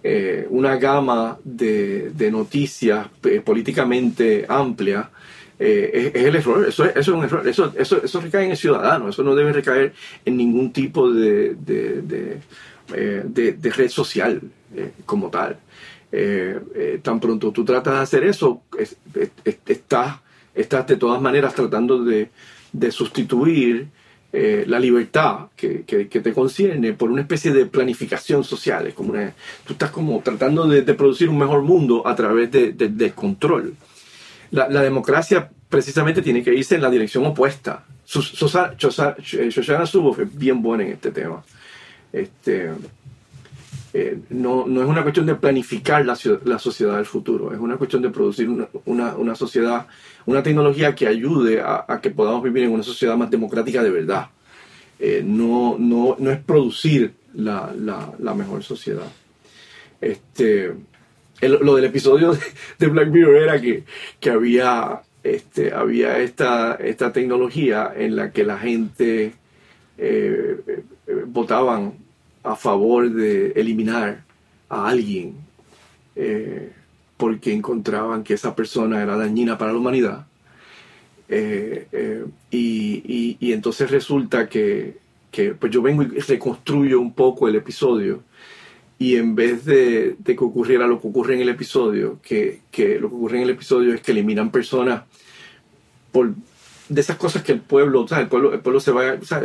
eh, 0.07 0.47
una 0.51 0.77
gama 0.77 1.39
de, 1.43 2.13
noticias 2.31 3.07
eh, 3.23 3.41
políticamente 3.41 4.45
amplia 4.47 5.09
eh, 5.59 6.13
es, 6.15 6.25
el 6.25 6.37
error, 6.37 6.69
eso 6.69 6.85
es, 6.85 7.09
un 7.09 7.25
error, 7.25 7.49
eso, 7.49 7.73
eso, 7.75 8.21
recae 8.21 8.45
en 8.45 8.51
el 8.51 8.59
ciudadano, 8.59 9.09
eso 9.09 9.23
no 9.23 9.35
debe 9.35 9.55
recaer 9.55 9.95
en 10.27 10.37
ningún 10.37 10.75
tipo 10.75 11.11
de, 11.11 11.55
de, 11.55 12.43
de, 12.93 13.71
red 13.71 13.89
social 13.89 14.43
como 15.07 15.31
tal. 15.31 15.57
Tan 17.01 17.19
pronto 17.19 17.51
tú 17.51 17.65
tratas 17.65 17.95
de 17.95 18.01
hacer 18.01 18.25
eso, 18.25 18.61
estás, 19.65 20.19
estás 20.55 20.87
de 20.87 20.97
todas 20.97 21.23
maneras 21.23 21.55
tratando 21.55 22.05
de, 22.05 22.29
sustituir 22.91 23.87
la 24.67 24.81
libertad 24.81 25.47
que, 25.55 25.85
que, 25.85 26.07
te 26.07 26.33
concierne 26.33 26.93
por 26.93 27.11
una 27.11 27.21
especie 27.21 27.53
de 27.53 27.67
planificación 27.67 28.43
social. 28.43 28.87
Es 28.89 28.95
como 28.95 29.13
una, 29.13 29.33
tú 29.65 29.75
estás 29.75 29.91
como 29.91 30.21
tratando 30.21 30.67
de, 30.67 30.83
producir 30.95 31.29
un 31.29 31.39
mejor 31.39 31.63
mundo 31.63 32.07
a 32.07 32.17
través 32.17 32.51
del 32.51 33.15
control 33.15 33.75
la, 34.51 34.69
la, 34.69 34.83
democracia 34.83 35.51
precisamente 35.69 36.23
tiene 36.23 36.43
que 36.43 36.55
irse 36.55 36.77
en 36.77 36.83
la 36.83 36.91
dirección 36.91 37.27
opuesta. 37.27 37.85
Shoshana 38.07 39.87
Zuboff 39.87 40.21
es 40.21 40.39
bien 40.39 40.63
buena 40.63 40.85
en 40.85 40.93
este 40.93 41.11
tema. 41.11 41.43
Este, 42.13 42.71
eh, 43.97 44.19
no, 44.31 44.67
no, 44.67 44.83
es 44.83 44.89
una 44.89 45.03
cuestión 45.03 45.25
de 45.25 45.37
planificar 45.37 46.05
la, 46.05 46.19
la, 46.45 46.59
sociedad 46.59 46.97
del 46.97 47.07
futuro, 47.07 47.53
es 47.53 47.61
una 47.61 47.77
cuestión 47.77 48.03
de 48.03 48.11
producir 48.11 48.49
una, 48.49 48.67
una, 48.87 49.15
una 49.15 49.37
sociedad, 49.37 49.87
una 50.27 50.43
tecnología 50.43 50.97
que 50.97 51.07
ayude 51.07 51.61
a, 51.61 52.01
que 52.03 52.11
podamos 52.11 52.43
vivir 52.43 52.65
en 52.65 52.73
una 52.73 52.83
sociedad 52.83 53.17
más 53.17 53.31
democrática 53.31 53.85
de 53.85 53.91
verdad. 53.91 54.31
Eh, 54.99 55.23
no, 55.25 55.77
no, 55.79 56.17
no, 56.19 56.31
es 56.33 56.41
producir 56.41 57.15
la, 57.35 57.73
la, 58.19 58.35
mejor 58.35 58.65
sociedad. 58.65 59.07
Este, 60.01 60.73
lo 61.41 61.77
del 61.77 61.85
episodio 61.85 62.37
de, 62.81 62.87
Black 62.89 63.11
Mirror 63.11 63.37
era 63.37 63.61
que, 63.61 63.85
que 64.19 64.31
había, 64.31 65.03
este, 65.23 65.73
había 65.73 66.19
esta, 66.19 66.75
esta 66.75 67.13
tecnología 67.13 67.93
en 67.97 68.17
la 68.17 68.33
que 68.33 68.43
la 68.43 68.59
gente 68.59 69.35
eh, 69.99 70.61
eh, 70.67 71.25
votaban 71.29 72.04
a 72.45 72.55
favor 72.55 73.11
de 73.11 73.53
eliminar 73.57 74.23
a 74.69 74.89
alguien 74.89 75.35
eh, 76.15 76.73
porque 77.17 77.53
encontraban 77.53 78.23
que 78.23 78.35
esa 78.35 78.55
persona 78.55 79.03
era 79.03 79.17
dañina 79.17 79.57
para 79.59 79.73
la 79.73 79.79
humanidad. 79.79 80.27
Eh, 81.29 81.89
eh, 81.91 82.25
y, 82.51 83.37
y, 83.41 83.53
entonces 83.53 83.91
resulta 83.91 84.47
que, 84.47 84.99
que, 85.31 85.55
pues 85.55 85.73
yo 85.73 85.81
vengo 85.81 86.03
y 86.03 86.21
reconstruyo 86.21 87.01
un 87.01 87.15
poco 87.15 87.49
el 87.49 87.57
episodio 87.57 88.23
y 88.99 89.17
en 89.17 89.35
vez 89.35 89.65
de, 89.65 90.17
de, 90.19 90.37
que 90.37 90.45
ocurriera 90.45 90.87
lo 90.87 91.01
que 91.01 91.09
ocurre 91.09 91.35
en 91.35 91.41
el 91.41 91.49
episodio, 91.49 92.21
que, 92.23 92.61
que, 92.71 92.99
lo 92.99 93.09
que 93.09 93.15
ocurre 93.17 93.39
en 93.39 93.45
el 93.45 93.51
episodio 93.51 93.95
es 93.95 94.03
que 94.03 94.13
eliminan 94.13 94.51
personas 94.51 95.05
por 96.13 96.35
de 96.89 97.01
esas 97.01 97.17
cosas 97.17 97.43
que 97.43 97.53
el 97.53 97.61
pueblo, 97.61 98.03
o 98.03 98.09
sea, 98.09 98.21
el 98.21 98.29
pueblo, 98.29 98.53
el 98.53 98.61
pueblo 98.61 98.81
se 98.81 98.93
va, 98.93 99.15
o 99.21 99.25
sea, 99.25 99.43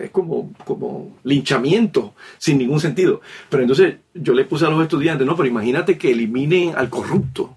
es 0.00 0.10
como, 0.10 0.52
como 0.64 1.16
linchamiento, 1.22 2.14
sin 2.38 2.58
ningún 2.58 2.80
sentido. 2.80 3.20
Pero 3.48 3.62
entonces 3.62 3.96
yo 4.14 4.34
le 4.34 4.44
puse 4.44 4.66
a 4.66 4.70
los 4.70 4.82
estudiantes, 4.82 5.26
no, 5.26 5.36
pero 5.36 5.48
imagínate 5.48 5.96
que 5.96 6.10
eliminen 6.10 6.74
al 6.76 6.90
corrupto, 6.90 7.56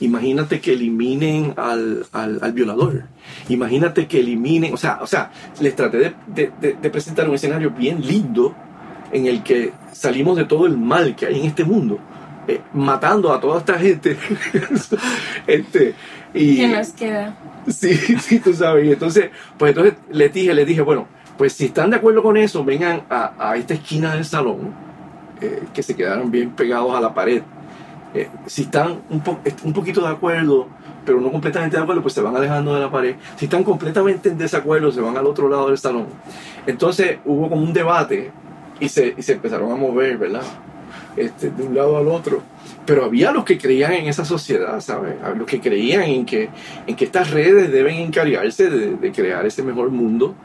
imagínate 0.00 0.60
que 0.60 0.72
eliminen 0.72 1.54
al, 1.56 2.06
al, 2.12 2.40
al 2.42 2.52
violador, 2.52 3.04
imagínate 3.48 4.06
que 4.06 4.20
eliminen, 4.20 4.74
o 4.74 4.76
sea, 4.76 4.98
o 5.00 5.06
sea 5.06 5.30
les 5.60 5.74
traté 5.76 6.14
de, 6.26 6.90
presentar 6.90 7.28
un 7.28 7.34
escenario 7.34 7.70
bien 7.70 8.06
lindo 8.06 8.54
en 9.12 9.26
el 9.26 9.42
que 9.42 9.72
salimos 9.92 10.36
de 10.36 10.44
todo 10.44 10.66
el 10.66 10.76
mal 10.76 11.14
que 11.14 11.26
hay 11.26 11.40
en 11.40 11.46
este 11.46 11.64
mundo, 11.64 11.98
eh, 12.48 12.60
matando 12.74 13.32
a 13.32 13.40
toda 13.40 13.58
esta 13.60 13.78
gente. 13.78 14.16
este, 15.46 15.94
y, 16.34 16.56
¿Qué 16.56 16.68
nos 16.68 16.88
queda? 16.90 17.36
Sí, 17.68 17.94
sí, 17.96 18.38
tú 18.38 18.52
sabes. 18.54 18.86
Y 18.86 18.92
entonces, 18.92 19.30
pues 19.58 19.70
entonces 19.70 19.94
les 20.10 20.32
dije, 20.32 20.54
les 20.54 20.66
dije, 20.66 20.82
bueno, 20.82 21.08
pues 21.36 21.52
si 21.52 21.66
están 21.66 21.90
de 21.90 21.96
acuerdo 21.96 22.22
con 22.22 22.36
eso, 22.36 22.64
vengan 22.64 23.02
a, 23.10 23.32
a 23.38 23.56
esta 23.56 23.74
esquina 23.74 24.14
del 24.14 24.24
salón, 24.24 24.72
eh, 25.40 25.64
que 25.74 25.82
se 25.82 25.94
quedaron 25.94 26.30
bien 26.30 26.50
pegados 26.50 26.94
a 26.94 27.00
la 27.00 27.12
pared. 27.12 27.42
Eh, 28.14 28.28
si 28.46 28.62
están 28.62 29.02
un, 29.10 29.20
po 29.20 29.38
un 29.64 29.72
poquito 29.72 30.00
de 30.00 30.08
acuerdo, 30.08 30.68
pero 31.04 31.20
no 31.20 31.30
completamente 31.30 31.76
de 31.76 31.82
acuerdo, 31.82 32.00
pues 32.00 32.14
se 32.14 32.22
van 32.22 32.34
alejando 32.34 32.74
de 32.74 32.80
la 32.80 32.90
pared. 32.90 33.16
Si 33.36 33.44
están 33.44 33.62
completamente 33.62 34.30
en 34.30 34.38
desacuerdo, 34.38 34.90
se 34.90 35.00
van 35.02 35.16
al 35.16 35.26
otro 35.26 35.48
lado 35.48 35.68
del 35.68 35.76
salón. 35.76 36.06
Entonces 36.66 37.18
hubo 37.26 37.50
como 37.50 37.62
un 37.62 37.72
debate 37.74 38.30
y 38.80 38.88
se, 38.88 39.14
y 39.16 39.22
se 39.22 39.34
empezaron 39.34 39.70
a 39.70 39.76
mover, 39.76 40.16
¿verdad? 40.16 40.42
Este, 41.16 41.50
de 41.50 41.62
un 41.64 41.74
lado 41.74 41.98
al 41.98 42.08
otro. 42.08 42.42
Pero 42.86 43.04
había 43.04 43.32
los 43.32 43.44
que 43.44 43.58
creían 43.58 43.92
en 43.92 44.06
esa 44.06 44.24
sociedad, 44.24 44.80
¿sabes? 44.80 45.16
Los 45.36 45.46
que 45.46 45.60
creían 45.60 46.04
en 46.04 46.24
que, 46.24 46.48
en 46.86 46.94
que 46.94 47.04
estas 47.04 47.30
redes 47.30 47.70
deben 47.70 47.96
encargarse 47.96 48.70
de, 48.70 48.96
de 48.96 49.12
crear 49.12 49.44
ese 49.44 49.62
mejor 49.62 49.90
mundo, 49.90 50.36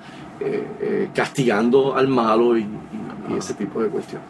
eh, 0.43 0.67
eh, 0.81 1.09
castigando 1.13 1.95
al 1.95 2.07
malo 2.07 2.57
y, 2.57 2.61
y, 2.61 3.33
y, 3.33 3.37
ese 3.37 3.53
tipo 3.53 3.79
de 3.83 3.89
cuestiones. 3.89 4.27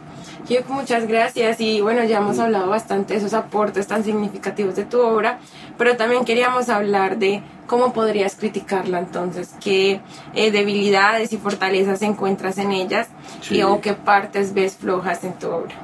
Hugh, 0.49 0.65
muchas 0.67 1.07
gracias 1.07 1.61
y 1.61 1.79
bueno, 1.79 2.03
ya 2.03 2.17
hemos 2.17 2.37
hablado 2.37 2.67
bastante 2.67 3.13
de 3.13 3.19
esos 3.19 3.33
aportes 3.33 3.87
tan 3.87 4.03
significativos 4.03 4.75
de 4.75 4.83
tu 4.83 4.99
obra, 4.99 5.39
pero 5.77 5.95
también 5.95 6.25
queríamos 6.25 6.67
hablar 6.67 7.17
de 7.17 7.41
cómo 7.65 7.93
podrías 7.93 8.35
criticarla 8.35 8.99
entonces, 8.99 9.55
qué 9.63 10.01
eh, 10.35 10.51
debilidades 10.51 11.31
y 11.31 11.37
fortalezas 11.37 12.01
encuentras 12.01 12.57
en 12.57 12.73
ellas 12.73 13.07
sí. 13.39 13.59
y, 13.59 13.63
o 13.63 13.79
qué 13.79 13.93
partes 13.93 14.53
ves 14.53 14.75
flojas 14.75 15.23
en 15.23 15.39
tu 15.39 15.47
obra. 15.47 15.75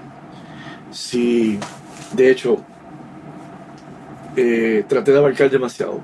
Sí, 0.91 1.57
de 2.13 2.31
hecho, 2.31 2.63
eh, 4.35 4.85
traté 4.87 5.11
de 5.11 5.17
abarcar 5.17 5.49
demasiado. 5.49 5.99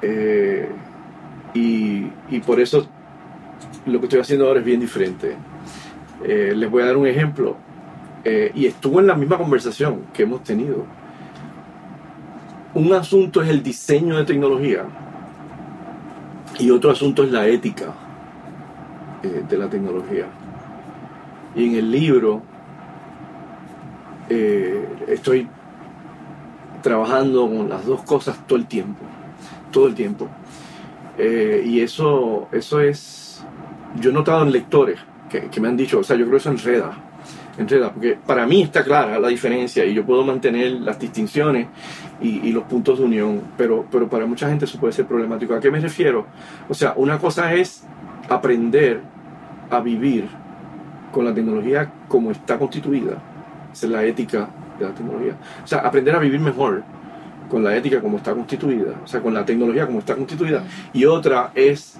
Eh, 0.00 0.68
y, 1.54 2.08
por 2.46 2.60
eso 2.60 2.86
lo 3.86 3.98
que 3.98 4.06
estoy 4.06 4.20
haciendo 4.20 4.46
ahora 4.46 4.60
es 4.60 4.64
bien 4.64 4.80
diferente. 4.80 5.34
Eh, 6.24 6.52
les 6.54 6.70
voy 6.70 6.82
a 6.82 6.86
dar 6.86 6.96
un 6.96 7.06
ejemplo. 7.06 7.56
Y 8.54 8.66
estuvo 8.66 9.00
en 9.00 9.06
la 9.06 9.14
misma 9.14 9.38
conversación 9.38 10.02
que 10.12 10.24
hemos 10.24 10.42
tenido. 10.42 10.84
Un 12.74 12.92
asunto 12.92 13.40
es 13.40 13.48
el 13.48 13.62
diseño 13.62 14.18
de 14.18 14.24
tecnología 14.26 14.84
y 16.58 16.70
otro 16.70 16.90
asunto 16.90 17.24
es 17.24 17.32
la 17.32 17.46
ética 17.46 17.94
de 19.22 19.56
la 19.56 19.70
tecnología. 19.70 20.26
Y 21.56 21.68
en 21.68 21.76
el 21.76 21.90
libro 21.90 22.42
eh, 24.28 24.86
estoy 25.08 25.48
trabajando 26.82 27.48
con 27.48 27.68
las 27.68 27.84
dos 27.86 28.02
cosas 28.02 28.46
todo 28.46 28.58
el 28.58 28.66
tiempo, 28.66 29.04
todo 29.70 29.86
el 29.86 29.94
tiempo. 29.94 30.28
Eh, 31.16 31.62
y 31.66 31.80
eso, 31.80 32.48
eso 32.52 32.80
es, 32.80 33.44
yo 34.00 34.10
he 34.10 34.12
notado 34.12 34.44
en 34.44 34.52
lectores 34.52 35.00
que, 35.28 35.48
que, 35.48 35.60
me 35.60 35.68
han 35.68 35.76
dicho, 35.76 35.98
o 35.98 36.04
sea, 36.04 36.16
yo 36.16 36.24
creo 36.24 36.32
que 36.32 36.38
eso 36.38 36.50
enreda, 36.50 36.92
enreda, 37.58 37.92
porque 37.92 38.16
para 38.24 38.46
mí 38.46 38.62
está 38.62 38.84
clara 38.84 39.18
la 39.18 39.28
diferencia 39.28 39.84
y 39.84 39.94
yo 39.94 40.06
puedo 40.06 40.24
mantener 40.24 40.72
las 40.72 40.98
distinciones 40.98 41.66
y, 42.20 42.48
y 42.48 42.52
los 42.52 42.64
puntos 42.64 42.98
de 43.00 43.04
unión, 43.04 43.42
pero, 43.56 43.84
pero 43.90 44.08
para 44.08 44.26
mucha 44.26 44.48
gente 44.48 44.64
eso 44.64 44.78
puede 44.78 44.92
ser 44.92 45.06
problemático. 45.06 45.54
¿A 45.54 45.60
qué 45.60 45.70
me 45.70 45.80
refiero? 45.80 46.26
O 46.68 46.74
sea, 46.74 46.94
una 46.96 47.18
cosa 47.18 47.52
es 47.52 47.84
aprender 48.28 49.00
a 49.70 49.80
vivir 49.80 50.28
con 51.10 51.24
la 51.24 51.34
tecnología 51.34 51.90
como 52.06 52.30
está 52.30 52.58
constituida 52.58 53.18
esa 53.72 53.86
es 53.86 53.92
la 53.92 54.04
ética 54.04 54.48
de 54.78 54.86
la 54.86 54.94
tecnología. 54.94 55.36
O 55.62 55.66
sea, 55.66 55.80
aprender 55.80 56.14
a 56.14 56.18
vivir 56.18 56.40
mejor 56.40 56.82
con 57.48 57.64
la 57.64 57.76
ética 57.76 58.00
como 58.00 58.18
está 58.18 58.34
constituida, 58.34 58.94
o 59.02 59.06
sea, 59.06 59.20
con 59.20 59.32
la 59.32 59.44
tecnología 59.44 59.86
como 59.86 60.00
está 60.00 60.14
constituida. 60.14 60.64
Y 60.92 61.04
otra 61.04 61.52
es 61.54 61.98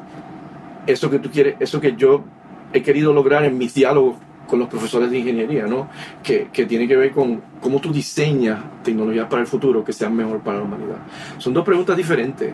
eso 0.87 1.11
que 1.11 1.19
tú 1.19 1.31
quieres, 1.31 1.57
eso 1.61 1.81
que 1.81 1.95
yo 1.97 2.25
he 2.73 2.83
querido 2.83 3.13
lograr 3.13 3.45
en 3.45 3.57
mis 3.57 3.75
diálogos 3.75 4.17
con 4.47 4.59
los 4.59 4.69
profesores 4.69 5.11
de 5.11 5.19
ingeniería, 5.19 5.67
¿no? 5.67 5.89
Que, 6.23 6.49
que 6.53 6.65
tiene 6.65 6.89
que 6.89 6.97
ver 6.97 7.13
con 7.13 7.43
cómo 7.61 7.81
tú 7.81 7.93
diseñas 7.93 8.61
tecnologías 8.83 9.27
para 9.27 9.43
el 9.43 9.49
futuro 9.49 9.85
que 9.85 9.93
sean 9.93 10.17
mejor 10.17 10.41
para 10.41 10.59
la 10.59 10.65
humanidad. 10.65 10.97
Son 11.37 11.53
dos 11.53 11.65
preguntas 11.65 11.97
diferentes. 11.97 12.53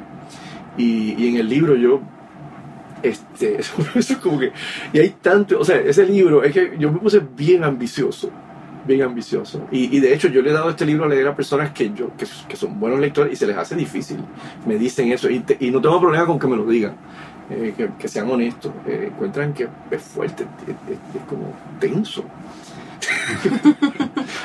Y, 0.77 1.15
y 1.17 1.29
en 1.29 1.37
el 1.37 1.49
libro 1.49 1.77
yo 1.77 2.01
este, 3.05 3.61
eso, 3.61 3.75
es 3.95 4.17
como 4.17 4.39
que, 4.41 4.53
y 4.93 4.99
hay 4.99 5.11
tanto, 5.21 5.61
o 5.61 5.65
sea, 5.65 5.77
ese 5.77 6.07
libro, 6.07 6.43
es 6.43 6.53
que 6.53 6.75
yo 6.79 6.91
me 6.91 6.99
puse 6.99 7.21
bien 7.21 7.63
ambicioso, 7.63 8.31
bien 8.87 9.03
ambicioso. 9.03 9.67
Y, 9.71 9.97
y 9.97 10.01
de 10.01 10.13
hecho 10.15 10.29
yo 10.29 10.43
le 10.43 10.51
he 10.51 10.53
dado 10.53 10.71
este 10.71 10.85
libro 10.87 11.05
a 11.05 11.09
leer 11.09 11.27
a 11.29 11.35
personas 11.37 11.71
que, 11.73 11.93
yo, 11.93 12.11
que, 12.17 12.27
que 12.49 12.57
son 12.57 12.79
buenos 12.79 13.01
lectores 13.01 13.33
y 13.33 13.37
se 13.37 13.47
les 13.47 13.57
hace 13.57 13.75
difícil. 13.77 14.19
Me 14.67 14.77
dicen 14.77 15.11
eso 15.13 15.29
y, 15.31 15.41
te- 15.41 15.57
y 15.61 15.71
no 15.71 15.81
tengo 15.81 16.01
problema 16.01 16.27
con 16.27 16.39
que 16.39 16.47
me 16.47 16.57
lo 16.57 16.67
digan. 16.67 16.95
eh, 17.51 17.75
que, 17.77 17.91
que 17.99 18.09
sean 18.09 18.31
honestos, 18.31 18.73
eh, 18.87 19.11
encuentran 19.13 19.53
que 19.53 19.69
es 19.91 20.03
fuerte, 20.03 20.45
es, 20.67 20.93
es- 20.93 21.17
es 21.21 21.23
como 21.29 21.53
tenso. 21.79 22.25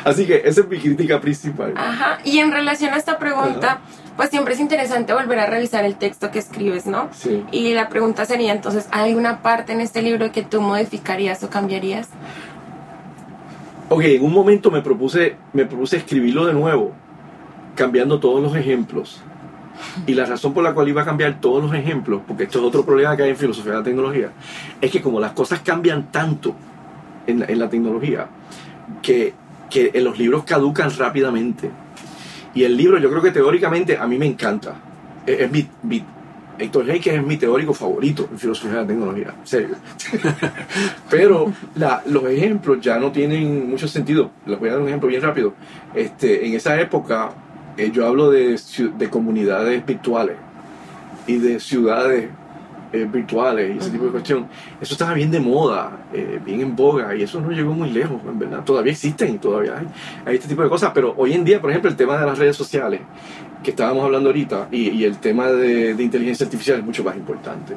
Así 0.04 0.26
que 0.26 0.42
esa 0.46 0.62
es 0.62 0.68
mi 0.68 0.78
crítica 0.80 1.20
principal. 1.22 1.74
Ajá, 1.78 2.20
y 2.24 2.40
en 2.40 2.52
relación 2.52 2.94
a 2.94 2.98
esta 2.98 3.18
pregunta, 3.18 3.80
pues 4.18 4.30
siempre 4.30 4.54
es 4.54 4.60
interesante 4.60 5.14
volver 5.14 5.40
a 5.40 5.46
revisar 5.46 5.86
el 5.86 5.96
texto 5.96 6.32
que 6.32 6.40
escribes, 6.40 6.86
¿no? 6.86 7.10
Sí. 7.14 7.44
Y 7.52 7.74
la 7.74 7.90
pregunta 7.90 8.26
sería 8.26 8.52
entonces, 8.52 8.88
¿hay 8.92 9.10
alguna 9.10 9.42
parte 9.42 9.72
en 9.74 9.82
este 9.82 10.02
libro 10.02 10.32
que 10.32 10.44
tú 10.44 10.62
modificarías 10.62 11.44
o 11.44 11.50
cambiarías? 11.50 12.10
Ok, 13.92 14.04
en 14.04 14.24
un 14.24 14.32
momento 14.32 14.70
me 14.70 14.82
propuse, 14.82 15.36
me 15.52 15.66
propuse 15.66 15.98
escribirlo 15.98 16.46
de 16.46 16.54
nuevo, 16.54 16.94
cambiando 17.76 18.20
todos 18.20 18.40
los 18.40 18.56
ejemplos. 18.56 19.20
Y 20.06 20.14
la 20.14 20.26
razón 20.26 20.54
por 20.54 20.64
la 20.64 20.76
cual 20.76 20.90
iba 20.90 21.02
a 21.02 21.06
cambiar 21.06 21.42
todos 21.42 21.64
los 21.64 21.74
ejemplos, 21.74 22.22
porque 22.28 22.44
esto 22.44 22.60
es 22.60 22.66
otro 22.66 22.86
problema 22.86 23.18
que 23.18 23.24
hay 23.24 23.32
en 23.32 23.38
filosofía 23.38 23.72
de 23.72 23.78
la 23.80 23.84
tecnología, 23.84 24.32
es 24.80 24.92
que 24.92 25.02
como 25.02 25.20
las 25.20 25.32
cosas 25.32 25.62
cambian 25.62 26.12
tanto 26.12 26.54
en 27.26 27.40
la, 27.40 27.46
en 27.48 27.58
la 27.58 27.68
tecnología, 27.68 28.28
que, 29.02 29.34
que 29.72 29.90
en 29.92 30.04
los 30.04 30.20
libros 30.20 30.44
caducan 30.44 30.92
rápidamente. 30.96 31.72
Y 32.54 32.66
el 32.66 32.78
libro 32.78 33.00
yo 33.00 33.10
creo 33.10 33.24
que 33.24 33.32
teóricamente 33.32 33.98
a 33.98 34.06
mí 34.06 34.20
me 34.20 34.28
encanta. 34.28 34.76
Es, 35.26 35.40
es 35.42 35.52
mi, 35.52 35.68
Héctor 36.60 36.90
Henke 36.90 37.16
es 37.16 37.24
mi 37.26 37.38
teórico 37.38 37.74
favorito 37.74 38.28
en 38.32 38.38
filosofía 38.38 38.72
de 38.76 38.82
la 38.82 38.88
tecnología, 38.88 39.34
en 39.40 39.48
serio. 39.48 39.76
Pero 41.10 41.52
la- 41.76 42.02
los 42.06 42.24
ejemplos 42.26 42.80
ya 42.82 43.00
no 43.00 43.12
tienen 43.12 43.70
mucho 43.70 43.88
sentido. 43.88 44.32
Les 44.46 44.60
voy 44.60 44.70
a 44.70 44.74
dar 44.74 44.82
un 44.82 44.88
ejemplo 44.88 45.08
bien 45.10 45.22
rápido. 45.22 45.54
Este, 45.94 46.46
en 46.46 46.54
esa 46.54 46.80
época 46.80 47.32
eh, 47.78 47.92
yo 47.94 48.06
hablo 48.06 48.30
de, 48.30 48.60
de 48.98 49.10
comunidades 49.10 49.86
virtuales 49.86 50.36
y 51.28 51.38
de 51.38 51.60
ciudades 51.60 52.30
eh, 52.92 53.08
virtuales 53.12 53.76
y 53.76 53.78
ese 53.78 53.92
tipo 53.92 54.06
de 54.06 54.12
cuestión. 54.12 54.48
Eso 54.82 54.94
estaba 54.94 55.14
bien 55.14 55.32
de 55.32 55.40
moda, 55.40 56.06
eh, 56.14 56.40
bien 56.44 56.62
en 56.62 56.76
boga 56.76 57.16
y 57.16 57.24
eso 57.24 57.40
no 57.40 57.52
llegó 57.52 57.72
muy 57.74 57.90
lejos, 57.92 58.20
en 58.28 58.38
verdad. 58.40 58.64
Todavía 58.64 58.92
existen 58.92 59.36
y 59.36 59.38
todavía 59.38 59.78
hay, 59.78 59.88
hay 60.26 60.36
este 60.36 60.48
tipo 60.48 60.64
de 60.64 60.70
cosas, 60.70 60.92
pero 60.94 61.14
hoy 61.18 61.34
en 61.34 61.44
día, 61.46 61.62
por 61.62 61.70
ejemplo, 61.70 61.90
el 61.90 61.96
tema 61.96 62.18
de 62.20 62.26
las 62.26 62.38
redes 62.38 62.56
sociales 62.56 63.02
que 63.64 63.72
estábamos 63.72 64.04
hablando 64.06 64.30
ahorita 64.30 64.70
y, 64.72 65.04
el 65.04 65.18
tema 65.18 65.48
de, 65.48 65.92
inteligencia 66.02 66.46
artificial 66.46 66.80
es 66.80 66.86
mucho 66.86 67.04
más 67.04 67.16
importante. 67.16 67.76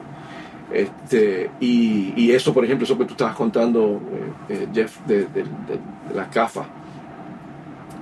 Este, 0.72 1.50
y, 1.60 2.14
y 2.16 2.32
eso, 2.32 2.54
por 2.54 2.64
ejemplo, 2.64 2.84
eso 2.84 2.96
que 2.96 3.04
tú 3.04 3.12
estabas 3.12 3.34
contando, 3.34 4.00
eh, 4.48 4.54
eh, 4.54 4.68
Jeff, 4.72 4.98
de, 5.06 5.26
de- 5.26 5.42
de-. 5.44 5.80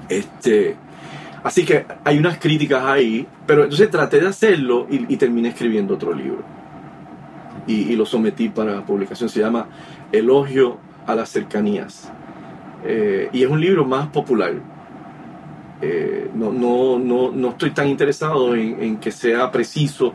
Este, 0.08 0.76
así 1.42 1.64
que 1.64 1.84
hay 2.04 2.18
unas 2.18 2.38
críticas 2.38 2.84
ahí, 2.84 3.26
pero 3.46 3.64
entonces 3.64 3.90
traté 3.90 4.20
de 4.20 4.28
hacerlo 4.28 4.86
y, 4.90 5.16
terminé 5.16 5.48
escribiendo 5.48 5.94
otro 5.94 6.12
libro. 6.12 6.42
Y, 7.66 7.92
y 7.92 7.96
lo 7.96 8.06
sometí 8.06 8.48
para 8.48 8.84
publicación. 8.84 9.28
Se 9.28 9.40
llama 9.40 9.66
Elogio 10.12 10.78
a 11.06 11.14
las 11.14 11.28
cercanías. 11.30 12.10
Eh, 12.84 13.28
y 13.32 13.42
es 13.42 13.50
un 13.50 13.60
libro 13.60 13.84
más 13.84 14.08
popular. 14.08 14.54
Eh, 15.82 16.30
no, 16.34 16.52
no, 16.52 16.98
no, 16.98 17.30
no 17.30 17.48
estoy 17.50 17.70
tan 17.70 17.88
interesado 17.88 18.54
en, 18.54 18.82
en 18.82 18.96
que 18.98 19.10
sea 19.10 19.50
preciso 19.50 20.12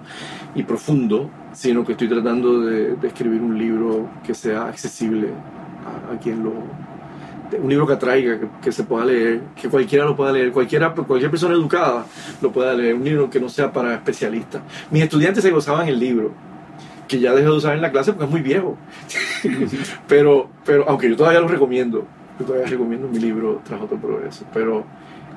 y 0.54 0.64
profundo, 0.64 1.30
sino 1.54 1.84
que 1.84 1.94
estoy 1.94 2.08
tratando 2.08 2.62
de, 2.62 2.96
de 2.96 3.08
escribir 3.08 3.42
un 3.42 3.58
libro 3.58 4.10
que 4.24 4.34
sea 4.34 4.68
accesible 4.68 5.30
a, 5.86 6.14
a 6.14 6.20
quien 6.20 6.44
lo... 6.44 6.54
Un 7.62 7.70
libro 7.70 7.86
que 7.88 7.94
atraiga, 7.94 8.40
que, 8.40 8.48
que 8.62 8.72
se 8.72 8.84
pueda 8.84 9.06
leer, 9.06 9.42
que 9.60 9.70
cualquiera 9.70 10.04
lo 10.06 10.16
pueda 10.16 10.32
leer, 10.32 10.52
cualquiera, 10.52 10.94
cualquier 10.94 11.30
persona 11.30 11.54
educada 11.54 12.06
lo 12.42 12.52
pueda 12.52 12.74
leer, 12.74 12.96
un 12.96 13.04
libro 13.04 13.30
que 13.30 13.40
no 13.40 13.50
sea 13.50 13.72
para 13.72 13.94
especialistas. 13.94 14.62
Mis 14.92 15.04
estudiantes 15.04 15.44
se 15.44 15.52
gozaban 15.52 15.88
el 15.88 16.00
libro, 16.00 16.32
que 17.08 17.20
ya 17.20 17.34
dejé 17.34 17.46
de 17.46 17.52
usar 17.52 17.76
en 17.76 17.82
la 17.82 17.92
clase 17.92 18.12
porque 18.12 18.26
es 18.26 18.32
muy 18.32 18.42
viejo. 18.42 18.78
pero, 20.08 20.50
pero, 20.66 20.90
aunque 20.90 21.10
yo 21.10 21.16
todavía 21.16 21.40
lo 21.40 21.48
recomiendo, 21.48 22.06
yo 22.40 22.46
todavía 22.46 22.68
recomiendo 22.68 23.08
mi 23.08 23.20
libro 23.20 23.62
Tras 23.64 23.82
otro 23.82 23.98
progreso. 23.98 24.46
Pero, 24.54 24.86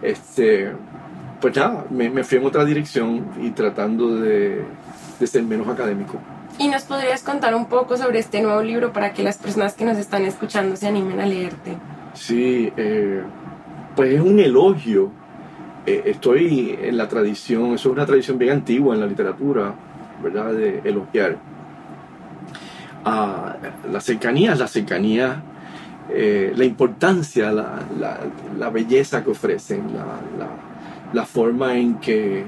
este, 0.03 0.73
pues 1.41 1.57
nada, 1.57 1.85
me, 1.91 2.11
me 2.11 2.25
fui 2.25 2.39
en 2.39 2.47
otra 2.47 2.65
dirección 2.65 3.27
y 3.41 3.51
tratando 3.51 4.17
de, 4.17 4.63
de 5.19 5.27
ser 5.27 5.43
menos 5.43 5.69
académico. 5.69 6.19
¿Y 6.59 6.69
nos 6.69 6.83
podrías 6.83 7.23
contar 7.23 7.55
un 7.55 7.67
poco 7.67 7.97
sobre 7.97 8.19
este 8.19 8.41
nuevo 8.43 8.63
libro 8.63 8.93
para 8.93 9.13
que 9.13 9.23
las 9.23 9.37
personas 9.39 9.75
que 9.75 9.85
nos 9.85 9.97
están 9.99 10.25
escuchando 10.25 10.75
se 10.77 10.89
animen 10.89 11.21
a 11.21 11.27
leerte? 11.27 11.77
Sí, 12.15 12.73
eh, 12.77 13.23
pues 13.95 14.15
es 14.15 14.21
un 14.21 14.41
elogio. 14.41 15.13
Eh, 15.87 16.03
estoy 16.07 16.77
en 16.83 16.97
la 16.97 17.07
tradición, 17.09 17.75
eso 17.75 17.89
es 17.91 17.95
una 17.95 18.07
tradición 18.07 18.39
bien 18.39 18.53
antigua 18.53 18.95
en 18.95 19.01
la 19.01 19.07
literatura, 19.07 19.75
¿verdad? 20.23 20.53
De 20.53 20.81
elogiar. 20.85 21.37
a 23.05 23.57
las 23.91 24.05
cercanías, 24.05 24.59
la 24.59 24.67
cercanía, 24.67 25.41
eh, 26.11 26.55
la 26.57 26.65
importancia, 26.65 27.53
la, 27.53 28.71
belleza 28.71 29.23
que 29.23 29.31
ofrecen, 29.31 29.83
la, 31.13 31.27
forma 31.27 31.77
en 31.77 31.99
que, 31.99 32.45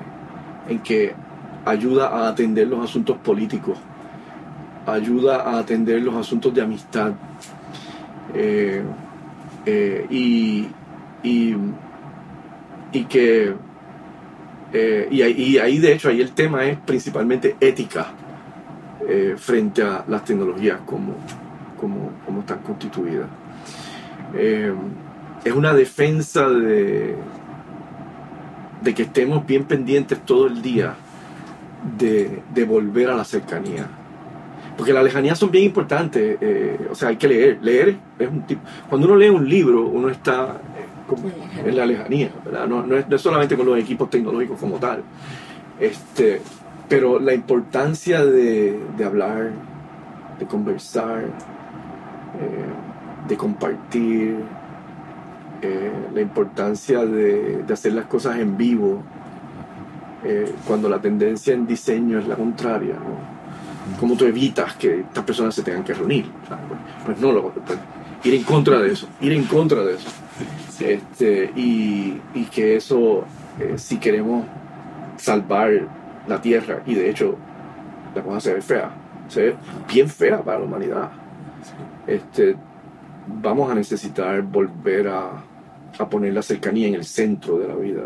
ayuda 1.67 2.09
a 2.09 2.29
atender 2.29 2.67
los 2.69 2.83
asuntos 2.83 3.19
políticos, 3.19 3.77
ayuda 4.87 5.43
a 5.43 5.59
atender 5.59 6.01
los 6.03 6.15
asuntos 6.15 6.55
de 6.55 6.63
amistad. 6.63 7.13
eh, 8.35 8.83
eh, 9.67 10.07
y, 10.09 10.67
que 13.09 13.55
y, 15.11 15.23
ahí, 15.59 15.79
de 15.79 15.93
hecho 15.93 16.09
ahí 16.09 16.21
el 16.21 16.33
tema 16.33 16.65
es 16.65 16.79
principalmente 16.79 17.57
ética 17.61 18.07
frente 19.37 19.83
a 19.83 20.05
las 20.09 20.25
tecnologías 20.25 20.81
como, 20.87 21.15
como, 21.79 22.11
como 22.25 22.41
están 22.41 22.61
constituidas. 22.61 23.27
Eh, 24.35 24.73
es 25.45 25.53
una 25.53 25.73
defensa 25.73 26.49
de, 26.49 27.17
de 28.83 28.95
que 28.95 29.03
estemos 29.03 29.47
bien 29.47 29.65
pendientes 29.65 30.19
todo 30.25 30.47
el 30.47 30.61
día 30.63 30.95
de, 31.99 32.43
de 32.53 32.65
volver 32.65 33.11
a 33.11 33.17
la 33.17 33.25
cercanía. 33.25 33.87
Porque 34.77 34.93
las 34.93 35.05
lejanías 35.05 35.39
son 35.39 35.51
bien 35.51 35.65
importantes, 35.65 36.39
eh, 36.41 36.89
o 36.91 36.95
sea, 36.95 37.11
hay 37.11 37.17
que 37.17 37.29
leer. 37.29 37.59
Leer 37.61 37.97
es 38.19 38.29
un 38.29 38.43
tipo. 38.43 38.63
Cuando 38.89 39.09
uno 39.09 39.17
lee 39.17 39.29
un 39.29 39.47
libro, 39.47 39.87
uno 39.87 40.09
está 40.09 40.61
eh, 40.77 41.69
en 41.69 41.77
la 41.77 41.85
lejanía, 41.85 42.31
¿verdad? 42.45 42.67
No, 42.67 42.87
no 42.87 42.97
es, 42.97 43.07
no 43.09 43.17
es 43.17 43.21
solamente 43.21 43.57
con 43.57 43.67
los 43.67 43.79
equipos 43.79 44.09
tecnológicos 44.09 44.59
como 44.59 44.77
tal. 44.77 45.03
Este, 45.79 46.41
pero 46.89 47.19
la 47.19 47.35
importancia 47.35 48.25
de, 48.25 48.81
de 48.97 49.05
hablar, 49.05 49.51
de 50.39 50.47
conversar, 50.47 51.25
eh, 51.25 52.90
de 53.31 53.37
compartir, 53.37 54.37
eh, 55.63 55.93
la 56.13 56.21
importancia 56.21 57.05
de, 57.05 57.63
de 57.63 57.73
hacer 57.73 57.93
las 57.93 58.07
cosas 58.07 58.39
en 58.39 58.57
vivo, 58.57 59.03
eh, 60.25 60.53
cuando 60.67 60.89
la 60.89 61.01
tendencia 61.01 61.55
en 61.55 61.67
diseño 61.67 62.19
es 62.19 62.27
la 62.27 62.35
contraria, 62.35 62.95
¿no? 62.95 63.41
¿Cómo 63.99 64.17
tú 64.17 64.25
evitas 64.25 64.75
que 64.75 65.01
estas 65.01 65.25
personas 65.25 65.55
se 65.55 65.63
tengan 65.63 65.85
que 65.85 65.95
reunir? 65.95 66.27
¿sabes? 66.49 66.65
Pues, 66.69 66.81
pues 67.07 67.21
no, 67.21 67.33
lo, 67.33 67.51
pues, 67.51 67.79
ir 68.25 68.35
en 68.35 68.43
contra 68.43 68.81
de 68.81 68.93
eso, 68.93 69.09
ir 69.21 69.33
en 69.33 69.45
contra 69.45 69.83
de 69.83 69.95
eso. 69.95 70.09
Este, 70.81 71.53
y, 71.55 72.21
y 72.35 72.45
que 72.51 72.77
eso, 72.77 73.25
eh, 73.59 73.75
si 73.77 73.99
queremos 73.99 74.45
salvar 75.17 75.71
la 76.27 76.41
Tierra, 76.41 76.83
y 76.85 76.95
de 76.95 77.11
hecho 77.11 77.37
la 78.15 78.23
cosa 78.23 78.41
se 78.41 78.55
ve 78.55 78.63
fea, 78.63 78.91
se 79.29 79.43
ve 79.43 79.57
bien 79.93 80.09
fea 80.09 80.43
para 80.43 80.59
la 80.59 80.65
humanidad, 80.65 81.11
este, 82.07 82.57
vamos 83.43 83.71
a 83.71 83.75
necesitar 83.75 84.43
volver 84.43 85.09
a, 85.09 85.45
a 85.99 86.09
poner 86.11 86.33
la 86.33 86.43
cercanía 86.43 86.89
en 86.89 86.95
el 86.95 87.05
centro 87.05 87.59
de 87.59 87.69
la 87.69 87.75
vida. 87.75 88.03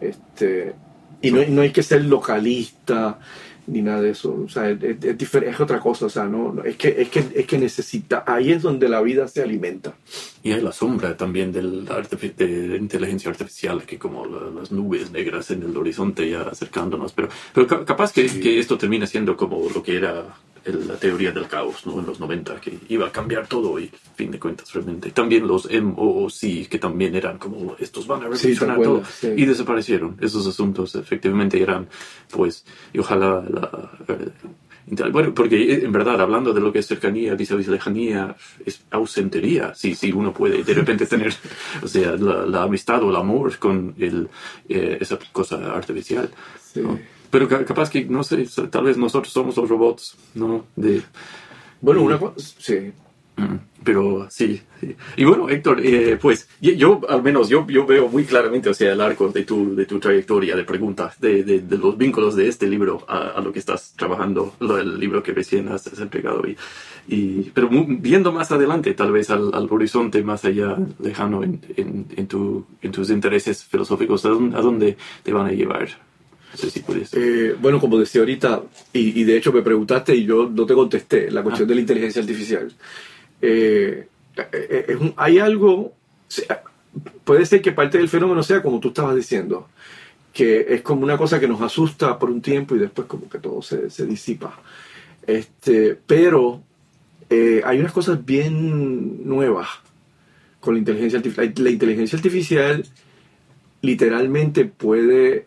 Este, 0.00 0.74
y 1.22 1.30
no, 1.30 1.40
no 1.48 1.62
hay 1.62 1.70
que 1.70 1.82
ser 1.82 2.04
localista, 2.04 3.18
ni 3.66 3.82
nada 3.82 4.02
de 4.02 4.10
eso. 4.10 4.42
O 4.44 4.48
sea, 4.48 4.68
es, 4.70 4.78
es, 4.82 5.22
es 5.22 5.34
es 5.34 5.60
otra 5.60 5.80
cosa. 5.80 6.06
O 6.06 6.10
sea, 6.10 6.24
no, 6.24 6.52
no, 6.52 6.62
es, 6.64 6.76
que, 6.76 6.94
es, 6.98 7.08
que, 7.08 7.24
es 7.34 7.46
que 7.46 7.58
necesita, 7.58 8.22
ahí 8.26 8.52
es 8.52 8.62
donde 8.62 8.88
la 8.88 9.00
vida 9.00 9.26
se 9.26 9.42
alimenta. 9.42 9.94
Y 10.42 10.52
hay 10.52 10.60
la 10.60 10.72
sombra 10.72 11.16
también 11.16 11.50
del 11.52 11.84
de 11.84 12.68
la 12.68 12.76
inteligencia 12.76 13.30
artificial, 13.30 13.82
que 13.84 13.98
como 13.98 14.26
la- 14.26 14.50
las 14.60 14.70
nubes 14.70 15.10
negras 15.10 15.50
en 15.50 15.62
el 15.62 15.76
horizonte 15.76 16.28
ya 16.30 16.42
acercándonos. 16.42 17.12
Pero, 17.12 17.28
pero 17.54 17.66
ca- 17.66 17.84
capaz 17.84 18.12
que, 18.12 18.26
que 18.26 18.58
esto 18.58 18.76
termina 18.78 19.06
siendo 19.06 19.36
como 19.36 19.66
lo 19.74 19.82
que 19.82 19.96
era 19.96 20.24
el- 20.66 20.86
la 20.88 20.96
teoría 20.96 21.32
del 21.32 21.46
caos 21.46 21.86
¿no? 21.86 21.98
en 22.00 22.06
los 22.06 22.18
90, 22.20 22.60
que 22.60 22.78
iba 22.88 23.06
a 23.06 23.12
cambiar 23.12 23.46
todo 23.46 23.78
y, 23.78 23.90
fin 24.16 24.30
de 24.30 24.38
cuentas, 24.38 24.72
realmente. 24.74 25.10
También 25.10 25.46
los 25.46 25.68
MOOC, 25.70 26.68
que 26.68 26.78
también 26.78 27.14
eran 27.14 27.38
como 27.38 27.76
estos 27.78 28.06
van 28.06 28.22
a 28.22 28.36
Sí, 28.36 28.54
revolucionar 28.54 28.78
¿te 28.78 28.84
todo. 28.84 29.02
Sí. 29.04 29.28
Y 29.36 29.44
desaparecieron. 29.46 30.16
Esos 30.20 30.46
asuntos 30.46 30.94
efectivamente 30.96 31.60
eran, 31.62 31.88
pues, 32.30 32.64
y 32.92 32.98
ojalá 32.98 33.44
la... 33.48 33.90
eh, 34.08 34.30
bueno, 35.10 35.34
porque 35.34 35.60
eh, 35.72 35.80
en 35.84 35.90
verdad, 35.90 36.20
hablando 36.20 36.52
de 36.52 36.60
lo 36.60 36.72
que 36.72 36.78
es 36.78 36.86
cercanía, 36.86 37.34
vis 37.34 37.50
a 37.50 37.56
vis 37.56 37.66
lejanía, 37.66 38.36
es 38.64 38.82
ausentería. 38.90 39.74
Si, 39.74 39.96
si 39.96 40.12
uno 40.12 40.32
puede 40.32 40.62
de 40.62 40.74
repente 40.74 41.06
tener, 41.06 41.34
o 41.82 41.88
sea, 41.88 42.12
la, 42.16 42.46
la 42.46 42.62
amistad 42.62 43.02
o 43.02 43.10
el 43.10 43.16
amor 43.16 43.58
con 43.58 43.94
el, 43.98 44.28
eh, 44.68 44.98
esa 45.00 45.18
cosa 45.32 45.72
artificial. 45.74 46.30
Sí. 46.72 46.80
¿no? 46.82 47.00
Pero 47.30 47.48
ca- 47.48 47.64
capaz 47.64 47.90
que, 47.90 48.04
no 48.04 48.22
sé, 48.22 48.46
tal 48.70 48.84
vez 48.84 48.96
nosotros 48.96 49.32
somos 49.32 49.56
los 49.56 49.68
robots, 49.68 50.16
¿no? 50.34 50.66
De, 50.76 51.02
Bueno, 51.80 52.02
una 52.02 52.18
cosa, 52.18 52.36
sí. 52.58 52.92
Mm, 53.36 53.56
Pero 53.84 54.26
sí, 54.30 54.62
sí. 54.80 54.96
Y 55.18 55.24
bueno, 55.24 55.48
Héctor, 55.50 55.80
eh, 55.84 56.18
pues 56.20 56.48
yo 56.60 57.00
al 57.08 57.22
menos 57.22 57.48
yo, 57.50 57.66
yo 57.68 57.84
veo 57.86 58.08
muy 58.08 58.24
claramente, 58.24 58.70
o 58.70 58.74
sea, 58.74 58.92
el 58.94 59.00
arco 59.00 59.28
de 59.28 59.44
tu, 59.44 59.76
de 59.76 59.84
tu 59.86 60.00
trayectoria 60.00 60.56
de 60.56 60.64
preguntas, 60.64 61.20
de, 61.20 61.44
de, 61.44 61.60
de 61.60 61.78
los 61.78 61.96
vínculos 61.98 62.34
de 62.34 62.48
este 62.48 62.66
libro 62.66 63.04
a, 63.06 63.28
a 63.36 63.40
lo 63.42 63.52
que 63.52 63.58
estás 63.58 63.92
trabajando, 63.96 64.54
lo 64.60 64.76
del 64.76 64.98
libro 64.98 65.22
que 65.22 65.32
recién 65.32 65.68
has, 65.68 65.86
entregado. 66.00 66.42
Y, 66.48 66.56
y, 67.08 67.50
pero 67.54 67.70
mu- 67.70 67.86
viendo 68.00 68.32
más 68.32 68.50
adelante, 68.52 68.94
tal 68.94 69.12
vez 69.12 69.28
al, 69.30 69.50
al 69.54 69.68
horizonte 69.70 70.22
más 70.24 70.44
allá, 70.46 70.76
lejano 70.98 71.44
en, 71.44 71.60
en, 71.76 72.06
en, 72.16 72.26
tu, 72.26 72.64
en 72.82 72.90
tus 72.90 73.10
intereses 73.10 73.64
filosóficos, 73.64 74.24
¿a 74.24 74.30
dónde, 74.30 74.56
a 74.56 74.60
dónde 74.62 74.96
te 75.22 75.32
van 75.32 75.46
a 75.46 75.52
llevar? 75.52 75.88
No 76.52 76.58
sé 76.58 76.70
si 76.70 76.80
puedes. 76.80 77.12
Eh, 77.14 77.54
bueno, 77.60 77.80
como 77.80 77.98
decía 77.98 78.20
ahorita, 78.22 78.62
y, 78.92 79.20
y 79.20 79.24
de 79.24 79.36
hecho 79.36 79.52
me 79.52 79.62
preguntaste 79.62 80.14
y 80.14 80.24
yo 80.24 80.48
no 80.48 80.64
te 80.64 80.74
contesté, 80.74 81.30
la 81.30 81.42
cuestión 81.42 81.66
Ah. 81.66 81.68
de 81.70 81.74
la 81.74 81.80
inteligencia 81.82 82.22
artificial. 82.22 82.72
Eh, 83.42 84.08
eh, 84.52 84.84
es 84.88 84.96
un- 84.96 85.12
hay 85.16 85.38
algo, 85.38 85.92
se- 86.28 86.46
puede 87.24 87.44
ser 87.46 87.60
que 87.60 87.72
parte 87.72 87.98
del 87.98 88.08
fenómeno 88.08 88.42
sea 88.42 88.62
como 88.62 88.80
tú 88.80 88.88
estabas 88.88 89.16
diciendo, 89.16 89.68
que 90.32 90.66
es 90.70 90.82
como 90.82 91.02
una 91.02 91.18
cosa 91.18 91.40
que 91.40 91.48
nos 91.48 91.60
asusta 91.60 92.18
por 92.18 92.30
un 92.30 92.40
tiempo 92.40 92.74
y 92.74 92.78
después 92.78 93.06
como 93.08 93.28
que 93.28 93.38
todo 93.38 93.60
se, 93.62 93.90
se 93.90 94.06
disipa. 94.06 94.58
Este, 95.26 95.98
pero 96.06 96.62
eh, 97.28 97.60
hay 97.64 97.80
unas 97.80 97.92
cosas 97.92 98.24
bien 98.24 99.26
nuevas 99.28 99.68
con 100.60 100.74
la 100.74 100.78
inteligencia 100.78 101.18
artificial. 101.18 101.52
La 101.58 101.70
inteligencia 101.70 102.16
artificial 102.16 102.84
literalmente 103.82 104.64
puede 104.64 105.46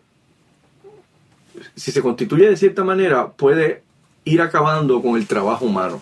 si 1.74 1.92
se 1.92 2.02
constituye 2.02 2.48
de 2.48 2.56
cierta 2.56 2.84
manera, 2.84 3.32
puede 3.32 3.82
ir 4.24 4.40
acabando 4.40 5.02
con 5.02 5.16
el 5.16 5.26
trabajo 5.26 5.66
humano. 5.66 6.00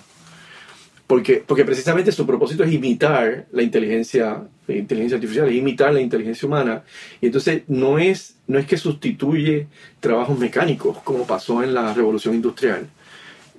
Porque, 1.06 1.42
porque 1.44 1.64
precisamente 1.64 2.12
su 2.12 2.26
propósito 2.26 2.64
es 2.64 2.72
imitar 2.72 3.46
la 3.50 3.62
inteligencia, 3.62 4.42
inteligencia 4.68 5.16
artificial, 5.16 5.48
es 5.48 5.54
imitar 5.54 5.92
la 5.92 6.02
inteligencia 6.02 6.46
humana. 6.46 6.82
Y 7.22 7.26
entonces 7.26 7.62
no 7.66 7.98
es, 7.98 8.36
no 8.46 8.58
es 8.58 8.66
que 8.66 8.76
sustituye 8.76 9.68
trabajos 10.00 10.38
mecánicos, 10.38 10.98
como 10.98 11.26
pasó 11.26 11.62
en 11.62 11.72
la 11.72 11.94
revolución 11.94 12.34
industrial 12.34 12.88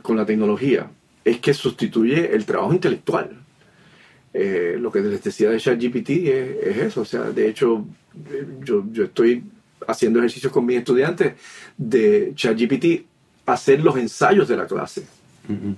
con 0.03 0.15
la 0.15 0.27
tecnología, 0.27 0.91
es 1.25 1.39
que 1.39 1.55
sustituye 1.55 2.35
el 2.35 2.45
trabajo 2.45 2.71
intelectual. 2.71 3.31
Eh, 4.31 4.77
lo 4.79 4.91
que 4.91 4.99
les 4.99 5.23
decía 5.23 5.49
de 5.49 5.59
ChatGPT 5.59 6.09
es, 6.09 6.67
es 6.67 6.77
eso. 6.77 7.01
O 7.01 7.05
sea, 7.05 7.23
de 7.31 7.49
hecho, 7.49 7.83
eh, 8.31 8.45
yo, 8.63 8.83
yo 8.91 9.05
estoy 9.05 9.43
haciendo 9.87 10.19
ejercicios 10.19 10.51
con 10.51 10.65
mis 10.65 10.77
estudiantes 10.77 11.33
de 11.77 12.33
ChatGPT 12.35 13.05
hacer 13.45 13.81
los 13.83 13.97
ensayos 13.97 14.47
de 14.47 14.57
la 14.57 14.65
clase. 14.67 15.03
Ujú. 15.47 15.75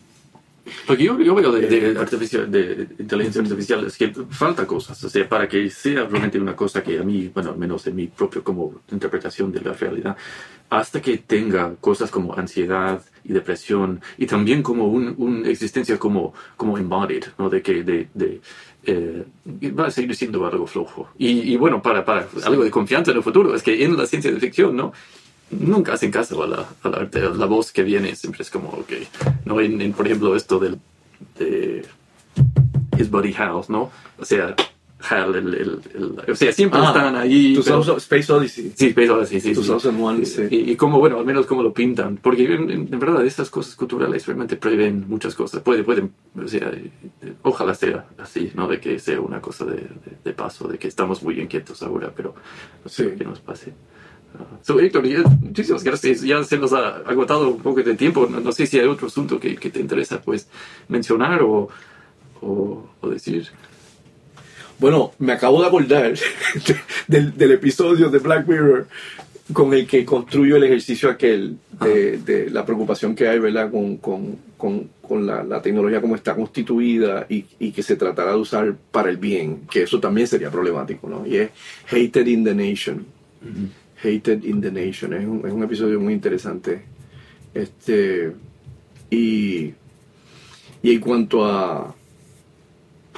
Porque 0.85 1.03
yo, 1.03 1.19
yo 1.19 1.33
veo 1.33 1.51
de, 1.51 1.67
de 1.67 1.99
artificial, 1.99 2.49
de 2.49 2.87
inteligencia 2.99 3.41
artificial 3.41 3.85
es 3.85 3.97
que 3.97 4.13
falta 4.29 4.67
cosas, 4.67 5.03
o 5.03 5.09
sea, 5.09 5.27
para 5.27 5.47
que 5.47 5.69
sea 5.71 6.05
realmente 6.05 6.39
una 6.39 6.55
cosa 6.55 6.83
que 6.83 6.99
a 6.99 7.03
mí, 7.03 7.31
bueno, 7.33 7.49
al 7.49 7.57
menos 7.57 7.87
en 7.87 7.95
mi 7.95 8.07
propio 8.07 8.43
como 8.43 8.81
interpretación 8.91 9.51
de 9.51 9.61
la 9.61 9.73
realidad, 9.73 10.15
hasta 10.69 11.01
que 11.01 11.17
tenga 11.17 11.75
cosas 11.81 12.11
como 12.11 12.35
ansiedad 12.37 13.01
y 13.23 13.33
depresión 13.33 14.01
y 14.17 14.27
también 14.27 14.61
como 14.61 14.87
un- 14.87 15.15
una 15.17 15.49
existencia 15.49 15.97
como, 15.97 16.33
como 16.55 16.77
embodied, 16.77 17.23
¿no? 17.39 17.49
De 17.49 17.61
que, 17.63 17.83
de, 17.83 18.07
de, 18.13 18.39
eh, 18.85 19.25
va 19.77 19.87
a 19.87 19.91
seguir 19.91 20.15
siendo 20.15 20.45
algo 20.45 20.67
flojo. 20.67 21.09
Y, 21.17 21.53
y 21.53 21.57
bueno, 21.57 21.81
para, 21.81 22.03
para 22.03 22.27
algo 22.43 22.63
de 22.63 22.71
confianza 22.71 23.11
en 23.11 23.17
el 23.17 23.23
futuro, 23.23 23.55
es 23.55 23.63
que 23.63 23.83
en 23.83 23.97
la 23.97 24.05
ciencia 24.05 24.31
de 24.31 24.39
ficción, 24.39 24.75
¿no? 24.75 24.93
nunca 25.51 25.93
hacen 25.93 26.11
caso 26.11 26.41
a 26.43 26.47
la, 26.47 26.69
a 26.83 26.89
la, 26.89 26.97
a 26.97 27.29
la 27.35 27.45
voz 27.45 27.71
que 27.71 27.83
viene, 27.83 28.15
siempre 28.15 28.41
es 28.41 28.49
como, 28.49 28.69
ok, 28.69 28.91
¿no? 29.45 29.59
En, 29.59 29.81
en, 29.81 29.93
por 29.93 30.05
ejemplo, 30.07 30.35
esto 30.35 30.59
del, 30.59 30.79
de 31.37 31.85
His 32.97 33.09
Buddy 33.09 33.33
Hal, 33.33 33.61
¿no? 33.67 33.91
O 34.17 34.25
sea, 34.25 34.55
Hal, 35.09 35.35
el, 35.35 35.53
el, 35.55 35.79
el- 35.95 36.31
o 36.31 36.35
sea, 36.35 36.51
siempre 36.51 36.79
Ah, 36.81 36.87
están 36.87 37.15
ahí. 37.15 37.59
pero- 37.65 37.77
2000 37.77 37.97
Space 37.97 38.31
Odyssey. 38.31 38.71
Sí, 38.75 38.91
pero 38.93 39.25
sí, 39.25 39.39
sí. 39.39 39.55
sí. 39.55 39.61
2001, 39.63 40.25
sí. 40.25 40.43
Y, 40.51 40.71
y 40.71 40.75
como, 40.75 40.99
bueno, 40.99 41.17
al 41.19 41.25
menos 41.25 41.45
como 41.47 41.63
lo 41.63 41.73
pintan. 41.73 42.17
Porque 42.17 42.43
en, 42.53 42.69
en- 42.69 42.99
verdad 42.99 43.25
esas 43.25 43.49
cosas 43.49 43.75
culturales 43.75 44.25
realmente 44.27 44.55
prevén 44.57 45.05
muchas 45.07 45.33
cosas. 45.33 45.61
Puede, 45.61 45.83
pueden, 45.83 46.11
o 46.41 46.47
sea, 46.47 46.69
eh, 46.71 46.91
ojalá 47.41 47.73
sea 47.73 48.05
así, 48.19 48.51
¿no? 48.53 48.67
De 48.67 48.79
que 48.79 48.99
sea 48.99 49.19
una 49.19 49.41
cosa 49.41 49.65
de, 49.65 49.77
de, 49.77 49.87
de 50.23 50.33
paso, 50.33 50.67
de 50.67 50.77
que 50.77 50.87
estamos 50.87 51.23
muy 51.23 51.39
inquietos 51.39 51.81
ahora, 51.81 52.11
pero 52.15 52.35
no 52.83 52.89
sé 52.89 53.15
qué 53.17 53.23
nos 53.23 53.39
pase. 53.39 53.73
Ah, 54.37 54.45
so, 54.61 54.79
Héctor, 54.79 55.05
ya- 55.07 55.23
muchísimas 55.41 55.83
gracias. 55.83 56.21
Ya 56.21 56.43
se 56.43 56.57
nos 56.57 56.71
ha 56.73 56.97
agotado 56.97 57.49
un 57.49 57.59
poco 57.61 57.81
de 57.81 57.95
tiempo. 57.95 58.27
No, 58.29 58.39
no 58.39 58.51
sé 58.51 58.65
si 58.67 58.79
hay 58.79 58.85
otro 58.87 59.07
asunto 59.07 59.39
que, 59.39 59.55
que 59.57 59.69
te 59.71 59.79
interesa, 59.81 60.21
pues, 60.21 60.47
mencionar 60.87 61.41
o, 61.41 61.67
o, 62.41 62.89
o 63.01 63.09
decir. 63.09 63.47
Bueno, 64.81 65.13
me 65.19 65.33
acabo 65.33 65.61
de 65.61 65.67
acordar 65.67 66.15
del, 67.07 67.37
del 67.37 67.51
episodio 67.51 68.09
de 68.09 68.17
Black 68.17 68.47
Mirror 68.47 68.87
con 69.53 69.75
el 69.75 69.85
que 69.85 70.03
construyo 70.03 70.55
el 70.55 70.63
ejercicio 70.63 71.07
aquel 71.07 71.57
de, 71.79 72.17
de 72.17 72.49
la 72.49 72.65
preocupación 72.65 73.13
que 73.13 73.27
hay, 73.27 73.37
¿verdad? 73.37 73.69
Con, 73.69 73.97
con, 73.97 74.39
con, 74.57 74.89
con 74.99 75.27
la, 75.27 75.43
la 75.43 75.61
tecnología 75.61 76.01
como 76.01 76.15
está 76.15 76.33
constituida 76.33 77.27
y, 77.29 77.45
y 77.59 77.71
que 77.71 77.83
se 77.83 77.95
tratará 77.95 78.31
de 78.31 78.37
usar 78.37 78.75
para 78.91 79.11
el 79.11 79.17
bien, 79.17 79.67
que 79.69 79.83
eso 79.83 79.99
también 79.99 80.25
sería 80.25 80.49
problemático, 80.49 81.07
¿no? 81.07 81.27
Y 81.27 81.35
es 81.35 81.51
Hated 81.85 82.25
in 82.25 82.43
the 82.43 82.55
Nation. 82.55 83.05
Hated 84.03 84.43
in 84.45 84.61
the 84.61 84.71
Nation. 84.71 85.13
Es 85.13 85.27
un, 85.27 85.43
es 85.45 85.53
un 85.53 85.61
episodio 85.63 85.99
muy 85.99 86.13
interesante. 86.13 86.81
Este, 87.53 88.31
y, 89.11 89.73
y 90.81 90.91
en 90.91 90.99
cuanto 90.99 91.45
a, 91.45 91.93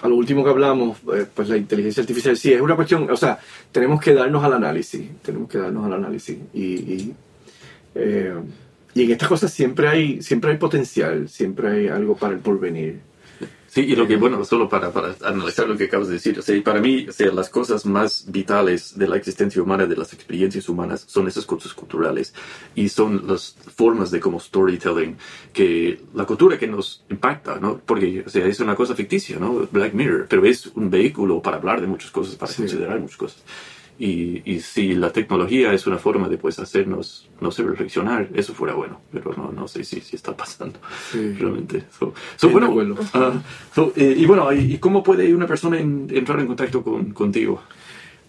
a 0.04 0.10
lo 0.10 0.18
último 0.18 0.44
que 0.44 0.50
hablamos, 0.50 0.98
eh, 1.16 1.26
pues 1.34 1.48
la 1.48 1.56
inteligencia 1.56 2.02
artificial 2.02 2.36
sí 2.36 2.52
es 2.52 2.60
una 2.60 2.76
cuestión, 2.76 3.10
o 3.10 3.16
sea, 3.16 3.40
tenemos 3.72 4.02
que 4.02 4.14
darnos 4.14 4.44
al 4.44 4.52
análisis, 4.52 5.02
tenemos 5.22 5.50
que 5.50 5.58
darnos 5.58 5.86
al 5.86 5.94
análisis 5.94 6.38
y, 6.54 6.62
y, 6.62 7.14
eh, 7.96 8.34
y 8.94 9.04
en 9.04 9.12
estas 9.12 9.30
cosas 9.30 9.54
siempre 9.54 9.88
hay, 9.88 10.22
siempre 10.22 10.52
hay 10.52 10.58
potencial, 10.58 11.30
siempre 11.30 11.70
hay 11.70 11.88
algo 11.88 12.18
para 12.18 12.34
el 12.34 12.40
porvenir. 12.40 13.00
Sí, 13.68 13.82
y 13.82 13.96
lo 13.96 14.08
que, 14.08 14.18
bueno, 14.18 14.46
solo 14.46 14.70
para, 14.70 14.92
para 14.92 15.16
analizar 15.24 15.68
lo 15.68 15.76
que 15.76 15.86
acabas 15.86 16.08
de 16.08 16.14
decir, 16.14 16.38
o 16.38 16.44
sea, 16.44 16.62
para 16.64 16.80
mí, 16.80 17.08
o 17.10 17.12
sea, 17.12 17.32
las 17.32 17.50
cosas 17.50 17.88
más 17.88 18.26
vitales 18.32 18.96
de 19.00 19.08
la 19.08 19.18
existencia 19.18 19.64
humana, 19.64 19.88
de 19.88 19.96
las 19.96 20.14
experiencias 20.14 20.70
humanas, 20.70 21.04
son 21.08 21.28
esas 21.28 21.46
cosas 21.48 21.74
culturales 21.74 22.36
y 22.76 22.90
son 22.90 23.26
las 23.26 23.56
formas 23.76 24.12
de 24.12 24.20
como 24.20 24.40
storytelling, 24.40 25.18
que 25.54 26.02
la 26.14 26.26
cultura 26.26 26.60
que 26.60 26.68
nos 26.68 27.04
impacta, 27.10 27.60
¿no? 27.60 27.80
Porque, 27.84 28.24
o 28.28 28.30
sea, 28.30 28.46
es 28.46 28.60
una 28.60 28.76
cosa 28.76 28.94
ficticia, 28.94 29.40
¿no? 29.40 29.68
Black 29.72 29.94
Mirror, 29.94 30.28
pero 30.30 30.46
es 30.46 30.68
un 30.68 30.92
vehículo 30.92 31.42
para 31.42 31.58
hablar 31.58 31.82
de 31.82 31.88
muchas 31.88 32.12
cosas, 32.12 32.36
para 32.36 32.52
Sí. 32.52 32.62
considerar 32.62 33.00
muchas 33.00 33.18
cosas. 33.18 33.44
Y, 34.00 34.42
y 34.52 34.60
si 34.60 34.96
la 34.96 35.12
tecnología 35.12 35.72
es 35.72 35.86
una 35.86 35.98
forma 36.00 36.28
de 36.28 36.38
pues 36.38 36.58
hacernos, 36.58 37.30
no 37.40 37.52
sé, 37.52 37.62
reflexionar, 37.64 38.28
eso 38.34 38.54
fuera 38.54 38.74
bueno, 38.74 39.00
pero 39.12 39.34
no, 39.38 39.52
no 39.52 39.68
sé 39.68 39.84
si, 39.84 40.02
si 40.02 40.16
está 40.16 40.36
pasando 40.36 40.80
Sí. 41.12 41.34
realmente. 41.34 41.84
So, 42.00 42.14
so, 42.36 42.50
bueno, 42.50 42.96
ah, 43.14 43.34
so, 43.74 43.94
eh, 43.96 44.16
y 44.18 44.26
bueno, 44.26 44.52
¿y 44.52 44.80
cómo 44.80 45.04
puede 45.04 45.32
una 45.34 45.46
persona 45.46 45.80
en- 45.80 46.08
entrar 46.12 46.40
en 46.40 46.48
contacto 46.48 46.82
con, 46.84 47.12
contigo? 47.14 47.62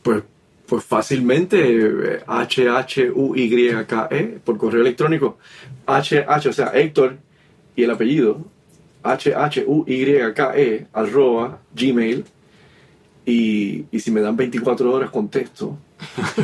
Pues, 0.02 0.22
pues 0.66 0.84
fácilmente, 0.84 1.58
eh, 1.60 2.20
H-H-U-Y-K-E, 2.26 4.18
E, 4.18 4.24
por 4.44 4.58
correo 4.58 4.82
electrónico, 4.82 5.38
H-H, 5.86 6.48
o 6.48 6.52
sea, 6.52 6.72
Héctor 6.74 7.16
y 7.74 7.82
el 7.84 7.90
apellido, 7.90 8.44
H-H-U-Y-K-E, 9.02 10.86
arroba, 10.92 11.58
gmail, 11.74 12.24
y, 13.24 13.86
y 13.90 14.00
si 14.00 14.10
me 14.10 14.20
dan 14.20 14.36
24 14.36 14.92
horas 14.92 15.08
contesto. 15.10 15.78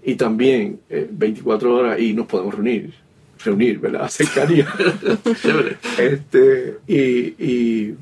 y 0.04 0.16
también 0.16 0.80
24 0.90 1.76
horas 1.76 2.00
y 2.00 2.14
nos 2.14 2.28
podemos 2.28 2.54
reunir 2.54 3.06
reunir, 3.46 3.80
¿verdad? 3.80 4.08
Cercanía. 4.10 4.68
este, 5.98 6.78
y, 6.88 7.44
y, 7.44 7.96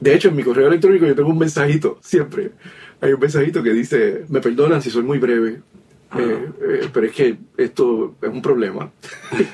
de 0.00 0.14
hecho, 0.14 0.28
en 0.28 0.36
mi 0.36 0.42
correo 0.42 0.68
electrónico 0.68 1.06
yo 1.06 1.14
tengo 1.14 1.30
un 1.30 1.38
mensajito, 1.38 1.98
siempre. 2.02 2.52
Hay 3.00 3.12
un 3.12 3.20
mensajito 3.20 3.62
que 3.62 3.72
dice, 3.72 4.24
me 4.28 4.40
perdonan 4.40 4.82
si 4.82 4.90
soy 4.90 5.02
muy 5.02 5.18
breve, 5.18 5.60
eh, 6.18 6.50
eh, 6.60 6.88
pero 6.92 7.06
es 7.06 7.12
que 7.12 7.36
esto 7.56 8.16
es 8.20 8.28
un 8.28 8.42
problema. 8.42 8.90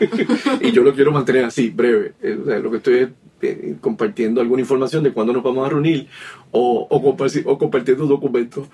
y 0.61 0.73
yo 0.73 0.83
lo 0.83 0.95
quiero 0.95 1.13
mantener 1.13 1.45
así, 1.45 1.71
breve. 1.71 2.15
Eh, 2.23 2.61
lo 2.63 2.71
que 2.71 2.77
estoy 2.79 2.95
es 2.99 3.09
compartiendo 3.81 4.41
alguna 4.41 4.63
información 4.63 5.05
de 5.05 5.13
cuándo 5.13 5.33
nos 5.33 5.43
vamos 5.43 5.67
a 5.67 5.69
reunir 5.69 6.09
o, 6.53 6.87
o, 6.89 7.17
o 7.45 7.59
compartiendo 7.59 8.07
documentos. 8.07 8.67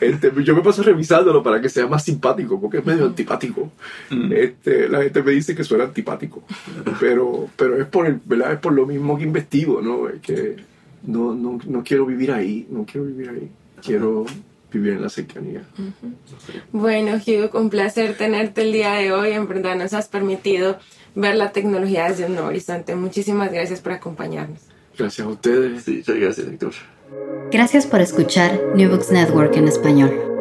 Este, 0.00 0.32
yo 0.42 0.56
me 0.56 0.62
paso 0.62 0.82
revisándolo 0.82 1.42
para 1.42 1.60
que 1.60 1.68
sea 1.68 1.86
más 1.86 2.04
simpático, 2.04 2.60
porque 2.60 2.78
es 2.78 2.86
medio 2.86 3.06
antipático. 3.06 3.70
Mm. 4.10 4.32
Este, 4.32 4.88
la 4.88 5.02
gente 5.02 5.22
me 5.22 5.30
dice 5.32 5.54
que 5.54 5.62
suena 5.62 5.84
antipático, 5.84 6.42
pero, 6.98 7.48
pero 7.56 7.80
es, 7.80 7.86
por 7.86 8.06
el, 8.06 8.20
¿verdad? 8.24 8.54
es 8.54 8.58
por 8.58 8.72
lo 8.72 8.86
mismo 8.86 9.16
que 9.16 9.24
investigo, 9.24 9.80
¿no? 9.80 10.08
Es 10.08 10.20
que 10.20 10.56
no, 11.04 11.34
no, 11.34 11.60
no 11.66 11.84
quiero 11.84 12.04
vivir 12.04 12.32
ahí, 12.32 12.66
no 12.70 12.84
quiero 12.84 13.06
vivir 13.06 13.30
ahí. 13.30 13.50
Quiero 13.80 14.26
vivir 14.70 14.94
en 14.94 15.02
la 15.02 15.08
cercanía. 15.08 15.62
Bueno, 16.72 17.16
Hugh, 17.16 17.54
un 17.54 17.70
placer 17.70 18.16
tenerte 18.16 18.62
el 18.62 18.72
día 18.72 18.94
de 18.94 19.12
hoy. 19.12 19.32
En 19.32 19.48
verdad 19.48 19.76
nos 19.76 19.92
has 19.92 20.08
permitido 20.08 20.78
ver 21.14 21.36
la 21.36 21.52
tecnología 21.52 22.08
desde 22.08 22.26
un 22.26 22.34
nuevo 22.34 22.48
horizonte. 22.48 22.94
Muchísimas 22.94 23.52
gracias 23.52 23.80
por 23.80 23.92
acompañarnos. 23.92 24.60
Gracias 24.98 25.26
a 25.26 25.30
ustedes. 25.30 25.84
Sí, 25.84 25.96
muchas 25.98 26.16
gracias, 26.16 26.46
Héctor. 26.46 26.72
Gracias 27.50 27.86
por 27.86 28.00
escuchar 28.00 28.60
New 28.74 28.90
Books 28.90 29.10
Network 29.10 29.56
en 29.56 29.68
español. 29.68 30.37